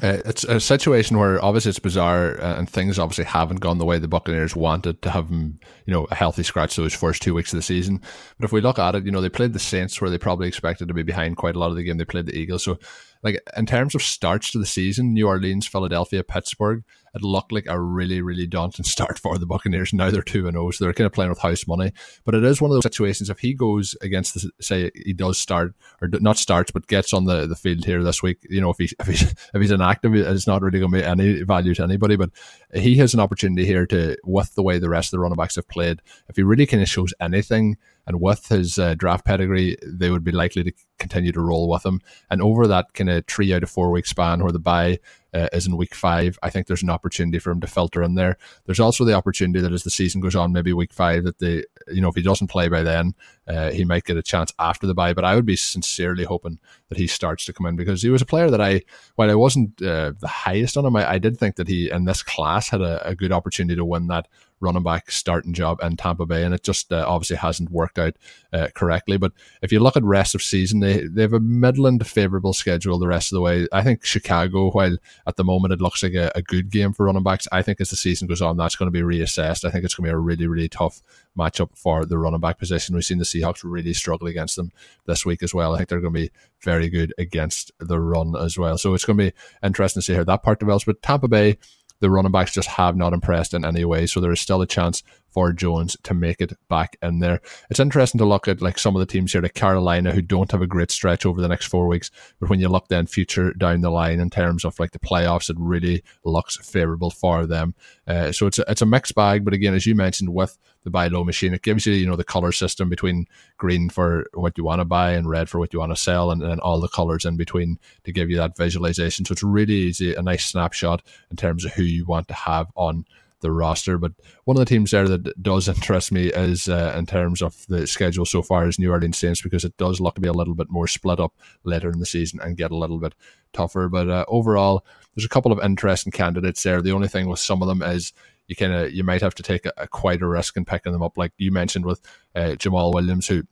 Uh, 0.00 0.18
it's 0.24 0.44
a 0.44 0.60
situation 0.60 1.18
where 1.18 1.44
obviously 1.44 1.70
it's 1.70 1.80
bizarre 1.80 2.40
uh, 2.40 2.56
and 2.56 2.70
things 2.70 2.96
obviously 2.96 3.24
haven't 3.24 3.58
gone 3.58 3.78
the 3.78 3.84
way 3.84 3.98
the 3.98 4.06
Buccaneers 4.06 4.54
wanted 4.54 5.02
to 5.02 5.10
have 5.10 5.28
him, 5.28 5.58
you 5.84 5.92
know, 5.92 6.06
a 6.12 6.14
healthy 6.14 6.44
scratch 6.44 6.76
those 6.76 6.94
first 6.94 7.22
two 7.22 7.34
weeks 7.34 7.52
of 7.52 7.56
the 7.56 7.62
season. 7.62 8.00
But 8.38 8.44
if 8.44 8.52
we 8.52 8.60
look 8.60 8.78
at 8.78 8.94
it, 8.94 9.04
you 9.04 9.10
know, 9.10 9.20
they 9.20 9.28
played 9.28 9.52
the 9.52 9.58
Saints 9.58 10.00
where 10.00 10.08
they 10.08 10.16
probably 10.16 10.46
expected 10.46 10.86
to 10.86 10.94
be 10.94 11.02
behind 11.02 11.38
quite 11.38 11.56
a 11.56 11.58
lot 11.58 11.70
of 11.70 11.76
the 11.76 11.82
game. 11.82 11.98
They 11.98 12.04
played 12.04 12.26
the 12.26 12.38
Eagles. 12.38 12.62
So 12.62 12.78
like 13.22 13.40
in 13.56 13.66
terms 13.66 13.94
of 13.94 14.02
starts 14.02 14.50
to 14.52 14.58
the 14.58 14.66
season, 14.66 15.12
New 15.12 15.26
Orleans, 15.26 15.66
Philadelphia, 15.66 16.24
Pittsburgh, 16.24 16.84
it 17.14 17.22
looked 17.22 17.52
like 17.52 17.66
a 17.66 17.78
really, 17.78 18.22
really 18.22 18.46
daunting 18.46 18.84
start 18.86 19.18
for 19.18 19.36
the 19.38 19.46
Buccaneers. 19.46 19.92
Now 19.92 20.10
they're 20.10 20.22
2 20.22 20.46
and 20.46 20.54
0, 20.54 20.70
so 20.70 20.84
they're 20.84 20.92
kind 20.92 21.06
of 21.06 21.12
playing 21.12 21.30
with 21.30 21.40
house 21.40 21.66
money. 21.66 21.92
But 22.24 22.34
it 22.34 22.44
is 22.44 22.60
one 22.60 22.70
of 22.70 22.74
those 22.74 22.84
situations 22.84 23.30
if 23.30 23.40
he 23.40 23.52
goes 23.52 23.96
against, 24.00 24.34
the, 24.34 24.50
say, 24.60 24.90
he 24.94 25.12
does 25.12 25.38
start, 25.38 25.74
or 26.00 26.08
not 26.08 26.38
starts, 26.38 26.70
but 26.70 26.86
gets 26.86 27.12
on 27.12 27.24
the, 27.24 27.46
the 27.46 27.56
field 27.56 27.84
here 27.84 28.02
this 28.02 28.22
week, 28.22 28.46
you 28.48 28.60
know, 28.60 28.70
if, 28.70 28.78
he, 28.78 28.90
if, 29.00 29.06
he's, 29.06 29.22
if 29.22 29.60
he's 29.60 29.70
inactive, 29.70 30.14
it's 30.14 30.46
not 30.46 30.62
really 30.62 30.78
going 30.78 30.92
to 30.92 30.98
be 30.98 31.04
any 31.04 31.42
value 31.42 31.74
to 31.74 31.82
anybody. 31.82 32.16
But 32.16 32.30
he 32.74 32.96
has 32.96 33.14
an 33.14 33.20
opportunity 33.20 33.66
here 33.66 33.86
to, 33.86 34.16
with 34.24 34.54
the 34.54 34.62
way 34.62 34.78
the 34.78 34.88
rest 34.88 35.08
of 35.08 35.18
the 35.18 35.20
running 35.20 35.36
backs 35.36 35.56
have 35.56 35.68
played, 35.68 36.00
if 36.28 36.36
he 36.36 36.42
really 36.42 36.66
kind 36.66 36.82
of 36.82 36.88
shows 36.88 37.12
anything, 37.20 37.76
and 38.06 38.20
with 38.20 38.46
his 38.48 38.78
uh, 38.78 38.94
draft 38.94 39.24
pedigree, 39.24 39.76
they 39.84 40.10
would 40.10 40.24
be 40.24 40.32
likely 40.32 40.64
to 40.64 40.72
continue 40.98 41.32
to 41.32 41.40
roll 41.40 41.68
with 41.68 41.84
him. 41.84 42.00
And 42.30 42.42
over 42.42 42.66
that 42.66 42.92
kind 42.94 43.10
of 43.10 43.26
three 43.26 43.52
out 43.54 43.62
of 43.62 43.70
four 43.70 43.90
week 43.90 44.06
span 44.06 44.42
where 44.42 44.52
the 44.52 44.58
bye 44.58 44.98
uh, 45.32 45.48
is 45.52 45.66
in 45.66 45.76
week 45.76 45.94
five, 45.94 46.38
I 46.42 46.50
think 46.50 46.66
there's 46.66 46.82
an 46.82 46.90
opportunity 46.90 47.38
for 47.38 47.50
him 47.50 47.60
to 47.60 47.66
filter 47.66 48.02
in 48.02 48.14
there. 48.14 48.36
There's 48.66 48.80
also 48.80 49.04
the 49.04 49.14
opportunity 49.14 49.60
that 49.60 49.72
as 49.72 49.84
the 49.84 49.90
season 49.90 50.20
goes 50.20 50.34
on, 50.36 50.52
maybe 50.52 50.72
week 50.72 50.92
five, 50.92 51.24
that 51.24 51.38
the 51.38 51.64
you 51.88 52.00
know 52.00 52.08
if 52.08 52.16
he 52.16 52.22
doesn't 52.22 52.48
play 52.48 52.68
by 52.68 52.82
then, 52.82 53.14
uh, 53.46 53.70
he 53.70 53.84
might 53.84 54.04
get 54.04 54.16
a 54.16 54.22
chance 54.22 54.52
after 54.58 54.86
the 54.86 54.94
bye. 54.94 55.14
But 55.14 55.24
I 55.24 55.34
would 55.34 55.46
be 55.46 55.56
sincerely 55.56 56.24
hoping 56.24 56.58
that 56.88 56.98
he 56.98 57.06
starts 57.06 57.44
to 57.46 57.52
come 57.52 57.66
in 57.66 57.76
because 57.76 58.02
he 58.02 58.10
was 58.10 58.22
a 58.22 58.26
player 58.26 58.50
that 58.50 58.60
I, 58.60 58.82
while 59.14 59.30
I 59.30 59.34
wasn't 59.34 59.80
uh, 59.82 60.12
the 60.18 60.28
highest 60.28 60.76
on 60.76 60.84
him, 60.84 60.96
I, 60.96 61.12
I, 61.12 61.18
did 61.18 61.38
think 61.38 61.56
that 61.56 61.68
he 61.68 61.90
in 61.90 62.04
this 62.04 62.22
class 62.22 62.68
had 62.68 62.80
a, 62.80 63.06
a 63.08 63.14
good 63.14 63.32
opportunity 63.32 63.76
to 63.76 63.84
win 63.84 64.08
that 64.08 64.26
running 64.60 64.82
back 64.82 65.10
starting 65.10 65.52
job 65.52 65.80
in 65.82 65.96
Tampa 65.96 66.26
Bay, 66.26 66.44
and 66.44 66.54
it 66.54 66.62
just 66.62 66.92
uh, 66.92 67.04
obviously 67.06 67.36
hasn't 67.36 67.70
worked 67.70 67.98
out 67.98 68.14
uh, 68.52 68.68
correctly. 68.74 69.16
But 69.16 69.32
if 69.62 69.72
you 69.72 69.80
look 69.80 69.96
at 69.96 70.04
rest 70.04 70.34
of 70.34 70.42
season, 70.42 70.80
they 70.80 71.06
they 71.06 71.22
have 71.22 71.32
a 71.32 71.40
Midland 71.40 72.06
favourable 72.06 72.52
schedule 72.52 72.98
the 72.98 73.08
rest 73.08 73.32
of 73.32 73.36
the 73.36 73.40
way. 73.40 73.66
I 73.72 73.82
think 73.82 74.04
Chicago, 74.04 74.70
while 74.70 74.96
at 75.26 75.36
the 75.36 75.44
moment 75.44 75.72
it 75.72 75.80
looks 75.80 76.02
like 76.02 76.14
a, 76.14 76.30
a 76.34 76.42
good 76.42 76.70
game 76.70 76.92
for 76.92 77.06
running 77.06 77.22
backs, 77.22 77.48
I 77.50 77.62
think 77.62 77.80
as 77.80 77.90
the 77.90 77.96
season 77.96 78.28
goes 78.28 78.42
on, 78.42 78.56
that's 78.56 78.76
going 78.76 78.90
to 78.90 78.92
be 78.92 79.02
reassessed. 79.02 79.64
I 79.64 79.70
think 79.70 79.84
it's 79.84 79.94
going 79.94 80.06
to 80.06 80.12
be 80.12 80.14
a 80.14 80.18
really 80.18 80.46
really 80.46 80.68
tough 80.68 81.02
matchup 81.38 81.76
for 81.76 82.04
the 82.04 82.18
running 82.18 82.40
back 82.40 82.58
position. 82.58 82.94
We've 82.94 83.04
seen 83.04 83.18
the 83.18 83.24
Seahawks 83.24 83.60
really 83.64 83.94
struggle 83.94 84.26
against 84.26 84.56
them 84.56 84.72
this 85.06 85.24
week 85.24 85.42
as 85.42 85.54
well. 85.54 85.74
I 85.74 85.78
think 85.78 85.88
they're 85.88 86.00
going 86.00 86.14
to 86.14 86.20
be 86.20 86.30
very 86.62 86.88
good 86.88 87.14
against 87.18 87.72
the 87.78 88.00
run 88.00 88.34
as 88.36 88.58
well. 88.58 88.78
So 88.78 88.94
it's 88.94 89.04
going 89.04 89.18
to 89.18 89.24
be 89.30 89.36
interesting 89.62 90.00
to 90.00 90.04
see 90.04 90.14
how 90.14 90.24
that 90.24 90.42
part 90.42 90.60
develops. 90.60 90.84
But 90.84 91.02
Tampa 91.02 91.28
Bay 91.28 91.58
the 92.00 92.10
running 92.10 92.32
backs 92.32 92.52
just 92.52 92.68
have 92.68 92.96
not 92.96 93.12
impressed 93.12 93.54
in 93.54 93.64
any 93.64 93.84
way. 93.84 94.06
So 94.06 94.20
there 94.20 94.32
is 94.32 94.40
still 94.40 94.62
a 94.62 94.66
chance 94.66 95.02
for 95.30 95.52
Jones 95.52 95.96
to 96.02 96.14
make 96.14 96.40
it 96.40 96.52
back 96.68 96.96
in 97.02 97.20
there. 97.20 97.40
It's 97.70 97.80
interesting 97.80 98.18
to 98.18 98.24
look 98.24 98.48
at 98.48 98.60
like 98.60 98.78
some 98.78 98.96
of 98.96 99.00
the 99.00 99.06
teams 99.06 99.32
here, 99.32 99.42
like 99.42 99.54
Carolina, 99.54 100.12
who 100.12 100.22
don't 100.22 100.50
have 100.50 100.62
a 100.62 100.66
great 100.66 100.90
stretch 100.90 101.24
over 101.24 101.40
the 101.40 101.48
next 101.48 101.66
four 101.66 101.86
weeks. 101.86 102.10
But 102.38 102.50
when 102.50 102.60
you 102.60 102.68
look 102.68 102.88
then 102.88 103.06
future 103.06 103.52
down 103.52 103.80
the 103.80 103.90
line 103.90 104.20
in 104.20 104.30
terms 104.30 104.64
of 104.64 104.78
like 104.78 104.92
the 104.92 104.98
playoffs, 104.98 105.50
it 105.50 105.56
really 105.58 106.02
looks 106.24 106.56
favourable 106.56 107.10
for 107.10 107.46
them. 107.46 107.74
Uh, 108.06 108.32
so 108.32 108.46
it's 108.46 108.58
a, 108.58 108.64
it's 108.68 108.82
a 108.82 108.86
mixed 108.86 109.14
bag. 109.14 109.44
But 109.44 109.54
again, 109.54 109.74
as 109.74 109.86
you 109.86 109.94
mentioned, 109.94 110.34
with 110.34 110.58
the 110.84 110.90
buy 110.90 111.08
low 111.08 111.24
machine, 111.24 111.54
it 111.54 111.62
gives 111.62 111.86
you 111.86 111.94
you 111.94 112.06
know 112.06 112.16
the 112.16 112.24
color 112.24 112.52
system 112.52 112.88
between 112.88 113.26
green 113.58 113.88
for 113.88 114.26
what 114.34 114.56
you 114.56 114.64
want 114.64 114.80
to 114.80 114.84
buy 114.84 115.12
and 115.12 115.28
red 115.28 115.48
for 115.48 115.58
what 115.58 115.72
you 115.72 115.78
want 115.78 115.92
to 115.92 116.00
sell, 116.00 116.30
and 116.30 116.42
then 116.42 116.60
all 116.60 116.80
the 116.80 116.88
colors 116.88 117.24
in 117.24 117.36
between 117.36 117.78
to 118.04 118.12
give 118.12 118.30
you 118.30 118.36
that 118.36 118.56
visualization. 118.56 119.24
So 119.24 119.32
it's 119.32 119.42
really 119.42 119.74
easy, 119.74 120.14
a 120.14 120.22
nice 120.22 120.46
snapshot 120.46 121.02
in 121.30 121.36
terms 121.36 121.64
of 121.64 121.72
who 121.72 121.82
you 121.82 122.04
want 122.04 122.28
to 122.28 122.34
have 122.34 122.68
on 122.74 123.04
the 123.40 123.52
roster. 123.52 123.98
But 123.98 124.12
one 124.44 124.56
of 124.56 124.60
the 124.60 124.66
teams 124.66 124.90
there 124.90 125.08
that 125.08 125.42
does 125.42 125.68
interest 125.68 126.12
me 126.12 126.28
is 126.28 126.68
uh, 126.68 126.94
in 126.96 127.06
terms 127.06 127.42
of 127.42 127.66
the 127.68 127.86
schedule 127.86 128.24
so 128.24 128.42
far 128.42 128.66
is 128.68 128.78
New 128.78 128.90
Orleans 128.90 129.18
Saints 129.18 129.42
because 129.42 129.64
it 129.64 129.76
does 129.76 130.00
look 130.00 130.14
to 130.14 130.20
be 130.20 130.28
a 130.28 130.32
little 130.32 130.54
bit 130.54 130.70
more 130.70 130.86
split 130.86 131.20
up 131.20 131.34
later 131.64 131.90
in 131.90 131.98
the 131.98 132.06
season 132.06 132.40
and 132.40 132.56
get 132.56 132.70
a 132.70 132.76
little 132.76 132.98
bit 132.98 133.14
tougher. 133.52 133.88
But 133.88 134.08
uh, 134.08 134.24
overall, 134.28 134.84
there's 135.14 135.24
a 135.24 135.30
couple 135.30 135.52
of 135.52 135.62
interesting 135.62 136.12
candidates 136.12 136.62
there. 136.62 136.82
The 136.82 136.92
only 136.92 137.08
thing 137.08 137.28
with 137.28 137.40
some 137.40 137.62
of 137.62 137.68
them 137.68 137.82
is 137.82 138.12
you 138.46 138.56
kind 138.56 138.72
of 138.72 138.92
you 138.92 139.04
might 139.04 139.22
have 139.22 139.34
to 139.36 139.42
take 139.42 139.64
a, 139.66 139.72
a, 139.76 139.88
quite 139.88 140.22
a 140.22 140.26
risk 140.26 140.56
in 140.56 140.64
picking 140.64 140.92
them 140.92 141.02
up, 141.02 141.16
like 141.16 141.32
you 141.38 141.52
mentioned 141.52 141.86
with 141.86 142.00
uh, 142.34 142.56
Jamaal 142.58 142.92
Williams, 142.92 143.28
who 143.28 143.44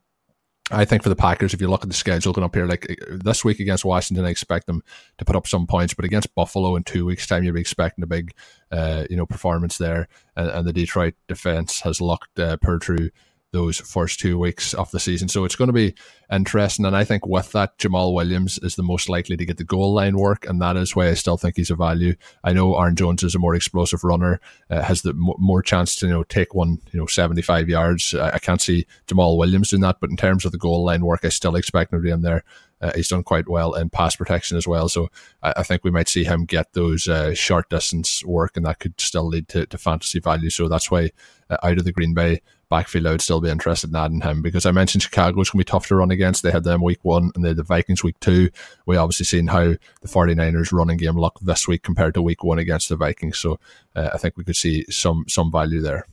I 0.71 0.85
think 0.85 1.03
for 1.03 1.09
the 1.09 1.17
Packers, 1.17 1.55
if 1.55 1.61
you 1.61 1.69
look 1.69 1.83
at 1.83 1.89
the 1.89 1.95
schedule 1.95 2.33
going 2.33 2.45
up 2.45 2.55
here, 2.55 2.67
like 2.67 2.87
this 3.11 3.45
week 3.45 3.59
against 3.59 3.85
Washington, 3.85 4.27
I 4.27 4.31
expect 4.31 4.67
them 4.67 4.83
to 5.17 5.25
put 5.25 5.37
up 5.37 5.47
some 5.47 5.67
points, 5.67 5.95
but 5.95 6.05
against 6.05 6.35
Buffalo 6.35 6.77
in 6.77 6.85
two 6.85 7.07
weeks' 7.07 7.27
time, 7.27 7.43
you'll 7.43 7.55
be 7.55 7.61
expecting 7.61 8.05
a 8.05 8.07
big, 8.07 8.33
uh, 8.71 9.05
you 9.09 9.17
know, 9.17 9.25
performance 9.25 9.79
there. 9.79 10.09
And, 10.37 10.51
and 10.51 10.69
the 10.69 10.73
Detroit 10.73 11.15
defense 11.27 11.81
has 11.81 12.01
looked 12.01 12.39
uh, 12.39 12.59
per 12.59 12.79
true 12.79 13.11
those 13.53 13.79
first 13.79 14.21
two 14.21 14.39
weeks 14.39 14.75
of 14.75 14.91
the 14.91 15.01
season. 15.01 15.29
So 15.29 15.45
it's 15.45 15.57
going 15.57 15.69
to 15.69 15.73
be 15.73 15.95
interesting. 16.31 16.85
And 16.85 16.95
I 16.95 17.05
think 17.05 17.27
with 17.27 17.53
that, 17.53 17.79
Jamaal 17.79 18.13
Williams 18.13 18.59
is 18.59 18.77
the 18.77 18.83
most 18.83 19.09
likely 19.09 19.37
to 19.37 19.47
get 19.47 19.57
the 19.57 19.65
goal 19.65 19.95
line 19.95 20.19
work. 20.19 20.47
And 20.47 20.61
that 20.61 20.77
is 20.77 20.95
why 20.95 21.09
I 21.09 21.15
still 21.15 21.39
think 21.39 21.57
he's 21.57 21.71
a 21.71 21.75
value. 21.75 22.15
I 22.45 22.53
know 22.53 22.79
Aaron 22.79 22.97
Jones 22.97 23.23
is 23.23 23.35
a 23.35 23.39
more 23.39 23.55
explosive 23.55 24.05
runner, 24.05 24.41
uh, 24.71 24.83
has 24.83 25.03
the 25.03 25.11
m- 25.11 25.33
more 25.39 25.63
chance 25.63 25.97
to, 25.97 26.07
you 26.07 26.13
know, 26.13 26.25
take 26.25 26.55
one, 26.55 26.79
you 26.93 27.01
know, 27.01 27.07
75 27.07 27.69
yards. 27.69 28.15
I, 28.15 28.33
I, 28.33 28.39
can't 28.39 28.61
see 28.61 28.87
Jamaal 29.07 29.39
Williams 29.39 29.71
doing 29.71 29.83
that. 29.83 29.99
But 30.01 30.11
in 30.11 30.17
terms 30.17 30.45
of 30.45 30.53
the 30.53 30.59
goal 30.59 30.85
line 30.85 31.05
work, 31.05 31.25
I 31.25 31.31
still 31.31 31.57
expect 31.57 31.93
him 31.93 32.01
to 32.01 32.03
be 32.03 32.11
in 32.11 32.23
there. 32.23 32.45
Uh, 32.81 32.93
he's 32.95 33.09
done 33.09 33.23
quite 33.23 33.49
well 33.49 33.75
in 33.75 33.91
pass 33.91 34.17
protection 34.17 34.57
as 34.57 34.67
well. 34.67 34.89
So 34.89 35.09
I, 35.43 35.55
I 35.59 35.63
think 35.63 35.85
we 35.85 35.91
might 35.91 36.09
see 36.09 36.25
him 36.25 36.45
get 36.45 36.73
those 36.73 37.09
uh, 37.09 37.35
short 37.35 37.69
distance 37.71 38.25
work, 38.25 38.57
and 38.57 38.67
that 38.67 38.79
could 38.79 39.01
still 39.01 39.27
lead 39.27 39.49
to, 39.49 39.67
to 39.67 39.79
fantasy 39.79 40.21
value. 40.21 40.51
So 40.51 40.69
that's 40.69 40.91
why 40.91 41.11
uh, 41.51 41.57
out 41.63 41.79
of 41.79 41.85
the 41.85 41.93
Green 41.93 42.15
Bay 42.15 42.41
backfield, 42.69 43.07
I 43.07 43.13
would 43.13 43.21
still 43.21 43.41
be 43.41 43.49
interested 43.49 43.91
in 43.91 43.97
adding 43.97 44.21
him 44.21 44.43
because 44.43 44.67
I 44.67 44.71
mentioned 44.71 45.03
Chicago 45.03 45.41
is 45.41 45.51
going 45.51 45.61
to 45.61 45.65
be 45.65 45.71
tough 45.71 45.87
to 45.89 45.97
run 45.97 46.11
against. 46.11 46.43
They 46.43 46.51
had 46.51 46.65
them 46.65 46.83
week 46.83 47.03
one 47.03 47.31
and 47.35 47.45
they 47.45 47.49
had 47.49 47.57
the 47.57 47.63
Vikings 47.63 48.05
week 48.05 48.21
two. 48.21 48.51
We 48.87 48.97
obviously 48.97 49.25
seen 49.25 49.47
how 49.47 49.75
the 50.01 50.09
49ers 50.09 50.73
running 50.73 50.99
game 50.99 51.19
looked 51.19 51.45
this 51.45 51.67
week 51.67 51.83
compared 51.83 52.15
to 52.15 52.23
week 52.23 52.45
one 52.45 52.59
against 52.59 52.89
the 52.89 52.97
Vikings. 52.97 53.39
So 53.39 53.59
uh, 53.97 54.11
I 54.13 54.19
think 54.19 54.37
we 54.37 54.45
could 54.45 54.57
see 54.57 54.85
some 54.91 55.25
some 55.29 55.51
value 55.51 55.81
there. 55.81 56.07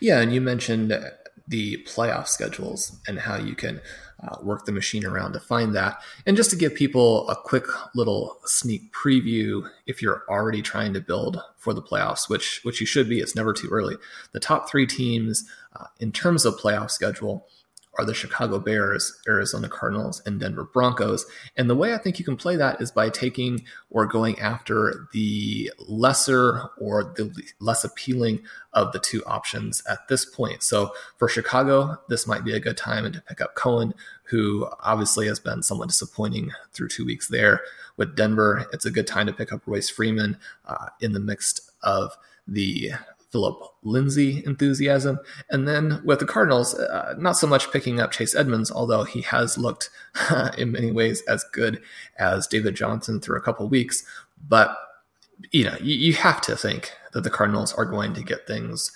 Yeah, 0.00 0.20
and 0.20 0.32
you 0.32 0.40
mentioned 0.40 0.96
the 1.48 1.76
playoff 1.78 2.28
schedules 2.28 2.98
and 3.08 3.18
how 3.18 3.36
you 3.36 3.54
can 3.54 3.80
uh, 4.22 4.36
work 4.42 4.64
the 4.64 4.72
machine 4.72 5.04
around 5.04 5.32
to 5.32 5.40
find 5.40 5.74
that. 5.74 6.00
And 6.26 6.36
just 6.36 6.50
to 6.50 6.56
give 6.56 6.74
people 6.74 7.28
a 7.28 7.36
quick 7.36 7.64
little 7.94 8.38
sneak 8.44 8.92
preview, 8.92 9.68
if 9.86 10.02
you're 10.02 10.24
already 10.28 10.62
trying 10.62 10.92
to 10.94 11.00
build 11.00 11.40
for 11.56 11.72
the 11.74 11.82
playoffs, 11.82 12.28
which 12.28 12.60
which 12.62 12.80
you 12.80 12.86
should 12.86 13.08
be, 13.08 13.20
it's 13.20 13.36
never 13.36 13.52
too 13.52 13.68
early. 13.70 13.96
The 14.32 14.40
top 14.40 14.68
three 14.68 14.86
teams 14.86 15.44
uh, 15.76 15.86
in 15.98 16.12
terms 16.12 16.44
of 16.44 16.56
playoff 16.56 16.90
schedule 16.90 17.46
are 17.98 18.04
the 18.04 18.14
Chicago 18.14 18.58
Bears, 18.58 19.20
Arizona 19.26 19.68
Cardinals, 19.68 20.22
and 20.24 20.38
Denver 20.38 20.64
Broncos. 20.64 21.26
And 21.56 21.68
the 21.68 21.74
way 21.74 21.92
I 21.92 21.98
think 21.98 22.18
you 22.18 22.24
can 22.24 22.36
play 22.36 22.56
that 22.56 22.80
is 22.80 22.90
by 22.90 23.10
taking 23.10 23.64
or 23.90 24.06
going 24.06 24.38
after 24.38 25.08
the 25.12 25.72
lesser 25.88 26.70
or 26.78 27.12
the 27.16 27.34
less 27.58 27.84
appealing 27.84 28.42
of 28.72 28.92
the 28.92 29.00
two 29.00 29.24
options 29.24 29.82
at 29.90 30.06
this 30.08 30.24
point. 30.24 30.62
So 30.62 30.92
for 31.18 31.28
Chicago, 31.28 31.98
this 32.08 32.26
might 32.26 32.44
be 32.44 32.54
a 32.54 32.60
good 32.60 32.76
time 32.76 33.10
to 33.12 33.20
pick 33.22 33.40
up 33.40 33.54
Cohen, 33.54 33.94
who 34.24 34.68
obviously 34.80 35.26
has 35.26 35.40
been 35.40 35.62
somewhat 35.62 35.88
disappointing 35.88 36.52
through 36.72 36.88
two 36.88 37.04
weeks 37.04 37.28
there. 37.28 37.60
With 37.96 38.14
Denver, 38.16 38.66
it's 38.72 38.86
a 38.86 38.90
good 38.90 39.06
time 39.06 39.26
to 39.26 39.32
pick 39.32 39.52
up 39.52 39.66
Royce 39.66 39.90
Freeman 39.90 40.38
uh, 40.66 40.86
in 41.00 41.12
the 41.12 41.20
mix 41.20 41.70
of 41.82 42.16
the 42.46 42.92
Phillip 43.30 43.62
Lindsay 43.82 44.42
enthusiasm. 44.44 45.18
And 45.50 45.66
then 45.66 46.02
with 46.04 46.18
the 46.18 46.26
Cardinals, 46.26 46.74
uh, 46.74 47.14
not 47.18 47.36
so 47.36 47.46
much 47.46 47.70
picking 47.70 48.00
up 48.00 48.10
Chase 48.10 48.34
Edmonds, 48.34 48.70
although 48.70 49.04
he 49.04 49.22
has 49.22 49.56
looked 49.56 49.90
in 50.58 50.72
many 50.72 50.90
ways 50.90 51.22
as 51.28 51.44
good 51.52 51.80
as 52.18 52.46
David 52.46 52.74
Johnson 52.74 53.20
through 53.20 53.38
a 53.38 53.42
couple 53.42 53.68
weeks. 53.68 54.04
But 54.48 54.76
you 55.52 55.64
know, 55.64 55.76
you, 55.80 55.94
you 55.94 56.12
have 56.14 56.40
to 56.42 56.56
think 56.56 56.92
that 57.12 57.22
the 57.22 57.30
Cardinals 57.30 57.72
are 57.74 57.84
going 57.84 58.14
to 58.14 58.22
get 58.22 58.46
things 58.46 58.92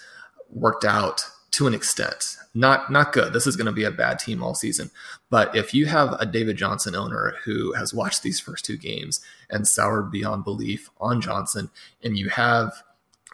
worked 0.50 0.84
out 0.84 1.24
to 1.52 1.66
an 1.66 1.74
extent. 1.74 2.36
Not 2.54 2.90
not 2.90 3.12
good. 3.12 3.32
This 3.32 3.46
is 3.46 3.56
going 3.56 3.66
to 3.66 3.72
be 3.72 3.84
a 3.84 3.90
bad 3.90 4.18
team 4.18 4.42
all 4.42 4.54
season. 4.54 4.90
But 5.30 5.54
if 5.56 5.72
you 5.74 5.86
have 5.86 6.12
a 6.20 6.26
David 6.26 6.56
Johnson 6.56 6.94
owner 6.94 7.34
who 7.44 7.72
has 7.74 7.94
watched 7.94 8.22
these 8.22 8.40
first 8.40 8.64
two 8.64 8.76
games 8.76 9.20
and 9.50 9.66
soured 9.66 10.10
beyond 10.10 10.44
belief 10.44 10.90
on 11.00 11.20
Johnson, 11.20 11.70
and 12.02 12.16
you 12.16 12.28
have 12.28 12.82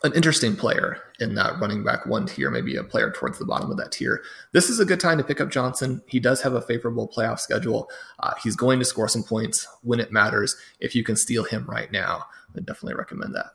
an 0.03 0.13
interesting 0.15 0.57
player 0.57 0.99
in 1.19 1.35
that 1.35 1.59
running 1.61 1.85
back 1.85 2.07
one 2.07 2.27
tier, 2.27 2.51
maybe 2.51 2.77
a 2.77 2.85
player 2.85 3.11
towards 3.11 3.39
the 3.39 3.45
bottom 3.45 3.71
of 3.71 3.77
that 3.77 3.93
tier. 3.93 4.23
This 4.53 4.71
is 4.71 4.81
a 4.81 4.85
good 4.85 5.01
time 5.01 5.19
to 5.19 5.25
pick 5.25 5.41
up 5.41 5.51
Johnson. 5.51 6.03
He 6.07 6.21
does 6.21 6.41
have 6.43 6.55
a 6.55 6.63
favorable 6.63 7.09
playoff 7.09 7.39
schedule. 7.39 7.91
Uh, 8.21 8.33
he's 8.43 8.57
going 8.57 8.79
to 8.79 8.85
score 8.85 9.09
some 9.09 9.23
points 9.23 9.67
when 9.83 10.01
it 10.01 10.13
matters. 10.13 10.57
If 10.81 10.95
you 10.95 11.05
can 11.05 11.17
steal 11.17 11.45
him 11.45 11.67
right 11.69 11.93
now, 11.93 12.25
I 12.57 12.61
definitely 12.61 12.95
recommend 12.95 13.35
that. 13.35 13.47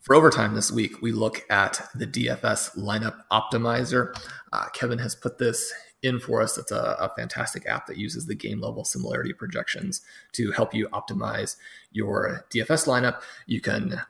For 0.00 0.14
overtime 0.14 0.54
this 0.54 0.70
week, 0.70 1.02
we 1.02 1.10
look 1.10 1.44
at 1.50 1.88
the 1.96 2.06
DFS 2.06 2.78
lineup 2.78 3.22
optimizer. 3.32 4.14
Uh, 4.52 4.66
Kevin 4.72 5.00
has 5.00 5.16
put 5.16 5.38
this 5.38 5.72
in 6.02 6.20
for 6.20 6.40
us. 6.40 6.56
It's 6.56 6.70
a, 6.70 6.96
a, 7.00 7.12
fantastic 7.16 7.66
app 7.66 7.86
that 7.86 7.96
uses 7.96 8.26
the 8.26 8.34
game 8.34 8.60
level 8.60 8.84
similarity 8.84 9.32
projections 9.32 10.02
to 10.32 10.52
help 10.52 10.72
you 10.72 10.88
optimize 10.90 11.56
your 11.90 12.44
DFS 12.50 12.86
lineup. 12.86 13.20
You 13.46 13.60
can 13.60 14.00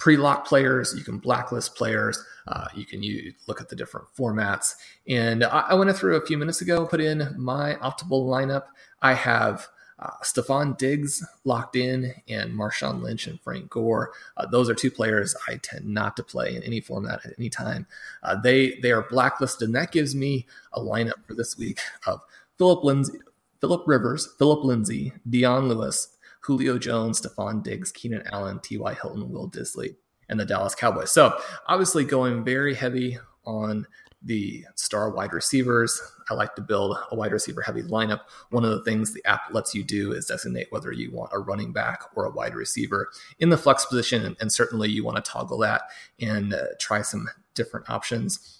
pre-lock 0.00 0.46
players, 0.46 0.94
you 0.96 1.04
can 1.04 1.18
blacklist 1.18 1.76
players, 1.76 2.24
uh, 2.48 2.66
you 2.74 2.84
can 2.84 3.02
use, 3.02 3.34
look 3.46 3.60
at 3.60 3.68
the 3.68 3.76
different 3.76 4.06
formats. 4.18 4.74
And 5.06 5.44
I, 5.44 5.66
I 5.68 5.74
went 5.74 5.94
through 5.96 6.16
a 6.16 6.26
few 6.26 6.38
minutes 6.38 6.62
ago, 6.62 6.86
put 6.86 7.00
in 7.00 7.34
my 7.38 7.74
optimal 7.74 8.26
lineup. 8.26 8.64
I 9.02 9.12
have 9.12 9.68
uh, 10.00 10.12
Stefon 10.22 10.78
Diggs 10.78 11.24
locked 11.44 11.76
in 11.76 12.14
and 12.26 12.52
Marshawn 12.54 13.02
Lynch 13.02 13.26
and 13.26 13.38
Frank 13.42 13.68
Gore. 13.68 14.12
Uh, 14.36 14.46
those 14.46 14.70
are 14.70 14.74
two 14.74 14.90
players 14.90 15.36
I 15.46 15.56
tend 15.56 15.84
not 15.86 16.16
to 16.16 16.22
play 16.22 16.56
in 16.56 16.62
any 16.62 16.80
format 16.80 17.24
at 17.24 17.34
any 17.38 17.50
time. 17.50 17.86
Uh, 18.22 18.40
they 18.40 18.78
they 18.80 18.92
are 18.92 19.06
blacklisted, 19.10 19.68
and 19.68 19.74
that 19.74 19.92
gives 19.92 20.14
me 20.14 20.46
a 20.72 20.80
lineup 20.80 21.22
for 21.26 21.34
this 21.34 21.58
week 21.58 21.80
of 22.06 22.22
Phillip 22.56 22.82
Lindsay, 22.82 23.18
Philip 23.60 23.82
Rivers, 23.86 24.26
Phillip 24.38 24.64
Lindsay, 24.64 25.12
Dion 25.28 25.68
Lewis, 25.68 26.16
Julio 26.40 26.78
Jones, 26.78 27.20
Stefon 27.20 27.62
Diggs, 27.62 27.92
Keenan 27.92 28.22
Allen, 28.32 28.60
T.Y. 28.60 28.94
Hilton, 28.94 29.30
Will 29.30 29.50
Dissly, 29.50 29.96
and 30.28 30.38
the 30.40 30.44
Dallas 30.44 30.74
Cowboys. 30.74 31.10
So 31.10 31.38
obviously 31.66 32.04
going 32.04 32.44
very 32.44 32.74
heavy 32.74 33.18
on 33.44 33.86
the 34.22 34.64
star 34.74 35.10
wide 35.10 35.32
receivers. 35.32 36.00
I 36.28 36.34
like 36.34 36.54
to 36.56 36.62
build 36.62 36.96
a 37.10 37.16
wide 37.16 37.32
receiver 37.32 37.62
heavy 37.62 37.82
lineup. 37.82 38.20
One 38.50 38.64
of 38.64 38.70
the 38.70 38.84
things 38.84 39.12
the 39.12 39.24
app 39.24 39.42
lets 39.52 39.74
you 39.74 39.82
do 39.82 40.12
is 40.12 40.26
designate 40.26 40.68
whether 40.70 40.92
you 40.92 41.10
want 41.10 41.32
a 41.32 41.38
running 41.38 41.72
back 41.72 42.02
or 42.14 42.26
a 42.26 42.30
wide 42.30 42.54
receiver 42.54 43.08
in 43.38 43.48
the 43.48 43.56
flex 43.56 43.86
position. 43.86 44.36
And, 44.40 44.50
certainly 44.50 44.90
you 44.90 45.04
want 45.04 45.16
to 45.16 45.30
toggle 45.30 45.58
that 45.58 45.82
and 46.20 46.52
uh, 46.52 46.64
try 46.78 47.02
some 47.02 47.28
different 47.54 47.88
options. 47.88 48.58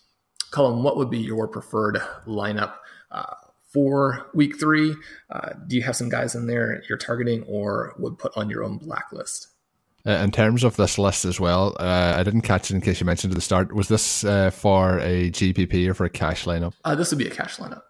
Colm, 0.50 0.82
what 0.82 0.96
would 0.96 1.10
be 1.10 1.18
your 1.18 1.46
preferred 1.46 1.96
lineup 2.26 2.76
uh, 3.10 3.34
for 3.72 4.26
week 4.34 4.58
three? 4.58 4.94
Uh, 5.30 5.50
do 5.66 5.76
you 5.76 5.82
have 5.82 5.96
some 5.96 6.08
guys 6.08 6.34
in 6.34 6.46
there 6.46 6.82
you're 6.88 6.98
targeting 6.98 7.42
or 7.44 7.94
would 7.98 8.18
put 8.18 8.36
on 8.36 8.50
your 8.50 8.64
own 8.64 8.78
blacklist? 8.78 9.48
Uh, 10.06 10.12
in 10.12 10.30
terms 10.30 10.64
of 10.64 10.76
this 10.76 10.98
list 10.98 11.26
as 11.26 11.38
well, 11.38 11.76
uh, 11.78 12.14
I 12.16 12.22
didn't 12.22 12.40
catch 12.40 12.70
it 12.70 12.74
in 12.74 12.80
case 12.80 13.00
you 13.00 13.06
mentioned 13.06 13.32
at 13.32 13.34
the 13.34 13.42
start. 13.42 13.74
Was 13.74 13.88
this 13.88 14.24
uh, 14.24 14.50
for 14.50 14.98
a 15.00 15.30
GPP 15.30 15.88
or 15.88 15.94
for 15.94 16.06
a 16.06 16.10
cash 16.10 16.46
lineup? 16.46 16.72
Uh, 16.84 16.94
this 16.94 17.10
would 17.10 17.18
be 17.18 17.26
a 17.26 17.30
cash 17.30 17.58
lineup. 17.58 17.82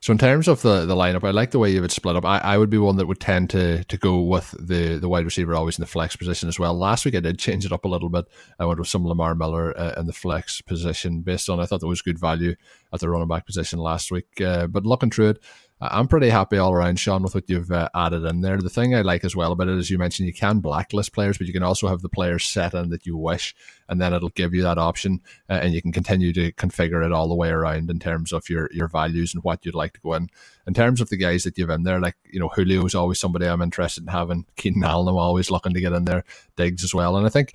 So 0.00 0.12
in 0.12 0.18
terms 0.18 0.48
of 0.48 0.62
the, 0.62 0.86
the 0.86 0.94
lineup, 0.94 1.24
I 1.24 1.30
like 1.30 1.50
the 1.50 1.58
way 1.58 1.70
you 1.70 1.80
would 1.80 1.92
split 1.92 2.16
up. 2.16 2.24
I, 2.24 2.38
I 2.38 2.58
would 2.58 2.70
be 2.70 2.78
one 2.78 2.96
that 2.96 3.06
would 3.06 3.20
tend 3.20 3.50
to 3.50 3.84
to 3.84 3.96
go 3.96 4.20
with 4.20 4.54
the, 4.58 4.98
the 4.98 5.08
wide 5.08 5.24
receiver 5.24 5.54
always 5.54 5.78
in 5.78 5.82
the 5.82 5.86
flex 5.86 6.16
position 6.16 6.48
as 6.48 6.58
well. 6.58 6.74
Last 6.74 7.04
week 7.04 7.14
I 7.14 7.20
did 7.20 7.38
change 7.38 7.64
it 7.64 7.72
up 7.72 7.84
a 7.84 7.88
little 7.88 8.08
bit. 8.08 8.26
I 8.58 8.64
went 8.64 8.78
with 8.78 8.88
some 8.88 9.06
Lamar 9.06 9.34
Miller 9.34 9.78
uh, 9.78 9.94
in 9.96 10.06
the 10.06 10.12
flex 10.12 10.60
position 10.60 11.22
based 11.22 11.48
on 11.48 11.60
I 11.60 11.66
thought 11.66 11.80
there 11.80 11.88
was 11.88 12.02
good 12.02 12.18
value 12.18 12.54
at 12.92 13.00
the 13.00 13.08
running 13.08 13.28
back 13.28 13.46
position 13.46 13.78
last 13.78 14.10
week. 14.10 14.40
Uh, 14.40 14.66
but 14.66 14.86
looking 14.86 15.10
through 15.10 15.30
it, 15.30 15.42
I'm 15.90 16.08
pretty 16.08 16.28
happy 16.28 16.56
all 16.56 16.72
around, 16.72 16.98
Shawn, 16.98 17.22
with 17.22 17.34
what 17.34 17.48
you've 17.48 17.70
uh, 17.70 17.88
added 17.94 18.24
in 18.24 18.40
there. 18.40 18.58
The 18.58 18.70
thing 18.70 18.94
I 18.94 19.02
like 19.02 19.24
as 19.24 19.36
well 19.36 19.52
about 19.52 19.68
it 19.68 19.76
is 19.76 19.90
you 19.90 19.98
mentioned 19.98 20.26
you 20.26 20.32
can 20.32 20.60
blacklist 20.60 21.12
players, 21.12 21.36
but 21.36 21.46
you 21.46 21.52
can 21.52 21.62
also 21.62 21.88
have 21.88 22.00
the 22.00 22.08
players 22.08 22.44
set 22.44 22.74
in 22.74 22.90
that 22.90 23.06
you 23.06 23.16
wish, 23.16 23.54
and 23.88 24.00
then 24.00 24.14
it'll 24.14 24.30
give 24.30 24.54
you 24.54 24.62
that 24.62 24.78
option, 24.78 25.20
uh, 25.50 25.54
and 25.54 25.74
you 25.74 25.82
can 25.82 25.92
continue 25.92 26.32
to 26.32 26.52
configure 26.52 27.04
it 27.04 27.12
all 27.12 27.28
the 27.28 27.34
way 27.34 27.50
around 27.50 27.90
in 27.90 27.98
terms 27.98 28.32
of 28.32 28.48
your 28.48 28.68
your 28.72 28.88
values 28.88 29.34
and 29.34 29.44
what 29.44 29.64
you'd 29.66 29.74
like 29.74 29.92
to 29.94 30.00
go 30.00 30.14
in. 30.14 30.28
In 30.66 30.74
terms 30.74 31.00
of 31.00 31.10
the 31.10 31.16
guys 31.16 31.44
that 31.44 31.58
you've 31.58 31.70
in 31.70 31.82
there, 31.82 32.00
like 32.00 32.16
you 32.24 32.40
know, 32.40 32.48
Julio 32.48 32.84
is 32.86 32.94
always 32.94 33.20
somebody 33.20 33.46
I'm 33.46 33.62
interested 33.62 34.02
in 34.02 34.08
having. 34.08 34.46
Keenan 34.56 34.84
Allen, 34.84 35.08
I'm 35.08 35.16
always 35.16 35.50
looking 35.50 35.74
to 35.74 35.80
get 35.80 35.92
in 35.92 36.04
there. 36.04 36.24
Diggs 36.56 36.84
as 36.84 36.94
well, 36.94 37.16
and 37.16 37.26
I 37.26 37.30
think 37.30 37.54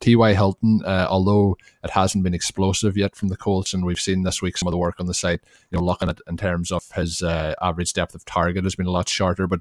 T.Y. 0.00 0.34
Hilton, 0.34 0.82
uh, 0.84 1.06
although 1.08 1.56
it 1.82 1.90
hasn't 1.90 2.24
been 2.24 2.34
explosive 2.34 2.96
yet 2.96 3.16
from 3.16 3.28
the 3.28 3.36
Colts, 3.36 3.74
and 3.74 3.84
we've 3.84 4.00
seen 4.00 4.22
this 4.22 4.42
week 4.42 4.56
some 4.56 4.68
of 4.68 4.72
the 4.72 4.78
work 4.78 4.96
on 4.98 5.06
the 5.06 5.14
site, 5.14 5.40
you 5.70 5.78
know, 5.78 5.84
looking 5.84 6.08
at 6.08 6.18
in 6.28 6.36
terms 6.36 6.70
of 6.70 6.90
his 6.94 7.22
uh, 7.22 7.54
average 7.60 7.92
depth 7.92 8.14
of 8.14 8.24
target 8.24 8.64
has 8.64 8.74
been 8.74 8.86
a 8.86 8.90
lot 8.90 9.08
shorter, 9.08 9.46
but 9.46 9.60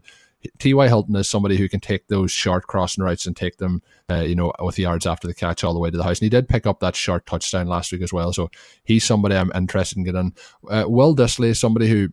T.Y. 0.60 0.88
Hilton 0.88 1.16
is 1.16 1.30
somebody 1.30 1.58
who 1.58 1.70
can 1.70 1.80
take 1.80 2.08
those 2.08 2.32
short 2.32 2.68
crossing 2.68 3.04
routes 3.04 3.26
and 3.26 3.36
take 3.36 3.58
them, 3.58 3.82
uh, 4.10 4.22
you 4.22 4.36
know, 4.36 4.54
with 4.60 4.76
the 4.76 4.84
yards 4.84 5.06
after 5.06 5.28
the 5.28 5.34
catch 5.34 5.64
all 5.64 5.74
the 5.74 5.80
way 5.80 5.90
to 5.90 5.98
the 5.98 6.04
house. 6.04 6.20
And 6.20 6.26
he 6.26 6.30
did 6.30 6.50
pick 6.50 6.66
up 6.68 6.80
that 6.80 6.96
short 6.96 7.26
touchdown 7.26 7.68
last 7.68 7.92
week 7.92 8.02
as 8.02 8.14
well. 8.14 8.32
So 8.34 8.50
he's 8.84 9.04
somebody 9.04 9.36
I'm 9.36 9.52
interested 9.56 9.98
in 9.98 10.04
getting. 10.04 10.34
Uh, 10.70 10.86
Will 10.88 11.16
Dissly 11.16 11.48
is 11.48 11.60
somebody 11.60 11.90
who 11.90 12.10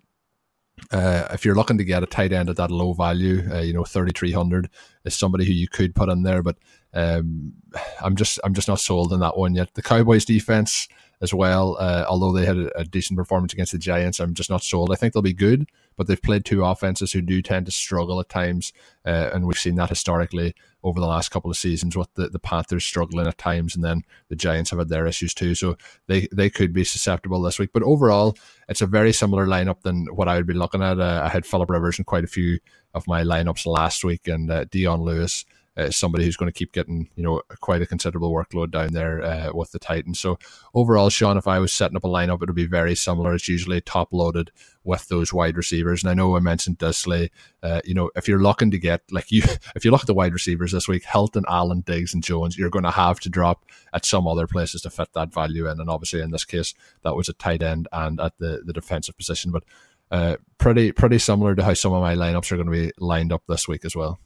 uh, 0.90 1.28
if 1.32 1.44
you're 1.44 1.54
looking 1.54 1.78
to 1.78 1.84
get 1.84 2.02
a 2.02 2.06
tight 2.06 2.32
end 2.32 2.48
at 2.48 2.56
that 2.56 2.70
low 2.70 2.92
value, 2.92 3.46
uh, 3.52 3.60
you 3.60 3.72
know, 3.72 3.84
3,300 3.84 4.68
is 5.04 5.14
somebody 5.14 5.44
who 5.44 5.52
you 5.52 5.68
could 5.68 5.94
put 5.94 6.08
in 6.08 6.22
there, 6.22 6.42
but 6.42 6.56
um, 6.94 7.54
I'm 8.02 8.16
just 8.16 8.38
I'm 8.44 8.54
just 8.54 8.68
not 8.68 8.80
sold 8.80 9.12
on 9.12 9.20
that 9.20 9.36
one 9.36 9.54
yet. 9.54 9.74
The 9.74 9.82
Cowboys 9.82 10.24
defense 10.24 10.88
as 11.22 11.32
well. 11.32 11.76
Uh, 11.78 12.04
although 12.08 12.32
they 12.32 12.44
had 12.44 12.58
a, 12.58 12.80
a, 12.80 12.84
decent 12.84 13.16
performance 13.16 13.52
against 13.52 13.70
the 13.70 13.78
Giants, 13.78 14.18
I'm 14.18 14.34
just 14.34 14.50
not 14.50 14.64
sold. 14.64 14.92
I 14.92 14.96
think 14.96 15.12
they'll 15.14 15.22
be 15.22 15.32
good, 15.32 15.70
but 15.96 16.08
they've 16.08 16.20
played 16.20 16.44
two 16.44 16.64
offenses 16.64 17.12
who 17.12 17.22
do 17.22 17.40
tend 17.40 17.66
to 17.66 17.72
struggle 17.72 18.18
at 18.18 18.28
times, 18.28 18.72
uh, 19.06 19.30
and 19.32 19.46
we've 19.46 19.58
seen 19.58 19.76
that 19.76 19.88
historically 19.88 20.54
over 20.82 20.98
the 20.98 21.06
last 21.06 21.30
couple 21.30 21.48
of 21.48 21.56
seasons 21.56 21.96
with 21.96 22.12
the, 22.14 22.28
the 22.28 22.40
Panthers 22.40 22.84
struggling 22.84 23.28
at 23.28 23.38
times, 23.38 23.76
and 23.76 23.84
then 23.84 24.02
the 24.28 24.36
Giants 24.36 24.70
have 24.70 24.80
had 24.80 24.88
their 24.88 25.06
issues 25.06 25.32
too. 25.32 25.54
So 25.54 25.76
they 26.08 26.26
they 26.32 26.50
could 26.50 26.72
be 26.72 26.84
susceptible 26.84 27.40
this 27.40 27.58
week. 27.58 27.70
But 27.72 27.84
overall, 27.84 28.36
it's 28.68 28.82
a 28.82 28.86
very 28.86 29.12
similar 29.12 29.46
lineup 29.46 29.82
than 29.82 30.06
what 30.12 30.28
I 30.28 30.36
would 30.36 30.46
be 30.46 30.54
looking 30.54 30.82
at. 30.82 30.98
Uh, 30.98 31.22
I 31.24 31.28
had 31.28 31.46
Philip 31.46 31.70
Rivers 31.70 31.98
in 31.98 32.04
quite 32.04 32.24
a 32.24 32.28
few 32.28 32.58
of 32.94 33.06
my 33.06 33.22
lineups 33.22 33.64
last 33.64 34.02
week, 34.02 34.26
and 34.26 34.50
uh, 34.50 34.64
Dion 34.64 35.00
Lewis 35.00 35.44
uh, 35.76 35.90
somebody 35.90 36.24
who's 36.24 36.36
going 36.36 36.50
to 36.50 36.58
keep 36.58 36.72
getting 36.72 37.08
you 37.14 37.22
know 37.22 37.42
quite 37.60 37.82
a 37.82 37.86
considerable 37.86 38.32
workload 38.32 38.70
down 38.70 38.92
there 38.92 39.22
uh, 39.22 39.50
with 39.54 39.72
the 39.72 39.78
Titans. 39.78 40.20
So 40.20 40.38
overall, 40.74 41.08
Shawn, 41.08 41.38
if 41.38 41.48
I 41.48 41.58
was 41.58 41.72
setting 41.72 41.96
up 41.96 42.04
a 42.04 42.08
lineup, 42.08 42.42
it 42.42 42.48
would 42.48 42.54
be 42.54 42.66
very 42.66 42.94
similar. 42.94 43.34
It's 43.34 43.48
usually 43.48 43.80
top 43.80 44.12
loaded 44.12 44.50
with 44.84 45.08
those 45.08 45.32
wide 45.32 45.56
receivers. 45.56 46.02
And 46.02 46.10
I 46.10 46.14
know 46.14 46.36
I 46.36 46.40
mentioned 46.40 46.78
Dissly. 46.78 47.30
Uh, 47.62 47.80
you 47.84 47.94
know, 47.94 48.10
if 48.16 48.28
you're 48.28 48.42
looking 48.42 48.70
to 48.70 48.78
get 48.78 49.00
like 49.10 49.30
you, 49.30 49.42
if 49.74 49.84
you 49.84 49.90
look 49.90 50.02
at 50.02 50.06
the 50.06 50.14
wide 50.14 50.32
receivers 50.32 50.72
this 50.72 50.88
week, 50.88 51.04
Hilton, 51.04 51.44
Allen, 51.48 51.80
Diggs, 51.80 52.12
and 52.12 52.22
Jones, 52.22 52.58
you're 52.58 52.70
going 52.70 52.84
to 52.84 52.90
have 52.90 53.20
to 53.20 53.30
drop 53.30 53.64
at 53.94 54.04
some 54.04 54.28
other 54.28 54.46
places 54.46 54.82
to 54.82 54.90
fit 54.90 55.12
that 55.14 55.32
value 55.32 55.68
in. 55.68 55.80
And 55.80 55.88
obviously, 55.88 56.20
in 56.20 56.32
this 56.32 56.44
case, 56.44 56.74
that 57.02 57.16
was 57.16 57.28
a 57.28 57.34
tight 57.34 57.62
end 57.62 57.88
and 57.92 58.20
at 58.20 58.36
the 58.38 58.62
the 58.64 58.72
defensive 58.72 59.16
position, 59.16 59.50
but. 59.50 59.64
Uh, 60.10 60.36
pretty 60.58 60.92
pretty 60.92 61.18
similar 61.18 61.54
to 61.54 61.64
how 61.64 61.72
some 61.72 61.94
of 61.94 62.02
my 62.02 62.14
lineups 62.14 62.52
are 62.52 62.56
going 62.56 62.66
to 62.66 62.70
be 62.70 62.92
lined 62.98 63.32
up 63.32 63.42
this 63.48 63.66
week 63.66 63.82
as 63.86 63.96
well. 63.96 64.20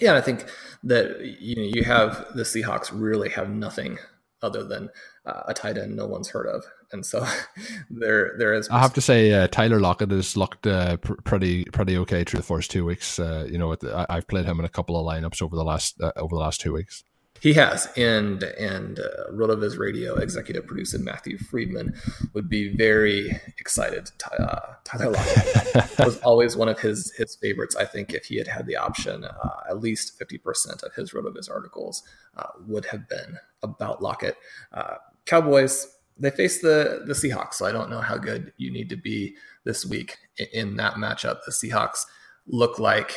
Yeah, 0.00 0.14
I 0.14 0.20
think 0.20 0.46
that 0.84 1.20
you 1.40 1.56
know 1.56 1.62
you 1.62 1.84
have 1.84 2.26
the 2.34 2.42
Seahawks 2.42 2.90
really 2.92 3.30
have 3.30 3.50
nothing 3.50 3.98
other 4.42 4.62
than 4.64 4.88
uh, 5.26 5.42
a 5.46 5.54
tight 5.54 5.76
end 5.76 5.96
no 5.96 6.06
one's 6.06 6.30
heard 6.30 6.46
of, 6.46 6.64
and 6.92 7.04
so 7.04 7.26
there 7.90 8.34
there 8.38 8.54
is. 8.54 8.68
I 8.68 8.78
have 8.78 8.94
to 8.94 9.00
say, 9.00 9.32
uh, 9.32 9.48
Tyler 9.48 9.80
Lockett 9.80 10.10
has 10.10 10.36
looked 10.36 10.66
uh, 10.66 10.96
pr- 10.98 11.20
pretty 11.24 11.64
pretty 11.64 11.96
okay 11.98 12.24
through 12.24 12.38
the 12.38 12.46
first 12.46 12.70
two 12.70 12.84
weeks. 12.84 13.18
Uh, 13.18 13.46
you 13.50 13.58
know, 13.58 13.76
I've 14.08 14.28
played 14.28 14.46
him 14.46 14.58
in 14.58 14.64
a 14.64 14.70
couple 14.70 14.96
of 14.96 15.06
lineups 15.06 15.42
over 15.42 15.56
the 15.56 15.64
last 15.64 16.00
uh, 16.00 16.12
over 16.16 16.34
the 16.34 16.40
last 16.40 16.60
two 16.60 16.72
weeks. 16.72 17.04
He 17.40 17.52
has, 17.54 17.88
and 17.96 18.42
and 18.42 18.98
uh, 18.98 19.30
RotoViz 19.32 19.78
Radio 19.78 20.16
executive 20.16 20.66
producer 20.66 20.98
Matthew 20.98 21.38
Freedman 21.38 21.94
would 22.34 22.48
be 22.48 22.76
very 22.76 23.40
excited. 23.58 24.10
Uh, 24.38 24.74
Tyler 24.84 25.12
Lockett 25.12 25.98
was 25.98 26.18
always 26.20 26.56
one 26.56 26.68
of 26.68 26.78
his 26.80 27.12
his 27.12 27.36
favorites. 27.36 27.76
I 27.76 27.84
think 27.84 28.12
if 28.12 28.24
he 28.26 28.36
had 28.36 28.48
had 28.48 28.66
the 28.66 28.76
option, 28.76 29.24
uh, 29.24 29.60
at 29.68 29.80
least 29.80 30.18
fifty 30.18 30.38
percent 30.38 30.82
of 30.82 30.94
his 30.94 31.12
RotoViz 31.12 31.50
articles 31.50 32.02
uh, 32.36 32.48
would 32.66 32.86
have 32.86 33.08
been 33.08 33.38
about 33.62 34.02
Lockett. 34.02 34.36
Uh, 34.72 34.96
Cowboys 35.26 35.86
they 36.18 36.30
face 36.30 36.60
the 36.60 37.02
the 37.06 37.14
Seahawks, 37.14 37.54
so 37.54 37.66
I 37.66 37.72
don't 37.72 37.90
know 37.90 38.00
how 38.00 38.16
good 38.16 38.52
you 38.56 38.72
need 38.72 38.88
to 38.90 38.96
be 38.96 39.36
this 39.64 39.86
week 39.86 40.16
in, 40.38 40.46
in 40.52 40.76
that 40.76 40.94
matchup. 40.94 41.38
The 41.46 41.52
Seahawks 41.52 42.04
look 42.46 42.78
like 42.78 43.14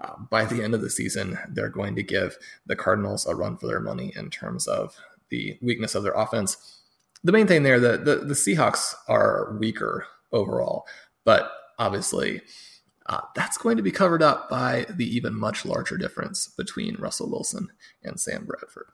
uh, 0.00 0.14
by 0.30 0.44
the 0.44 0.62
end 0.62 0.74
of 0.74 0.80
the 0.80 0.90
season, 0.90 1.38
they're 1.48 1.68
going 1.68 1.94
to 1.96 2.02
give 2.02 2.36
the 2.66 2.76
Cardinals 2.76 3.26
a 3.26 3.34
run 3.34 3.56
for 3.56 3.66
their 3.66 3.80
money 3.80 4.12
in 4.16 4.30
terms 4.30 4.66
of 4.66 4.96
the 5.28 5.58
weakness 5.60 5.94
of 5.94 6.02
their 6.02 6.14
offense. 6.14 6.80
The 7.22 7.32
main 7.32 7.46
thing 7.46 7.62
there, 7.62 7.78
the, 7.78 7.98
the, 7.98 8.16
the 8.16 8.34
Seahawks 8.34 8.94
are 9.08 9.56
weaker 9.60 10.06
overall, 10.32 10.86
but 11.24 11.52
obviously 11.78 12.40
uh, 13.06 13.20
that's 13.34 13.58
going 13.58 13.76
to 13.76 13.82
be 13.82 13.90
covered 13.90 14.22
up 14.22 14.48
by 14.48 14.86
the 14.88 15.04
even 15.04 15.34
much 15.34 15.64
larger 15.64 15.98
difference 15.98 16.48
between 16.48 16.96
Russell 16.96 17.30
Wilson 17.30 17.68
and 18.02 18.18
Sam 18.18 18.46
Bradford. 18.46 18.86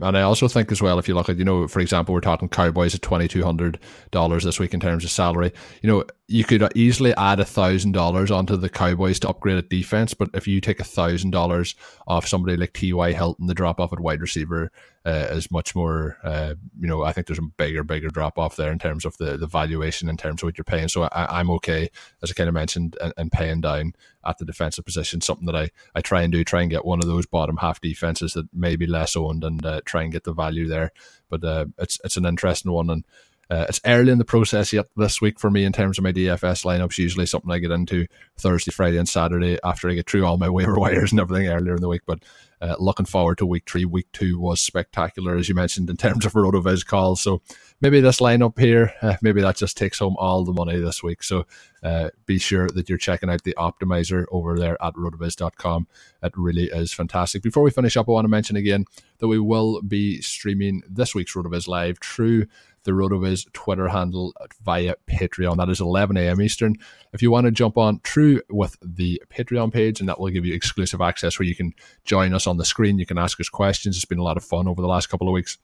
And 0.00 0.18
I 0.18 0.22
also 0.22 0.48
think 0.48 0.70
as 0.72 0.82
well, 0.82 0.98
if 0.98 1.08
you 1.08 1.14
look 1.14 1.28
at, 1.28 1.38
you 1.38 1.44
know, 1.44 1.66
for 1.68 1.80
example, 1.80 2.12
we're 2.12 2.20
talking 2.20 2.48
Cowboys 2.48 2.94
at 2.94 3.02
twenty 3.02 3.28
two 3.28 3.44
hundred 3.44 3.78
dollars 4.10 4.44
this 4.44 4.58
week 4.58 4.74
in 4.74 4.80
terms 4.80 5.04
of 5.04 5.10
salary. 5.10 5.52
You 5.80 5.88
know, 5.88 6.04
you 6.28 6.42
could 6.42 6.72
easily 6.76 7.14
add 7.16 7.38
a 7.38 7.44
thousand 7.44 7.92
dollars 7.92 8.32
onto 8.32 8.56
the 8.56 8.68
Cowboys 8.68 9.20
to 9.20 9.28
upgrade 9.28 9.58
at 9.58 9.68
defense, 9.68 10.12
but 10.12 10.28
if 10.34 10.48
you 10.48 10.60
take 10.60 10.80
a 10.80 10.84
thousand 10.84 11.30
dollars 11.30 11.76
off 12.08 12.26
somebody 12.26 12.56
like 12.56 12.72
T. 12.72 12.92
Y. 12.92 13.12
Hilton, 13.12 13.46
the 13.46 13.54
drop 13.54 13.78
off 13.78 13.92
at 13.92 14.00
wide 14.00 14.20
receiver 14.20 14.72
uh, 15.04 15.28
is 15.30 15.52
much 15.52 15.76
more. 15.76 16.18
Uh, 16.24 16.54
you 16.80 16.88
know, 16.88 17.04
I 17.04 17.12
think 17.12 17.28
there's 17.28 17.38
a 17.38 17.42
bigger, 17.42 17.84
bigger 17.84 18.08
drop 18.08 18.40
off 18.40 18.56
there 18.56 18.72
in 18.72 18.80
terms 18.80 19.04
of 19.04 19.16
the 19.18 19.36
the 19.36 19.46
valuation 19.46 20.08
in 20.08 20.16
terms 20.16 20.42
of 20.42 20.48
what 20.48 20.58
you're 20.58 20.64
paying. 20.64 20.88
So 20.88 21.04
I, 21.04 21.38
am 21.38 21.50
okay, 21.50 21.88
as 22.24 22.32
I 22.32 22.34
kind 22.34 22.48
of 22.48 22.54
mentioned, 22.54 22.96
and, 23.00 23.12
and, 23.16 23.30
paying 23.30 23.60
down 23.60 23.92
at 24.26 24.38
the 24.38 24.44
defensive 24.44 24.84
position. 24.84 25.20
Something 25.20 25.46
that 25.46 25.54
I 25.54 25.70
I 25.94 26.00
try 26.00 26.22
and 26.22 26.32
do, 26.32 26.42
try 26.42 26.62
and 26.62 26.70
get 26.70 26.84
one 26.84 26.98
of 26.98 27.06
those 27.06 27.26
bottom 27.26 27.58
half 27.58 27.80
defenses 27.80 28.32
that 28.32 28.52
may 28.52 28.74
be 28.74 28.88
less 28.88 29.14
owned, 29.14 29.44
and 29.44 29.64
uh, 29.64 29.80
try 29.84 30.02
and 30.02 30.10
get 30.10 30.24
the 30.24 30.32
value 30.32 30.66
there. 30.66 30.90
But 31.30 31.44
uh, 31.44 31.66
it's 31.78 32.00
it's 32.02 32.16
an 32.16 32.26
interesting 32.26 32.72
one 32.72 32.90
and. 32.90 33.04
Uh, 33.48 33.66
it's 33.68 33.80
early 33.86 34.10
in 34.10 34.18
the 34.18 34.24
process 34.24 34.72
yet 34.72 34.86
this 34.96 35.20
week 35.20 35.38
for 35.38 35.50
me 35.50 35.64
in 35.64 35.72
terms 35.72 35.98
of 35.98 36.04
my 36.04 36.12
DFS 36.12 36.64
lineups. 36.64 36.98
Usually 36.98 37.26
something 37.26 37.50
I 37.50 37.58
get 37.58 37.70
into 37.70 38.06
Thursday, 38.36 38.72
Friday, 38.72 38.96
and 38.96 39.08
Saturday 39.08 39.58
after 39.62 39.88
I 39.88 39.94
get 39.94 40.10
through 40.10 40.24
all 40.24 40.36
my 40.36 40.48
waiver 40.50 40.74
wires 40.74 41.12
and 41.12 41.20
everything 41.20 41.48
earlier 41.48 41.76
in 41.76 41.80
the 41.80 41.88
week. 41.88 42.02
But 42.06 42.24
uh, 42.60 42.74
looking 42.78 43.06
forward 43.06 43.38
to 43.38 43.46
week 43.46 43.68
three. 43.68 43.84
Week 43.84 44.06
two 44.12 44.38
was 44.38 44.60
spectacular, 44.60 45.36
as 45.36 45.48
you 45.48 45.54
mentioned, 45.54 45.90
in 45.90 45.96
terms 45.96 46.24
of 46.24 46.32
RotoViz 46.32 46.84
calls. 46.86 47.20
So 47.20 47.42
maybe 47.80 48.00
this 48.00 48.18
lineup 48.18 48.58
here, 48.58 48.92
uh, 49.02 49.16
maybe 49.22 49.42
that 49.42 49.56
just 49.56 49.76
takes 49.76 49.98
home 49.98 50.16
all 50.18 50.44
the 50.44 50.52
money 50.52 50.80
this 50.80 51.02
week. 51.02 51.22
So 51.22 51.46
uh, 51.82 52.10
be 52.24 52.38
sure 52.38 52.68
that 52.70 52.88
you're 52.88 52.98
checking 52.98 53.30
out 53.30 53.44
the 53.44 53.54
optimizer 53.58 54.24
over 54.30 54.58
there 54.58 54.82
at 54.82 54.94
rotoviz.com. 54.94 55.86
It 56.22 56.32
really 56.36 56.64
is 56.64 56.92
fantastic. 56.92 57.42
Before 57.42 57.62
we 57.62 57.70
finish 57.70 57.96
up, 57.96 58.08
I 58.08 58.12
want 58.12 58.24
to 58.24 58.30
mention 58.30 58.56
again 58.56 58.86
that 59.18 59.28
we 59.28 59.38
will 59.38 59.82
be 59.82 60.20
streaming 60.20 60.82
this 60.88 61.14
week's 61.14 61.34
RotoViz 61.34 61.68
live 61.68 61.98
through 61.98 62.46
the 62.86 62.92
RotoViz 62.92 63.52
Twitter 63.52 63.88
handle 63.88 64.32
via 64.62 64.94
Patreon. 65.06 65.58
That 65.58 65.68
is 65.68 65.80
11 65.80 66.16
a.m. 66.16 66.40
Eastern. 66.40 66.76
If 67.12 67.20
you 67.20 67.30
want 67.30 67.44
to 67.44 67.50
jump 67.50 67.76
on 67.76 68.00
through 68.00 68.40
with 68.48 68.76
the 68.80 69.22
Patreon 69.30 69.72
page, 69.72 70.00
and 70.00 70.08
that 70.08 70.18
will 70.18 70.30
give 70.30 70.46
you 70.46 70.54
exclusive 70.54 71.02
access 71.02 71.38
where 71.38 71.46
you 71.46 71.54
can 71.54 71.72
join 72.04 72.32
us 72.32 72.46
on 72.46 72.56
the 72.56 72.64
screen, 72.64 72.98
you 72.98 73.06
can 73.06 73.18
ask 73.18 73.38
us 73.40 73.50
questions. 73.50 73.96
It's 73.96 74.04
been 74.06 74.18
a 74.18 74.24
lot 74.24 74.38
of 74.38 74.44
fun 74.44 74.66
over 74.66 74.80
the 74.80 74.88
last 74.88 75.08
couple 75.08 75.28
of 75.28 75.34
weeks 75.34 75.58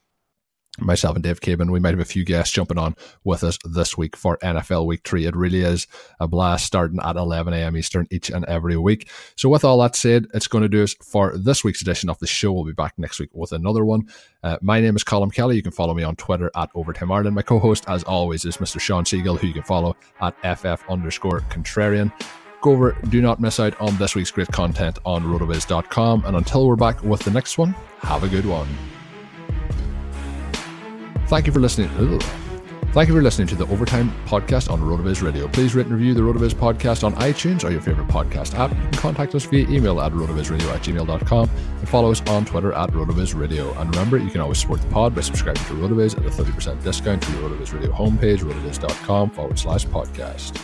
myself 0.78 1.16
and 1.16 1.22
Dave 1.22 1.40
Cabin, 1.40 1.70
we 1.70 1.80
might 1.80 1.90
have 1.90 2.00
a 2.00 2.04
few 2.04 2.24
guests 2.24 2.54
jumping 2.54 2.78
on 2.78 2.96
with 3.24 3.44
us 3.44 3.58
this 3.64 3.96
week 3.98 4.16
for 4.16 4.38
NFL 4.38 4.86
Week 4.86 5.06
3. 5.06 5.26
It 5.26 5.36
really 5.36 5.60
is 5.60 5.86
a 6.18 6.26
blast 6.26 6.64
starting 6.64 6.98
at 7.02 7.16
11 7.16 7.52
a.m. 7.52 7.76
Eastern 7.76 8.06
each 8.10 8.30
and 8.30 8.44
every 8.46 8.76
week. 8.76 9.08
So, 9.36 9.48
with 9.48 9.64
all 9.64 9.78
that 9.80 9.96
said, 9.96 10.26
it's 10.32 10.48
going 10.48 10.62
to 10.62 10.68
do 10.68 10.82
us 10.82 10.94
for 10.94 11.36
this 11.36 11.62
week's 11.62 11.82
edition 11.82 12.08
of 12.08 12.18
the 12.18 12.26
show. 12.26 12.52
We'll 12.52 12.64
be 12.64 12.72
back 12.72 12.94
next 12.96 13.20
week 13.20 13.30
with 13.32 13.52
another 13.52 13.84
one. 13.84 14.08
Uh, 14.42 14.56
my 14.62 14.80
name 14.80 14.96
is 14.96 15.04
Colm 15.04 15.32
Kelly. 15.32 15.56
You 15.56 15.62
can 15.62 15.72
follow 15.72 15.94
me 15.94 16.02
on 16.02 16.16
Twitter 16.16 16.50
at 16.56 16.70
Overtime 16.74 17.12
Ireland. 17.12 17.36
My 17.36 17.42
co 17.42 17.58
host, 17.58 17.84
as 17.88 18.02
always, 18.04 18.44
is 18.44 18.56
Mr. 18.56 18.80
Shawn 18.80 19.04
Siegele, 19.04 19.38
who 19.38 19.46
you 19.46 19.54
can 19.54 19.62
follow 19.62 19.96
at 20.20 20.34
FF 20.56 20.88
underscore 20.88 21.40
contrarian. 21.50 22.12
Go 22.62 22.70
over, 22.70 22.96
do 23.08 23.20
not 23.20 23.40
miss 23.40 23.58
out 23.58 23.78
on 23.80 23.96
this 23.98 24.14
week's 24.14 24.30
great 24.30 24.48
content 24.48 25.00
on 25.04 25.24
rotoviz.com. 25.24 26.24
And 26.24 26.36
until 26.36 26.66
we're 26.66 26.76
back 26.76 27.02
with 27.02 27.20
the 27.20 27.30
next 27.32 27.58
one, 27.58 27.74
have 28.02 28.22
a 28.22 28.28
good 28.28 28.46
one. 28.46 28.68
Thank 31.32 31.46
you 31.46 31.52
for 31.54 31.60
listening. 31.60 31.88
Ugh. 31.96 32.22
Thank 32.92 33.08
you 33.08 33.14
for 33.14 33.22
listening 33.22 33.48
to 33.48 33.54
the 33.54 33.66
Overtime 33.68 34.12
podcast 34.26 34.70
on 34.70 34.82
RotoViz 34.82 35.22
Radio. 35.22 35.48
Please 35.48 35.74
rate 35.74 35.86
and 35.86 35.94
review 35.94 36.12
the 36.12 36.20
RotoViz 36.20 36.52
podcast 36.52 37.04
on 37.04 37.14
iTunes 37.14 37.64
or 37.64 37.70
your 37.70 37.80
favorite 37.80 38.08
podcast 38.08 38.52
app. 38.54 38.70
You 38.70 38.82
can 38.82 38.92
contact 38.92 39.34
us 39.34 39.46
via 39.46 39.66
email 39.66 40.02
at 40.02 40.12
rotovizradio 40.12 40.70
at 40.74 40.82
gmail.com 40.82 41.50
and 41.78 41.88
follow 41.88 42.10
us 42.10 42.20
on 42.28 42.44
Twitter 42.44 42.74
at 42.74 42.90
RotoViz 42.90 43.34
Radio. 43.34 43.72
And 43.80 43.88
remember, 43.88 44.18
you 44.18 44.28
can 44.28 44.42
always 44.42 44.58
support 44.58 44.82
the 44.82 44.88
pod 44.88 45.14
by 45.14 45.22
subscribing 45.22 45.64
to 45.64 45.72
RotoViz 45.72 46.18
at 46.18 46.26
a 46.26 46.28
30% 46.28 46.82
discount 46.82 47.22
to 47.22 47.32
the 47.32 47.38
RotoViz 47.38 47.72
Radio 47.72 47.92
homepage, 47.92 48.40
rotoviz.com 48.40 49.30
forward 49.30 49.58
slash 49.58 49.86
podcast. 49.86 50.62